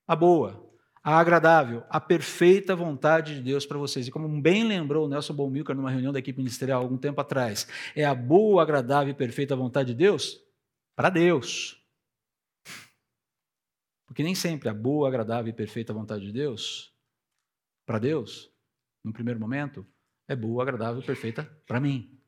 a 0.07 0.15
boa, 0.15 0.68
a 1.03 1.17
agradável, 1.17 1.83
a 1.89 1.99
perfeita 1.99 2.75
vontade 2.75 3.35
de 3.35 3.41
Deus 3.41 3.65
para 3.65 3.77
vocês. 3.77 4.07
E 4.07 4.11
como 4.11 4.41
bem 4.41 4.63
lembrou 4.63 5.05
o 5.05 5.09
Nelson 5.09 5.33
Bomilcar 5.33 5.75
numa 5.75 5.89
reunião 5.89 6.11
da 6.11 6.19
equipe 6.19 6.37
ministerial 6.37 6.81
algum 6.81 6.97
tempo 6.97 7.19
atrás, 7.21 7.67
é 7.95 8.05
a 8.05 8.13
boa, 8.13 8.61
agradável 8.61 9.11
e 9.11 9.15
perfeita 9.15 9.55
vontade 9.55 9.93
de 9.93 9.95
Deus 9.95 10.39
para 10.95 11.09
Deus. 11.09 11.81
Porque 14.05 14.23
nem 14.23 14.35
sempre 14.35 14.67
a 14.67 14.73
boa, 14.73 15.07
agradável 15.07 15.49
e 15.49 15.55
perfeita 15.55 15.93
vontade 15.93 16.25
de 16.25 16.31
Deus 16.31 16.93
para 17.85 17.99
Deus, 17.99 18.51
no 19.03 19.13
primeiro 19.13 19.39
momento, 19.39 19.87
é 20.27 20.35
boa, 20.35 20.61
agradável 20.63 21.01
e 21.01 21.05
perfeita 21.05 21.43
para 21.65 21.79
mim. 21.79 22.19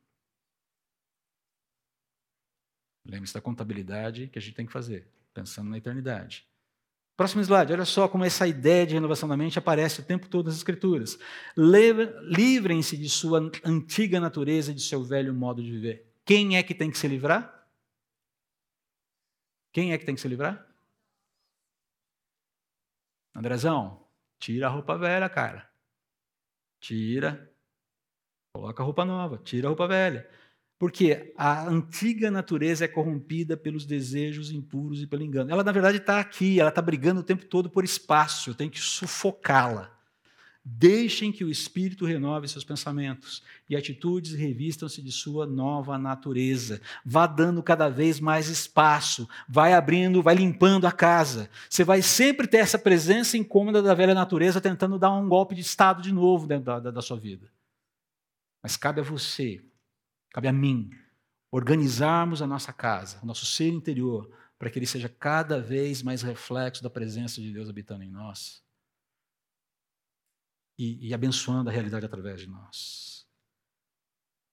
Lembre-se 3.04 3.34
da 3.34 3.40
contabilidade 3.40 4.28
que 4.28 4.38
a 4.38 4.42
gente 4.42 4.54
tem 4.54 4.66
que 4.66 4.72
fazer, 4.72 5.08
pensando 5.34 5.70
na 5.70 5.78
eternidade. 5.78 6.48
Próximo 7.22 7.40
slide, 7.40 7.72
olha 7.72 7.84
só 7.84 8.08
como 8.08 8.24
essa 8.24 8.48
ideia 8.48 8.84
de 8.84 8.94
renovação 8.94 9.28
da 9.28 9.36
mente 9.36 9.56
aparece 9.56 10.00
o 10.00 10.04
tempo 10.04 10.28
todo 10.28 10.46
nas 10.46 10.56
Escrituras. 10.56 11.16
Livrem-se 11.56 12.96
de 12.96 13.08
sua 13.08 13.38
antiga 13.64 14.18
natureza 14.18 14.74
de 14.74 14.80
seu 14.80 15.04
velho 15.04 15.32
modo 15.32 15.62
de 15.62 15.70
viver. 15.70 16.12
Quem 16.24 16.56
é 16.56 16.64
que 16.64 16.74
tem 16.74 16.90
que 16.90 16.98
se 16.98 17.06
livrar? 17.06 17.64
Quem 19.72 19.92
é 19.92 19.98
que 19.98 20.04
tem 20.04 20.16
que 20.16 20.20
se 20.20 20.26
livrar? 20.26 20.66
Andrezão, 23.36 24.04
tira 24.40 24.66
a 24.66 24.70
roupa 24.70 24.98
velha, 24.98 25.28
cara. 25.28 25.70
Tira. 26.80 27.54
Coloca 28.52 28.82
a 28.82 28.84
roupa 28.84 29.04
nova, 29.04 29.38
tira 29.38 29.68
a 29.68 29.70
roupa 29.70 29.86
velha. 29.86 30.28
Porque 30.82 31.32
a 31.38 31.68
antiga 31.68 32.28
natureza 32.28 32.86
é 32.86 32.88
corrompida 32.88 33.56
pelos 33.56 33.86
desejos 33.86 34.50
impuros 34.50 35.00
e 35.00 35.06
pelo 35.06 35.22
engano. 35.22 35.48
Ela, 35.48 35.62
na 35.62 35.70
verdade, 35.70 35.98
está 35.98 36.18
aqui, 36.18 36.58
ela 36.58 36.70
está 36.70 36.82
brigando 36.82 37.20
o 37.20 37.22
tempo 37.22 37.46
todo 37.46 37.70
por 37.70 37.84
espaço, 37.84 38.50
eu 38.50 38.54
tenho 38.56 38.68
que 38.68 38.80
sufocá-la. 38.80 39.96
Deixem 40.64 41.30
que 41.30 41.44
o 41.44 41.48
Espírito 41.48 42.04
renove 42.04 42.48
seus 42.48 42.64
pensamentos 42.64 43.44
e 43.70 43.76
atitudes 43.76 44.32
revistam-se 44.32 45.00
de 45.00 45.12
sua 45.12 45.46
nova 45.46 45.96
natureza. 45.96 46.80
Vá 47.06 47.28
dando 47.28 47.62
cada 47.62 47.88
vez 47.88 48.18
mais 48.18 48.48
espaço, 48.48 49.28
vai 49.48 49.74
abrindo, 49.74 50.20
vai 50.20 50.34
limpando 50.34 50.88
a 50.88 50.90
casa. 50.90 51.48
Você 51.70 51.84
vai 51.84 52.02
sempre 52.02 52.48
ter 52.48 52.56
essa 52.56 52.76
presença 52.76 53.36
incômoda 53.36 53.80
da 53.80 53.94
velha 53.94 54.14
natureza 54.14 54.60
tentando 54.60 54.98
dar 54.98 55.12
um 55.12 55.28
golpe 55.28 55.54
de 55.54 55.60
Estado 55.60 56.02
de 56.02 56.10
novo 56.10 56.48
dentro 56.48 56.64
da, 56.64 56.80
da, 56.80 56.90
da 56.90 57.00
sua 57.00 57.16
vida. 57.16 57.48
Mas 58.60 58.76
cabe 58.76 59.00
a 59.00 59.04
você 59.04 59.62
cabe 60.32 60.48
a 60.48 60.52
mim, 60.52 60.90
organizarmos 61.50 62.40
a 62.40 62.46
nossa 62.46 62.72
casa, 62.72 63.20
o 63.22 63.26
nosso 63.26 63.44
ser 63.44 63.68
interior, 63.68 64.30
para 64.58 64.70
que 64.70 64.78
ele 64.78 64.86
seja 64.86 65.08
cada 65.08 65.60
vez 65.60 66.02
mais 66.02 66.22
reflexo 66.22 66.82
da 66.82 66.88
presença 66.88 67.40
de 67.40 67.52
Deus 67.52 67.68
habitando 67.68 68.02
em 68.02 68.10
nós 68.10 68.64
e, 70.78 71.08
e 71.08 71.14
abençoando 71.14 71.68
a 71.68 71.72
realidade 71.72 72.06
através 72.06 72.40
de 72.40 72.46
nós. 72.46 73.26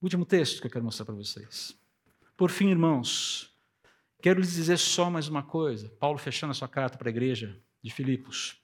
Último 0.01 0.25
texto 0.25 0.61
que 0.61 0.67
eu 0.67 0.71
quero 0.71 0.83
mostrar 0.83 1.05
para 1.05 1.15
vocês. 1.15 1.77
Por 2.35 2.49
fim, 2.49 2.69
irmãos, 2.69 3.53
quero 4.21 4.39
lhes 4.39 4.53
dizer 4.53 4.77
só 4.77 5.09
mais 5.09 5.27
uma 5.27 5.43
coisa. 5.43 5.89
Paulo 5.99 6.17
fechando 6.17 6.51
a 6.51 6.53
sua 6.53 6.67
carta 6.67 6.97
para 6.97 7.09
a 7.09 7.11
igreja 7.11 7.61
de 7.81 7.91
Filipos. 7.91 8.61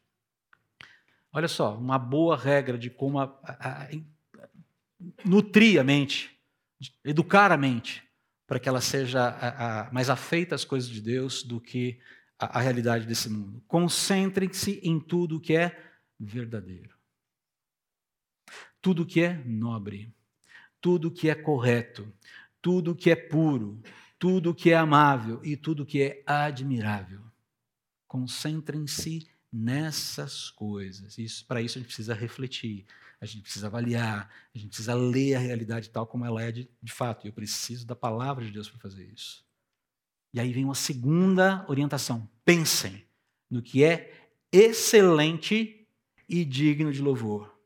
Olha 1.32 1.48
só, 1.48 1.78
uma 1.78 2.00
boa 2.00 2.38
regra 2.38 2.78
de 2.78 2.90
como 2.90 3.20
a, 3.20 3.40
a, 3.44 3.84
a, 3.84 3.90
nutrir 5.26 5.80
a 5.80 5.84
mente 5.84 6.35
educar 7.04 7.52
a 7.52 7.58
mente 7.58 8.04
para 8.48 8.60
que 8.60 8.70
ela 8.70 8.82
seja 8.82 9.24
a, 9.24 9.88
a, 9.88 9.92
mais 9.92 10.10
afeita 10.10 10.56
às 10.56 10.64
coisas 10.64 10.90
de 10.90 11.02
Deus 11.02 11.44
do 11.44 11.60
que 11.60 12.00
a, 12.38 12.60
a 12.60 12.62
realidade 12.62 13.06
desse 13.06 13.30
mundo. 13.30 13.64
Concentrem-se 13.68 14.80
em 14.84 15.00
tudo 15.00 15.40
que 15.40 15.56
é 15.56 15.94
verdadeiro, 16.20 16.96
tudo 18.82 19.06
que 19.06 19.22
é 19.22 19.42
nobre, 19.46 20.14
tudo 20.80 21.12
que 21.12 21.30
é 21.30 21.36
correto, 21.36 22.12
tudo 22.62 22.96
que 22.96 23.10
é 23.10 23.16
puro, 23.16 23.82
tudo 24.20 24.54
que 24.54 24.72
é 24.72 24.78
amável 24.78 25.40
e 25.44 25.58
tudo 25.58 25.86
que 25.86 26.02
é 26.02 26.24
admirável. 26.26 27.22
Concentrem-se 28.08 29.28
nessas 29.52 30.50
coisas. 30.52 31.18
Isso, 31.18 31.46
para 31.46 31.62
isso 31.62 31.78
a 31.78 31.82
gente 31.82 31.88
precisa 31.88 32.14
refletir, 32.14 32.86
a 33.20 33.26
gente 33.26 33.44
precisa 33.44 33.68
avaliar, 33.68 34.30
a 34.54 34.58
gente 34.58 34.70
precisa 34.70 34.94
ler 34.94 35.36
a 35.36 35.40
realidade 35.40 35.90
tal 35.90 36.06
como 36.06 36.26
ela 36.26 36.42
é 36.42 36.52
de, 36.52 36.70
de 36.82 36.92
fato. 36.92 37.26
E 37.26 37.30
eu 37.30 37.34
preciso 37.34 37.86
da 37.86 37.96
palavra 37.96 38.44
de 38.44 38.52
Deus 38.52 38.70
para 38.70 38.80
fazer 38.80 39.06
isso. 39.06 39.46
E 40.34 40.40
aí 40.40 40.52
vem 40.52 40.66
uma 40.66 40.76
segunda 40.76 41.66
orientação. 41.70 42.30
Pensem 42.44 43.06
no 43.50 43.62
que 43.62 43.84
é 43.84 44.30
excelente 44.52 45.88
e 46.28 46.44
digno 46.44 46.92
de 46.92 47.02
louvor. 47.02 47.58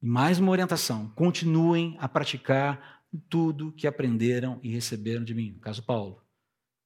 E 0.00 0.06
mais 0.06 0.38
uma 0.38 0.50
orientação. 0.52 1.10
Continuem 1.10 1.96
a 2.00 2.08
praticar 2.08 3.02
tudo 3.28 3.72
que 3.72 3.86
aprenderam 3.86 4.58
e 4.62 4.70
receberam 4.70 5.24
de 5.24 5.34
mim. 5.34 5.52
No 5.52 5.60
caso, 5.60 5.82
Paulo. 5.82 6.22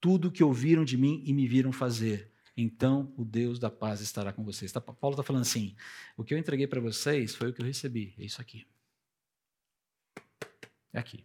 Tudo 0.01 0.31
que 0.31 0.45
ouviram 0.45 0.85
de 0.85 0.97
mim 0.97 1.23
e 1.25 1.33
me 1.33 1.47
viram 1.47 1.73
fazer 1.73 2.33
então 2.61 3.15
o 3.17 3.25
Deus 3.25 3.61
da 3.61 3.71
paz 3.71 4.01
estará 4.01 4.33
com 4.33 4.43
vocês. 4.43 4.73
Tá, 4.73 4.81
Paulo 4.81 5.15
está 5.15 5.23
falando 5.23 5.43
assim: 5.43 5.77
o 6.17 6.25
que 6.25 6.35
eu 6.35 6.39
entreguei 6.39 6.67
para 6.67 6.81
vocês 6.81 7.33
foi 7.35 7.51
o 7.51 7.55
que 7.55 7.63
eu 7.63 7.67
recebi. 7.67 8.15
É 8.19 8.25
isso 8.25 8.41
aqui. 8.41 8.67
É 10.93 10.99
aqui. 10.99 11.25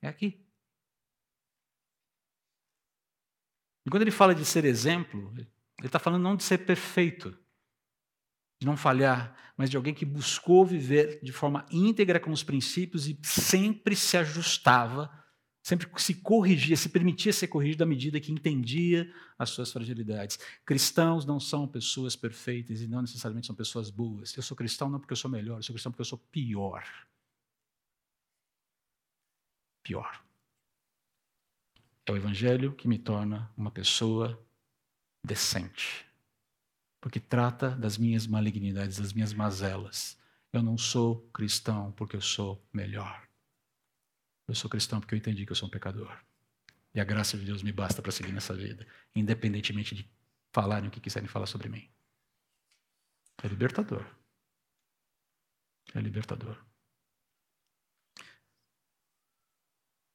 É 0.00 0.08
aqui. 0.08 0.42
E 3.84 3.90
quando 3.90 4.00
ele 4.00 4.10
fala 4.10 4.34
de 4.34 4.46
ser 4.46 4.64
exemplo, 4.64 5.30
ele 5.36 5.88
está 5.88 5.98
falando 5.98 6.22
não 6.22 6.36
de 6.36 6.42
ser 6.42 6.64
perfeito, 6.64 7.36
de 8.58 8.66
não 8.66 8.78
falhar, 8.78 9.52
mas 9.58 9.68
de 9.68 9.76
alguém 9.76 9.92
que 9.92 10.06
buscou 10.06 10.64
viver 10.64 11.20
de 11.22 11.32
forma 11.32 11.66
íntegra 11.70 12.18
com 12.18 12.30
os 12.30 12.42
princípios 12.42 13.06
e 13.06 13.18
sempre 13.22 13.94
se 13.94 14.16
ajustava 14.16 15.23
sempre 15.64 15.88
se 15.96 16.14
corrigia, 16.16 16.76
se 16.76 16.90
permitia 16.90 17.32
ser 17.32 17.48
corrigido 17.48 17.82
à 17.82 17.86
medida 17.86 18.20
que 18.20 18.30
entendia 18.30 19.10
as 19.38 19.48
suas 19.48 19.72
fragilidades. 19.72 20.38
Cristãos 20.62 21.24
não 21.24 21.40
são 21.40 21.66
pessoas 21.66 22.14
perfeitas 22.14 22.82
e 22.82 22.86
não 22.86 23.00
necessariamente 23.00 23.46
são 23.46 23.56
pessoas 23.56 23.88
boas. 23.88 24.36
Eu 24.36 24.42
sou 24.42 24.54
cristão 24.54 24.90
não 24.90 25.00
porque 25.00 25.14
eu 25.14 25.16
sou 25.16 25.30
melhor, 25.30 25.56
eu 25.56 25.62
sou 25.62 25.72
cristão 25.72 25.90
porque 25.90 26.02
eu 26.02 26.06
sou 26.06 26.18
pior. 26.30 26.84
Pior. 29.82 30.22
É 32.04 32.12
o 32.12 32.16
evangelho 32.16 32.74
que 32.74 32.86
me 32.86 32.98
torna 32.98 33.50
uma 33.56 33.70
pessoa 33.70 34.38
decente. 35.24 36.04
Porque 37.00 37.18
trata 37.18 37.70
das 37.70 37.96
minhas 37.96 38.26
malignidades, 38.26 38.98
das 38.98 39.14
minhas 39.14 39.32
mazelas. 39.32 40.20
Eu 40.52 40.62
não 40.62 40.76
sou 40.76 41.22
cristão 41.32 41.90
porque 41.92 42.16
eu 42.16 42.20
sou 42.20 42.62
melhor. 42.70 43.23
Eu 44.46 44.54
sou 44.54 44.68
cristão 44.68 45.00
porque 45.00 45.14
eu 45.14 45.18
entendi 45.18 45.46
que 45.46 45.52
eu 45.52 45.56
sou 45.56 45.68
um 45.68 45.70
pecador. 45.70 46.16
E 46.94 47.00
a 47.00 47.04
graça 47.04 47.36
de 47.36 47.44
Deus 47.44 47.62
me 47.62 47.72
basta 47.72 48.00
para 48.00 48.12
seguir 48.12 48.32
nessa 48.32 48.54
vida, 48.54 48.86
independentemente 49.14 49.94
de 49.94 50.08
falarem 50.52 50.88
o 50.88 50.90
que 50.90 51.00
quiserem 51.00 51.28
falar 51.28 51.46
sobre 51.46 51.68
mim. 51.68 51.90
É 53.42 53.48
libertador. 53.48 54.06
É 55.92 56.00
libertador. 56.00 56.56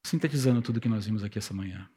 Sintetizando 0.06 0.62
tudo 0.62 0.80
que 0.80 0.88
nós 0.88 1.04
vimos 1.04 1.22
aqui 1.22 1.38
essa 1.38 1.54
manhã. 1.54 1.88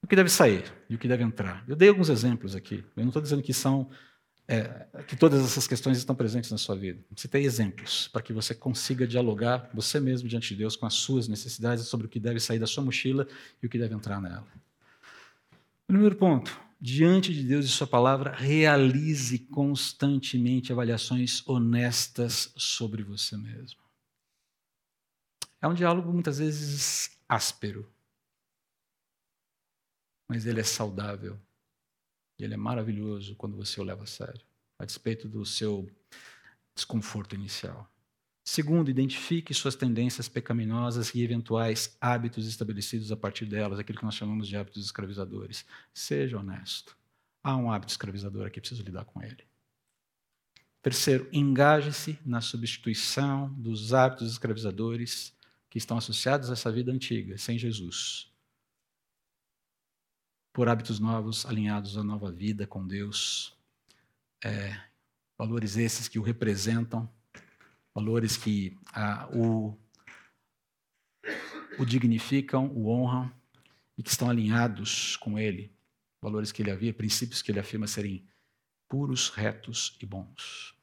O 0.00 0.06
que 0.06 0.14
deve 0.14 0.30
sair 0.30 0.72
e 0.88 0.94
o 0.94 0.98
que 0.98 1.08
deve 1.08 1.24
entrar. 1.24 1.68
Eu 1.68 1.74
dei 1.74 1.88
alguns 1.88 2.08
exemplos 2.08 2.54
aqui. 2.54 2.84
Eu 2.96 3.02
não 3.02 3.08
estou 3.08 3.20
dizendo 3.20 3.42
que 3.42 3.52
são 3.52 3.90
é, 4.50 4.86
que 5.06 5.14
todas 5.14 5.44
essas 5.44 5.66
questões 5.66 5.98
estão 5.98 6.16
presentes 6.16 6.50
na 6.50 6.56
sua 6.56 6.74
vida. 6.74 7.04
Você 7.14 7.28
tem 7.28 7.44
exemplos 7.44 8.08
para 8.08 8.22
que 8.22 8.32
você 8.32 8.54
consiga 8.54 9.06
dialogar 9.06 9.68
você 9.74 10.00
mesmo 10.00 10.26
diante 10.26 10.48
de 10.48 10.56
Deus 10.56 10.74
com 10.74 10.86
as 10.86 10.94
suas 10.94 11.28
necessidades 11.28 11.84
sobre 11.84 12.06
o 12.06 12.08
que 12.08 12.18
deve 12.18 12.40
sair 12.40 12.58
da 12.58 12.66
sua 12.66 12.82
mochila 12.82 13.28
e 13.62 13.66
o 13.66 13.68
que 13.68 13.78
deve 13.78 13.94
entrar 13.94 14.22
nela. 14.22 14.46
Primeiro 15.86 16.16
ponto: 16.16 16.58
diante 16.80 17.34
de 17.34 17.42
Deus 17.42 17.66
e 17.66 17.68
Sua 17.68 17.86
palavra, 17.86 18.34
realize 18.34 19.38
constantemente 19.38 20.72
avaliações 20.72 21.46
honestas 21.46 22.50
sobre 22.56 23.02
você 23.02 23.36
mesmo. 23.36 23.80
É 25.60 25.68
um 25.68 25.74
diálogo 25.74 26.10
muitas 26.10 26.38
vezes 26.38 27.10
áspero, 27.28 27.86
mas 30.26 30.46
ele 30.46 30.60
é 30.60 30.64
saudável 30.64 31.38
e 32.38 32.44
ele 32.44 32.54
é 32.54 32.56
maravilhoso 32.56 33.34
quando 33.34 33.56
você 33.56 33.80
o 33.80 33.84
leva 33.84 34.04
a 34.04 34.06
sério, 34.06 34.40
a 34.78 34.84
despeito 34.84 35.28
do 35.28 35.44
seu 35.44 35.90
desconforto 36.74 37.34
inicial. 37.34 37.90
Segundo, 38.44 38.90
identifique 38.90 39.52
suas 39.52 39.74
tendências 39.74 40.28
pecaminosas 40.28 41.14
e 41.14 41.22
eventuais 41.22 41.96
hábitos 42.00 42.46
estabelecidos 42.46 43.12
a 43.12 43.16
partir 43.16 43.44
delas, 43.44 43.78
aquilo 43.78 43.98
que 43.98 44.04
nós 44.04 44.14
chamamos 44.14 44.48
de 44.48 44.56
hábitos 44.56 44.84
escravizadores. 44.84 45.66
Seja 45.92 46.38
honesto. 46.38 46.96
Há 47.42 47.56
um 47.56 47.70
hábito 47.70 47.92
escravizador 47.92 48.46
aqui, 48.46 48.60
preciso 48.60 48.82
lidar 48.82 49.04
com 49.04 49.22
ele. 49.22 49.44
Terceiro, 50.80 51.28
engaje-se 51.32 52.18
na 52.24 52.40
substituição 52.40 53.52
dos 53.52 53.92
hábitos 53.92 54.32
escravizadores 54.32 55.36
que 55.68 55.76
estão 55.76 55.98
associados 55.98 56.48
a 56.48 56.54
essa 56.54 56.72
vida 56.72 56.90
antiga, 56.90 57.36
sem 57.36 57.58
Jesus 57.58 58.27
por 60.58 60.68
hábitos 60.68 60.98
novos 60.98 61.46
alinhados 61.46 61.96
à 61.96 62.02
nova 62.02 62.32
vida 62.32 62.66
com 62.66 62.84
Deus. 62.84 63.56
É, 64.44 64.76
valores 65.38 65.76
esses 65.76 66.08
que 66.08 66.18
o 66.18 66.22
representam, 66.22 67.08
valores 67.94 68.36
que 68.36 68.76
o, 69.32 69.72
o 71.78 71.84
dignificam, 71.86 72.72
o 72.74 72.88
honram 72.88 73.32
e 73.96 74.02
que 74.02 74.10
estão 74.10 74.28
alinhados 74.28 75.16
com 75.18 75.38
ele. 75.38 75.72
Valores 76.20 76.50
que 76.50 76.60
ele 76.60 76.72
havia, 76.72 76.92
princípios 76.92 77.40
que 77.40 77.52
ele 77.52 77.60
afirma 77.60 77.86
serem 77.86 78.28
puros, 78.88 79.28
retos 79.28 79.96
e 80.02 80.06
bons. 80.06 80.74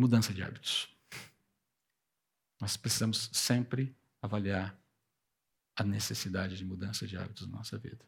Mudança 0.00 0.32
de 0.32 0.42
hábitos. 0.42 0.88
Nós 2.58 2.78
precisamos 2.78 3.28
sempre 3.30 3.94
avaliar 4.22 4.78
a 5.76 5.82
necessidade 5.82 6.56
de 6.56 6.64
mudança 6.64 7.06
de 7.06 7.16
hábitos 7.16 7.46
na 7.48 7.58
nossa 7.58 7.76
vida. 7.76 8.06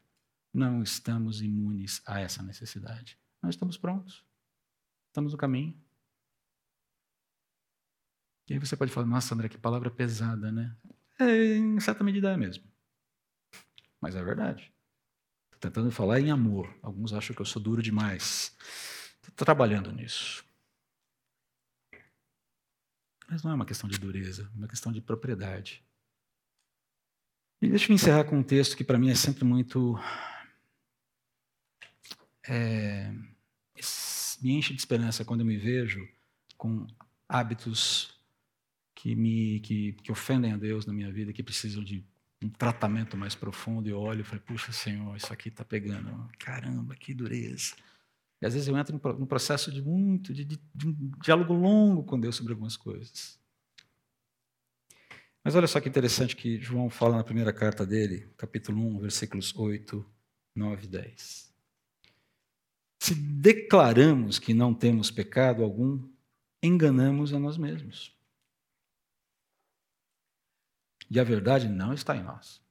Não 0.53 0.83
estamos 0.83 1.43
imunes 1.43 2.01
a 2.07 2.21
essa 2.21 2.43
necessidade. 2.43 3.19
Nós 3.43 3.57
estamos 3.57 3.77
prontos. 3.77 4.25
Estamos 5.09 5.33
no 5.33 5.39
caminho. 5.39 5.77
E 8.49 8.53
aí 8.53 8.59
você 8.59 8.77
pode 8.77 8.93
falar, 8.93 9.07
nossa, 9.07 9.35
André, 9.35 9.49
que 9.49 9.59
palavra 9.59 9.91
pesada, 9.91 10.53
né? 10.53 10.77
É, 11.19 11.57
em 11.57 11.81
certa 11.81 12.05
medida 12.05 12.31
é 12.31 12.37
mesmo. 12.37 12.65
Mas 14.01 14.15
é 14.15 14.23
verdade. 14.23 14.73
Estou 15.47 15.71
tentando 15.71 15.91
falar 15.91 16.21
em 16.21 16.31
amor. 16.31 16.73
Alguns 16.83 17.13
acham 17.13 17.35
que 17.35 17.41
eu 17.43 17.47
sou 17.47 17.61
duro 17.61 17.83
demais. 17.83 18.57
Estou 19.23 19.45
trabalhando 19.45 19.91
nisso. 19.91 20.45
Mas 23.29 23.43
não 23.43 23.51
é 23.51 23.55
uma 23.55 23.67
questão 23.67 23.89
de 23.89 23.99
dureza, 23.99 24.51
é 24.55 24.59
uma 24.59 24.69
questão 24.69 24.93
de 24.93 25.01
propriedade. 25.01 25.83
E 27.65 27.69
deixa 27.71 27.91
eu 27.91 27.95
encerrar 27.95 28.25
com 28.25 28.37
um 28.37 28.43
texto 28.43 28.77
que 28.77 28.85
para 28.85 28.99
mim 28.99 29.09
é 29.09 29.15
sempre 29.15 29.43
muito. 29.43 29.99
É, 32.47 33.11
me 34.43 34.53
enche 34.53 34.75
de 34.75 34.79
esperança 34.79 35.25
quando 35.25 35.41
eu 35.41 35.47
me 35.47 35.57
vejo 35.57 36.07
com 36.59 36.87
hábitos 37.27 38.21
que 38.95 39.15
me 39.15 39.61
que, 39.61 39.93
que 39.95 40.13
ofendem 40.13 40.53
a 40.53 40.59
Deus 40.59 40.85
na 40.85 40.93
minha 40.93 41.11
vida, 41.11 41.33
que 41.33 41.43
precisam 41.43 41.83
de 41.83 42.05
um 42.43 42.51
tratamento 42.51 43.17
mais 43.17 43.35
profundo. 43.35 43.89
E 43.89 43.95
olho 43.95 44.21
e 44.21 44.25
falo, 44.25 44.43
puxa, 44.43 44.71
Senhor, 44.71 45.17
isso 45.17 45.33
aqui 45.33 45.49
está 45.49 45.65
pegando. 45.65 46.29
Caramba, 46.39 46.95
que 46.95 47.15
dureza. 47.15 47.75
E 48.43 48.47
às 48.47 48.53
vezes 48.53 48.69
eu 48.69 48.77
entro 48.77 49.01
num 49.19 49.25
processo 49.25 49.73
de 49.73 49.81
muito, 49.81 50.35
de, 50.35 50.45
de, 50.45 50.61
de 50.75 50.87
um 50.87 51.13
diálogo 51.23 51.55
longo 51.55 52.05
com 52.05 52.21
Deus 52.21 52.37
sobre 52.37 52.53
algumas 52.53 52.77
coisas. 52.77 53.43
Mas 55.45 55.55
olha 55.55 55.67
só 55.67 55.79
que 55.79 55.91
interessante 55.91 56.35
que 56.35 56.59
João 56.59 56.89
fala 56.89 57.19
na 57.19 57.23
primeira 57.23 57.53
carta 57.53 57.85
dele, 57.85 58.33
capítulo 58.39 58.81
1, 58.97 59.01
versículos 59.01 59.55
8, 59.55 60.05
9 60.57 60.85
e 60.85 60.89
10. 60.89 61.55
Se 62.99 63.15
declaramos 63.15 64.39
que 64.39 64.55
não 64.55 64.73
temos 64.73 65.11
pecado 65.11 65.63
algum, 65.63 66.11
enganamos 66.63 67.35
a 67.35 67.39
nós 67.39 67.59
mesmos. 67.59 68.17
E 71.11 71.21
a 71.21 71.25
verdade 71.25 71.69
não 71.69 71.93
está 71.93 72.17
em 72.17 72.23
nós. 72.23 72.63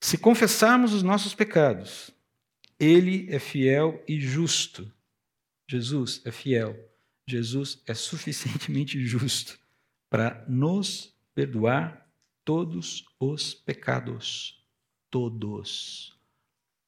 Se 0.00 0.16
confessarmos 0.16 0.94
os 0.94 1.02
nossos 1.02 1.34
pecados, 1.34 2.10
Ele 2.80 3.30
é 3.30 3.38
fiel 3.38 4.02
e 4.08 4.18
justo. 4.18 4.90
Jesus 5.68 6.22
é 6.24 6.32
fiel. 6.32 6.74
Jesus 7.28 7.82
é 7.86 7.92
suficientemente 7.92 9.04
justo 9.04 9.67
para 10.10 10.44
nos 10.48 11.16
perdoar 11.34 12.10
todos 12.44 13.04
os 13.20 13.54
pecados. 13.54 14.66
Todos. 15.10 16.18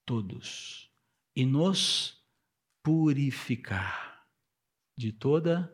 Todos. 0.06 0.90
E 1.36 1.44
nos 1.44 2.24
purificar 2.82 4.26
de 4.96 5.12
toda 5.12 5.72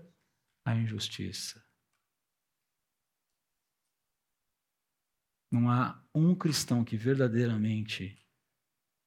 a 0.65 0.75
injustiça. 0.75 1.65
Não 5.51 5.71
há 5.71 6.05
um 6.15 6.35
cristão 6.35 6.85
que 6.85 6.97
verdadeiramente 6.97 8.21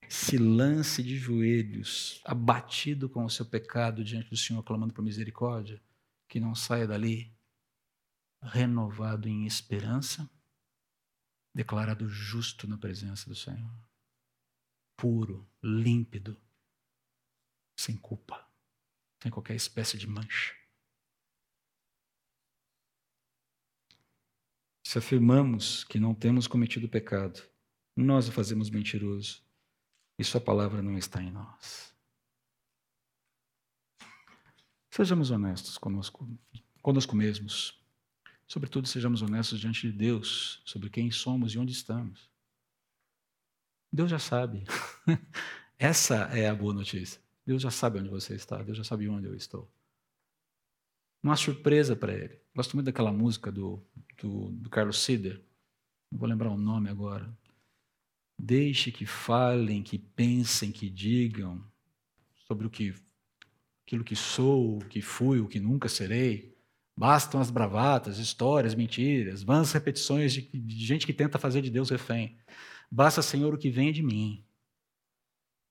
se 0.08 0.38
lance 0.38 1.04
de 1.04 1.18
joelhos, 1.18 2.22
abatido 2.26 3.08
com 3.08 3.24
o 3.24 3.30
seu 3.30 3.46
pecado 3.46 4.04
diante 4.04 4.30
do 4.30 4.38
Senhor, 4.38 4.64
clamando 4.64 4.94
por 4.94 5.04
misericórdia, 5.04 5.80
que 6.28 6.40
não 6.40 6.56
saia 6.56 6.88
dali 6.88 7.38
renovado 8.42 9.28
em 9.28 9.46
esperança, 9.46 10.30
declarado 11.54 12.08
justo 12.08 12.68
na 12.68 12.78
presença 12.78 13.30
do 13.30 13.36
Senhor, 13.36 13.74
puro, 14.96 15.50
límpido, 15.64 16.40
sem 17.78 17.98
culpa, 17.98 18.48
sem 19.22 19.32
qualquer 19.32 19.56
espécie 19.56 19.98
de 19.98 20.08
mancha. 20.08 20.56
Se 24.86 24.98
afirmamos 24.98 25.84
que 25.84 26.00
não 26.00 26.16
temos 26.16 26.48
cometido 26.48 26.90
pecado, 26.90 27.42
nós 27.96 28.28
o 28.28 28.32
fazemos 28.32 28.70
mentiroso 28.70 29.44
e 30.18 30.24
Sua 30.24 30.42
palavra 30.42 30.82
não 30.82 30.98
está 30.98 31.22
em 31.22 31.32
nós. 31.32 31.96
Sejamos 34.90 35.32
honestos 35.32 35.78
conosco, 35.78 36.28
conosco 36.82 37.16
mesmos. 37.16 37.79
Sobretudo, 38.50 38.88
sejamos 38.88 39.22
honestos 39.22 39.60
diante 39.60 39.92
de 39.92 39.96
Deus 39.96 40.60
sobre 40.66 40.90
quem 40.90 41.12
somos 41.12 41.54
e 41.54 41.60
onde 41.60 41.72
estamos. 41.72 42.28
Deus 43.94 44.10
já 44.10 44.18
sabe. 44.18 44.64
Essa 45.78 46.16
é 46.34 46.50
a 46.50 46.56
boa 46.56 46.74
notícia. 46.74 47.22
Deus 47.46 47.62
já 47.62 47.70
sabe 47.70 48.00
onde 48.00 48.10
você 48.10 48.34
está, 48.34 48.64
Deus 48.64 48.76
já 48.76 48.84
sabe 48.84 49.08
onde 49.08 49.28
eu 49.28 49.36
estou. 49.36 49.72
Há 51.24 51.36
surpresa 51.36 51.96
para 51.96 52.12
ele. 52.12 52.42
Gosto 52.56 52.76
muito 52.76 52.88
daquela 52.88 53.12
música 53.12 53.52
do, 53.52 53.86
do, 54.20 54.50
do 54.50 54.70
Carlos 54.72 54.98
Sider. 55.00 55.40
Não 56.12 56.18
vou 56.18 56.28
lembrar 56.28 56.50
o 56.50 56.58
nome 56.58 56.90
agora. 56.90 57.32
Deixe 58.36 58.92
que 58.92 59.06
falem, 59.06 59.84
que 59.84 60.00
pensem, 60.00 60.72
que 60.72 60.90
digam 60.90 61.64
sobre 62.48 62.66
o 62.66 62.70
que 62.70 62.96
aquilo 63.86 64.04
que 64.04 64.16
sou, 64.16 64.80
o 64.80 64.86
que 64.86 65.04
fui, 65.04 65.40
o 65.40 65.48
que 65.48 65.60
nunca 65.60 65.88
serei. 65.88 66.58
Bastam 67.00 67.40
as 67.40 67.50
bravatas, 67.50 68.18
histórias, 68.18 68.76
mentiras, 68.76 69.42
vãs 69.42 69.72
repetições 69.72 70.34
de, 70.34 70.42
de 70.42 70.86
gente 70.86 71.06
que 71.06 71.14
tenta 71.14 71.40
fazer 71.40 71.62
de 71.62 71.70
Deus 71.70 71.90
refém. 71.90 72.38
Basta, 72.92 73.22
Senhor, 73.22 73.54
o 73.54 73.58
que 73.58 73.70
vem 73.70 73.94
de 73.94 74.04
mim. 74.04 74.44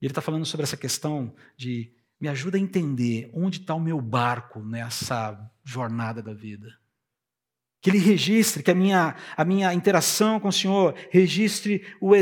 E 0.00 0.06
ele 0.06 0.12
está 0.12 0.22
falando 0.22 0.46
sobre 0.46 0.64
essa 0.64 0.74
questão 0.74 1.34
de 1.54 1.92
me 2.18 2.28
ajuda 2.28 2.56
a 2.56 2.60
entender 2.60 3.30
onde 3.34 3.60
está 3.60 3.74
o 3.74 3.80
meu 3.80 4.00
barco 4.00 4.60
nessa 4.60 5.38
jornada 5.62 6.22
da 6.22 6.32
vida. 6.32 6.66
Que 7.82 7.90
ele 7.90 7.98
registre, 7.98 8.62
que 8.62 8.70
a 8.70 8.74
minha, 8.74 9.14
a 9.36 9.44
minha 9.44 9.74
interação 9.74 10.40
com 10.40 10.48
o 10.48 10.52
Senhor 10.52 10.94
registre 11.10 11.84
o 12.00 12.12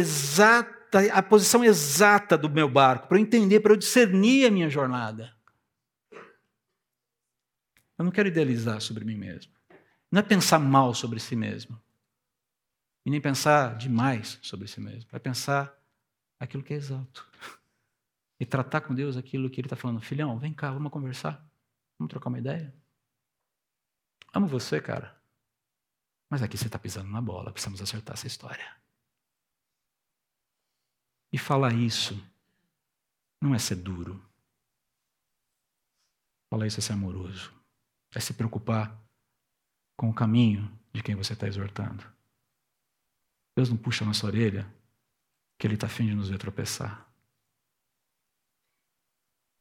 a 1.12 1.22
posição 1.22 1.62
exata 1.62 2.36
do 2.36 2.50
meu 2.50 2.68
barco, 2.68 3.06
para 3.06 3.18
eu 3.18 3.22
entender, 3.22 3.60
para 3.60 3.72
eu 3.72 3.76
discernir 3.76 4.46
a 4.46 4.50
minha 4.50 4.68
jornada. 4.68 5.35
Eu 7.98 8.04
não 8.04 8.12
quero 8.12 8.28
idealizar 8.28 8.80
sobre 8.80 9.04
mim 9.04 9.16
mesmo. 9.16 9.52
Não 10.10 10.20
é 10.20 10.22
pensar 10.22 10.58
mal 10.58 10.94
sobre 10.94 11.18
si 11.18 11.34
mesmo. 11.34 11.80
E 13.04 13.10
nem 13.10 13.20
pensar 13.20 13.76
demais 13.76 14.38
sobre 14.42 14.68
si 14.68 14.80
mesmo. 14.80 15.08
É 15.12 15.18
pensar 15.18 15.74
aquilo 16.38 16.62
que 16.62 16.74
é 16.74 16.76
exato. 16.76 17.28
E 18.38 18.44
tratar 18.44 18.82
com 18.82 18.94
Deus 18.94 19.16
aquilo 19.16 19.48
que 19.48 19.60
Ele 19.60 19.66
está 19.66 19.76
falando. 19.76 20.00
Filhão, 20.00 20.38
vem 20.38 20.52
cá, 20.52 20.70
vamos 20.70 20.92
conversar. 20.92 21.42
Vamos 21.98 22.10
trocar 22.10 22.28
uma 22.28 22.38
ideia. 22.38 22.74
Amo 24.34 24.46
você, 24.46 24.78
cara. 24.80 25.18
Mas 26.28 26.42
aqui 26.42 26.58
você 26.58 26.66
está 26.66 26.78
pisando 26.78 27.10
na 27.10 27.22
bola. 27.22 27.50
Precisamos 27.50 27.80
acertar 27.80 28.14
essa 28.14 28.26
história. 28.26 28.76
E 31.32 31.38
falar 31.38 31.72
isso 31.72 32.22
não 33.40 33.54
é 33.54 33.58
ser 33.58 33.76
duro. 33.76 34.22
Falar 36.50 36.66
isso 36.66 36.78
é 36.78 36.82
ser 36.82 36.92
amoroso 36.92 37.55
é 38.16 38.20
se 38.20 38.32
preocupar 38.32 38.98
com 39.94 40.08
o 40.08 40.14
caminho 40.14 40.72
de 40.90 41.02
quem 41.02 41.14
você 41.14 41.34
está 41.34 41.46
exortando. 41.46 42.02
Deus 43.54 43.68
não 43.68 43.76
puxa 43.76 44.04
a 44.04 44.06
nossa 44.06 44.26
orelha 44.26 44.66
que 45.58 45.66
Ele 45.66 45.74
está 45.74 45.86
afim 45.86 46.06
de 46.06 46.14
nos 46.14 46.30
ver 46.30 46.38
tropeçar. 46.38 47.06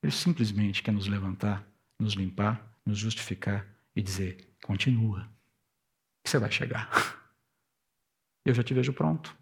Ele 0.01 0.11
simplesmente 0.11 0.81
quer 0.81 0.93
nos 0.93 1.07
levantar, 1.07 1.67
nos 1.99 2.13
limpar, 2.13 2.65
nos 2.85 2.97
justificar 2.97 3.67
e 3.93 4.01
dizer: 4.01 4.55
continua, 4.63 5.29
você 6.25 6.39
vai 6.39 6.49
chegar. 6.49 6.89
Eu 8.45 8.53
já 8.53 8.63
te 8.63 8.73
vejo 8.73 8.93
pronto. 8.93 9.35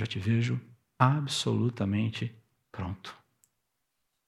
Já 0.00 0.06
te 0.06 0.18
vejo 0.18 0.60
absolutamente 0.98 2.34
pronto. 2.72 3.16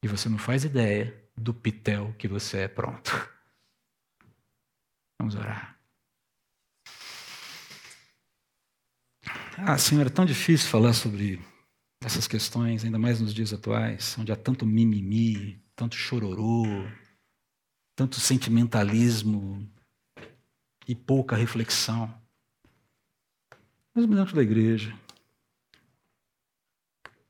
E 0.04 0.06
você 0.06 0.28
não 0.28 0.38
faz 0.38 0.64
ideia 0.64 1.23
do 1.36 1.52
pitel 1.52 2.14
que 2.18 2.28
você 2.28 2.58
é 2.58 2.68
pronto. 2.68 3.10
Vamos 5.18 5.34
orar. 5.34 5.78
Ah, 9.56 9.78
Senhor, 9.78 10.06
é 10.06 10.10
tão 10.10 10.24
difícil 10.24 10.68
falar 10.68 10.92
sobre 10.92 11.40
essas 12.04 12.26
questões, 12.26 12.84
ainda 12.84 12.98
mais 12.98 13.20
nos 13.20 13.32
dias 13.32 13.52
atuais, 13.52 14.16
onde 14.18 14.32
há 14.32 14.36
tanto 14.36 14.66
mimimi, 14.66 15.62
tanto 15.74 15.96
chororô, 15.96 16.64
tanto 17.94 18.20
sentimentalismo 18.20 19.70
e 20.86 20.94
pouca 20.94 21.36
reflexão. 21.36 22.12
Mesmo 23.94 24.14
dentro 24.14 24.34
da 24.34 24.42
igreja. 24.42 24.96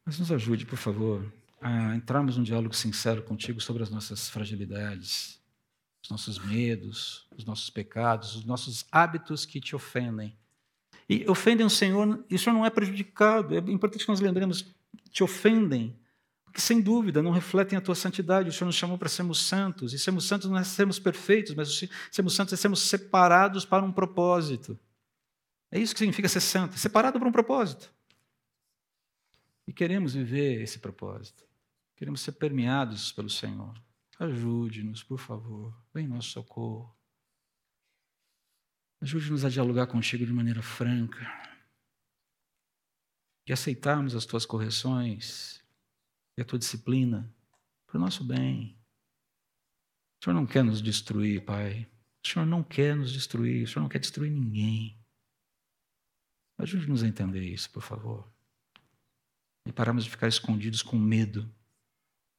Mas 0.04 0.18
nos 0.18 0.32
ajude, 0.32 0.66
por 0.66 0.78
favor, 0.78 1.30
a 1.64 1.96
entrarmos 1.96 2.36
num 2.36 2.42
diálogo 2.42 2.76
sincero 2.76 3.22
contigo 3.22 3.58
sobre 3.58 3.82
as 3.82 3.88
nossas 3.88 4.28
fragilidades, 4.28 5.40
os 6.02 6.10
nossos 6.10 6.38
medos, 6.38 7.26
os 7.34 7.46
nossos 7.46 7.70
pecados, 7.70 8.36
os 8.36 8.44
nossos 8.44 8.84
hábitos 8.92 9.46
que 9.46 9.58
te 9.58 9.74
ofendem. 9.74 10.36
E 11.08 11.24
ofendem 11.26 11.64
o 11.64 11.70
Senhor, 11.70 12.22
e 12.28 12.34
o 12.34 12.38
Senhor 12.38 12.54
não 12.54 12.66
é 12.66 12.70
prejudicado. 12.70 13.54
É 13.54 13.58
importante 13.60 14.04
que 14.04 14.10
nós 14.10 14.20
lembremos, 14.20 14.66
te 15.10 15.24
ofendem, 15.24 15.98
porque 16.44 16.60
sem 16.60 16.82
dúvida 16.82 17.22
não 17.22 17.30
refletem 17.30 17.78
a 17.78 17.80
tua 17.80 17.94
santidade. 17.94 18.50
O 18.50 18.52
Senhor 18.52 18.66
nos 18.66 18.76
chamou 18.76 18.98
para 18.98 19.08
sermos 19.08 19.40
santos, 19.40 19.94
e 19.94 19.98
sermos 19.98 20.26
santos 20.26 20.50
não 20.50 20.58
é 20.58 20.64
sermos 20.64 20.98
perfeitos, 20.98 21.54
mas 21.54 21.88
sermos 22.10 22.34
santos 22.34 22.52
é 22.52 22.56
sermos 22.58 22.80
separados 22.80 23.64
para 23.64 23.82
um 23.82 23.90
propósito. 23.90 24.78
É 25.72 25.80
isso 25.80 25.94
que 25.94 26.00
significa 26.00 26.28
ser 26.28 26.42
santo, 26.42 26.78
separado 26.78 27.18
para 27.18 27.26
um 27.26 27.32
propósito. 27.32 27.90
E 29.66 29.72
queremos 29.72 30.12
viver 30.12 30.60
esse 30.60 30.78
propósito. 30.78 31.53
Queremos 31.96 32.20
ser 32.20 32.32
permeados 32.32 33.12
pelo 33.12 33.30
Senhor. 33.30 33.80
Ajude-nos, 34.18 35.02
por 35.02 35.18
favor. 35.18 35.74
Vem 35.92 36.06
nosso 36.06 36.30
socorro. 36.30 36.96
Ajude-nos 39.00 39.44
a 39.44 39.48
dialogar 39.48 39.86
contigo 39.86 40.24
de 40.24 40.32
maneira 40.32 40.62
franca. 40.62 41.24
E 43.46 43.52
aceitarmos 43.52 44.14
as 44.14 44.24
tuas 44.24 44.46
correções 44.46 45.62
e 46.36 46.42
a 46.42 46.44
tua 46.44 46.58
disciplina 46.58 47.32
para 47.86 47.98
o 47.98 48.00
nosso 48.00 48.24
bem. 48.24 48.78
O 50.20 50.24
Senhor 50.24 50.34
não 50.34 50.46
quer 50.46 50.64
nos 50.64 50.80
destruir, 50.80 51.44
Pai. 51.44 51.88
O 52.24 52.28
Senhor 52.28 52.46
não 52.46 52.62
quer 52.62 52.96
nos 52.96 53.12
destruir. 53.12 53.64
O 53.64 53.68
Senhor 53.68 53.82
não 53.82 53.88
quer 53.88 53.98
destruir 53.98 54.30
ninguém. 54.30 54.98
Ajude-nos 56.58 57.02
a 57.02 57.08
entender 57.08 57.42
isso, 57.42 57.70
por 57.70 57.82
favor. 57.82 58.32
E 59.66 59.72
pararmos 59.72 60.04
de 60.04 60.10
ficar 60.10 60.28
escondidos 60.28 60.82
com 60.82 60.96
medo 60.96 61.52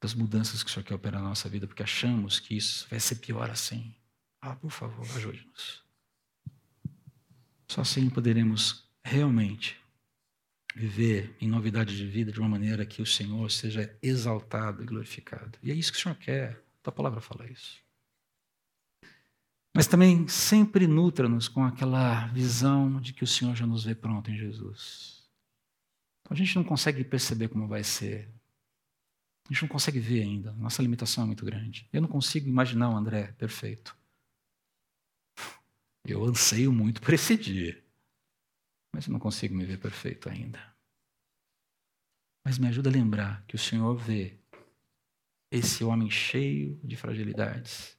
das 0.00 0.14
mudanças 0.14 0.62
que 0.62 0.70
o 0.70 0.72
Senhor 0.72 0.84
quer 0.84 0.94
operar 0.94 1.22
na 1.22 1.28
nossa 1.28 1.48
vida, 1.48 1.66
porque 1.66 1.82
achamos 1.82 2.38
que 2.38 2.56
isso 2.56 2.86
vai 2.90 3.00
ser 3.00 3.16
pior 3.16 3.50
assim. 3.50 3.94
Ah, 4.40 4.54
por 4.54 4.70
favor, 4.70 5.04
ajude-nos. 5.16 5.82
Só 7.68 7.80
assim 7.80 8.08
poderemos 8.08 8.88
realmente 9.02 9.80
viver 10.74 11.34
em 11.40 11.48
novidade 11.48 11.96
de 11.96 12.06
vida 12.06 12.30
de 12.30 12.38
uma 12.38 12.48
maneira 12.48 12.84
que 12.84 13.00
o 13.00 13.06
Senhor 13.06 13.50
seja 13.50 13.96
exaltado 14.02 14.82
e 14.82 14.86
glorificado. 14.86 15.58
E 15.62 15.70
é 15.70 15.74
isso 15.74 15.90
que 15.90 15.98
o 15.98 16.02
Senhor 16.02 16.16
quer. 16.16 16.62
A 16.84 16.92
palavra 16.92 17.20
fala 17.20 17.50
isso. 17.50 17.80
Mas 19.74 19.86
também 19.86 20.28
sempre 20.28 20.86
nutra-nos 20.86 21.48
com 21.48 21.64
aquela 21.64 22.28
visão 22.28 23.00
de 23.00 23.12
que 23.12 23.24
o 23.24 23.26
Senhor 23.26 23.56
já 23.56 23.66
nos 23.66 23.84
vê 23.84 23.94
pronto 23.94 24.30
em 24.30 24.36
Jesus. 24.36 25.28
Então, 26.20 26.34
a 26.34 26.38
gente 26.38 26.56
não 26.56 26.64
consegue 26.64 27.04
perceber 27.04 27.48
como 27.48 27.66
vai 27.66 27.84
ser, 27.84 28.30
a 29.48 29.52
gente 29.52 29.62
não 29.62 29.68
consegue 29.68 30.00
ver 30.00 30.22
ainda. 30.22 30.52
Nossa 30.54 30.82
limitação 30.82 31.22
é 31.22 31.26
muito 31.26 31.44
grande. 31.44 31.88
Eu 31.92 32.00
não 32.00 32.08
consigo 32.08 32.48
imaginar 32.48 32.90
o 32.90 32.96
André 32.96 33.32
perfeito. 33.32 33.96
Eu 36.04 36.24
anseio 36.24 36.72
muito 36.72 37.00
por 37.00 37.14
esse 37.14 37.36
dia. 37.36 37.82
Mas 38.92 39.06
eu 39.06 39.12
não 39.12 39.20
consigo 39.20 39.54
me 39.54 39.64
ver 39.64 39.78
perfeito 39.78 40.28
ainda. 40.28 40.60
Mas 42.44 42.58
me 42.58 42.66
ajuda 42.66 42.90
a 42.90 42.92
lembrar 42.92 43.44
que 43.46 43.54
o 43.54 43.58
Senhor 43.58 43.96
vê 43.96 44.38
esse 45.50 45.84
homem 45.84 46.10
cheio 46.10 46.80
de 46.82 46.96
fragilidades, 46.96 47.96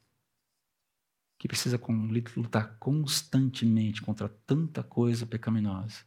que 1.40 1.48
precisa 1.48 1.80
lutar 2.36 2.78
constantemente 2.78 4.02
contra 4.02 4.28
tanta 4.28 4.84
coisa 4.84 5.26
pecaminosa, 5.26 6.06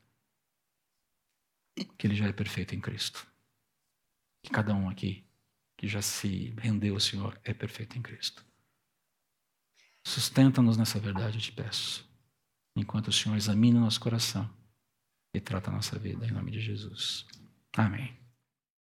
que 1.97 2.07
ele 2.07 2.15
já 2.15 2.27
é 2.27 2.33
perfeito 2.33 2.75
em 2.75 2.81
Cristo. 2.81 3.27
Que 4.43 4.51
cada 4.51 4.75
um 4.75 4.89
aqui 4.89 5.30
que 5.81 5.89
já 5.89 6.03
se 6.03 6.53
rendeu 6.59 6.93
ao 6.93 7.01
Senhor 7.01 7.41
é 7.43 7.55
perfeito 7.55 7.97
em 7.97 8.03
Cristo. 8.03 8.45
Sustenta-nos 10.05 10.77
nessa 10.77 11.01
verdade, 11.01 11.39
eu 11.39 11.41
te 11.41 11.53
peço, 11.53 12.07
enquanto 12.77 13.09
o 13.09 13.13
Senhor 13.13 13.35
examina 13.35 13.81
nosso 13.81 13.99
coração 13.99 14.47
e 15.33 15.41
trata 15.41 15.71
a 15.71 15.73
nossa 15.73 15.99
vida, 15.99 16.27
em 16.27 16.33
nome 16.33 16.51
de 16.51 16.61
Jesus. 16.61 17.25
Amém. 17.73 18.20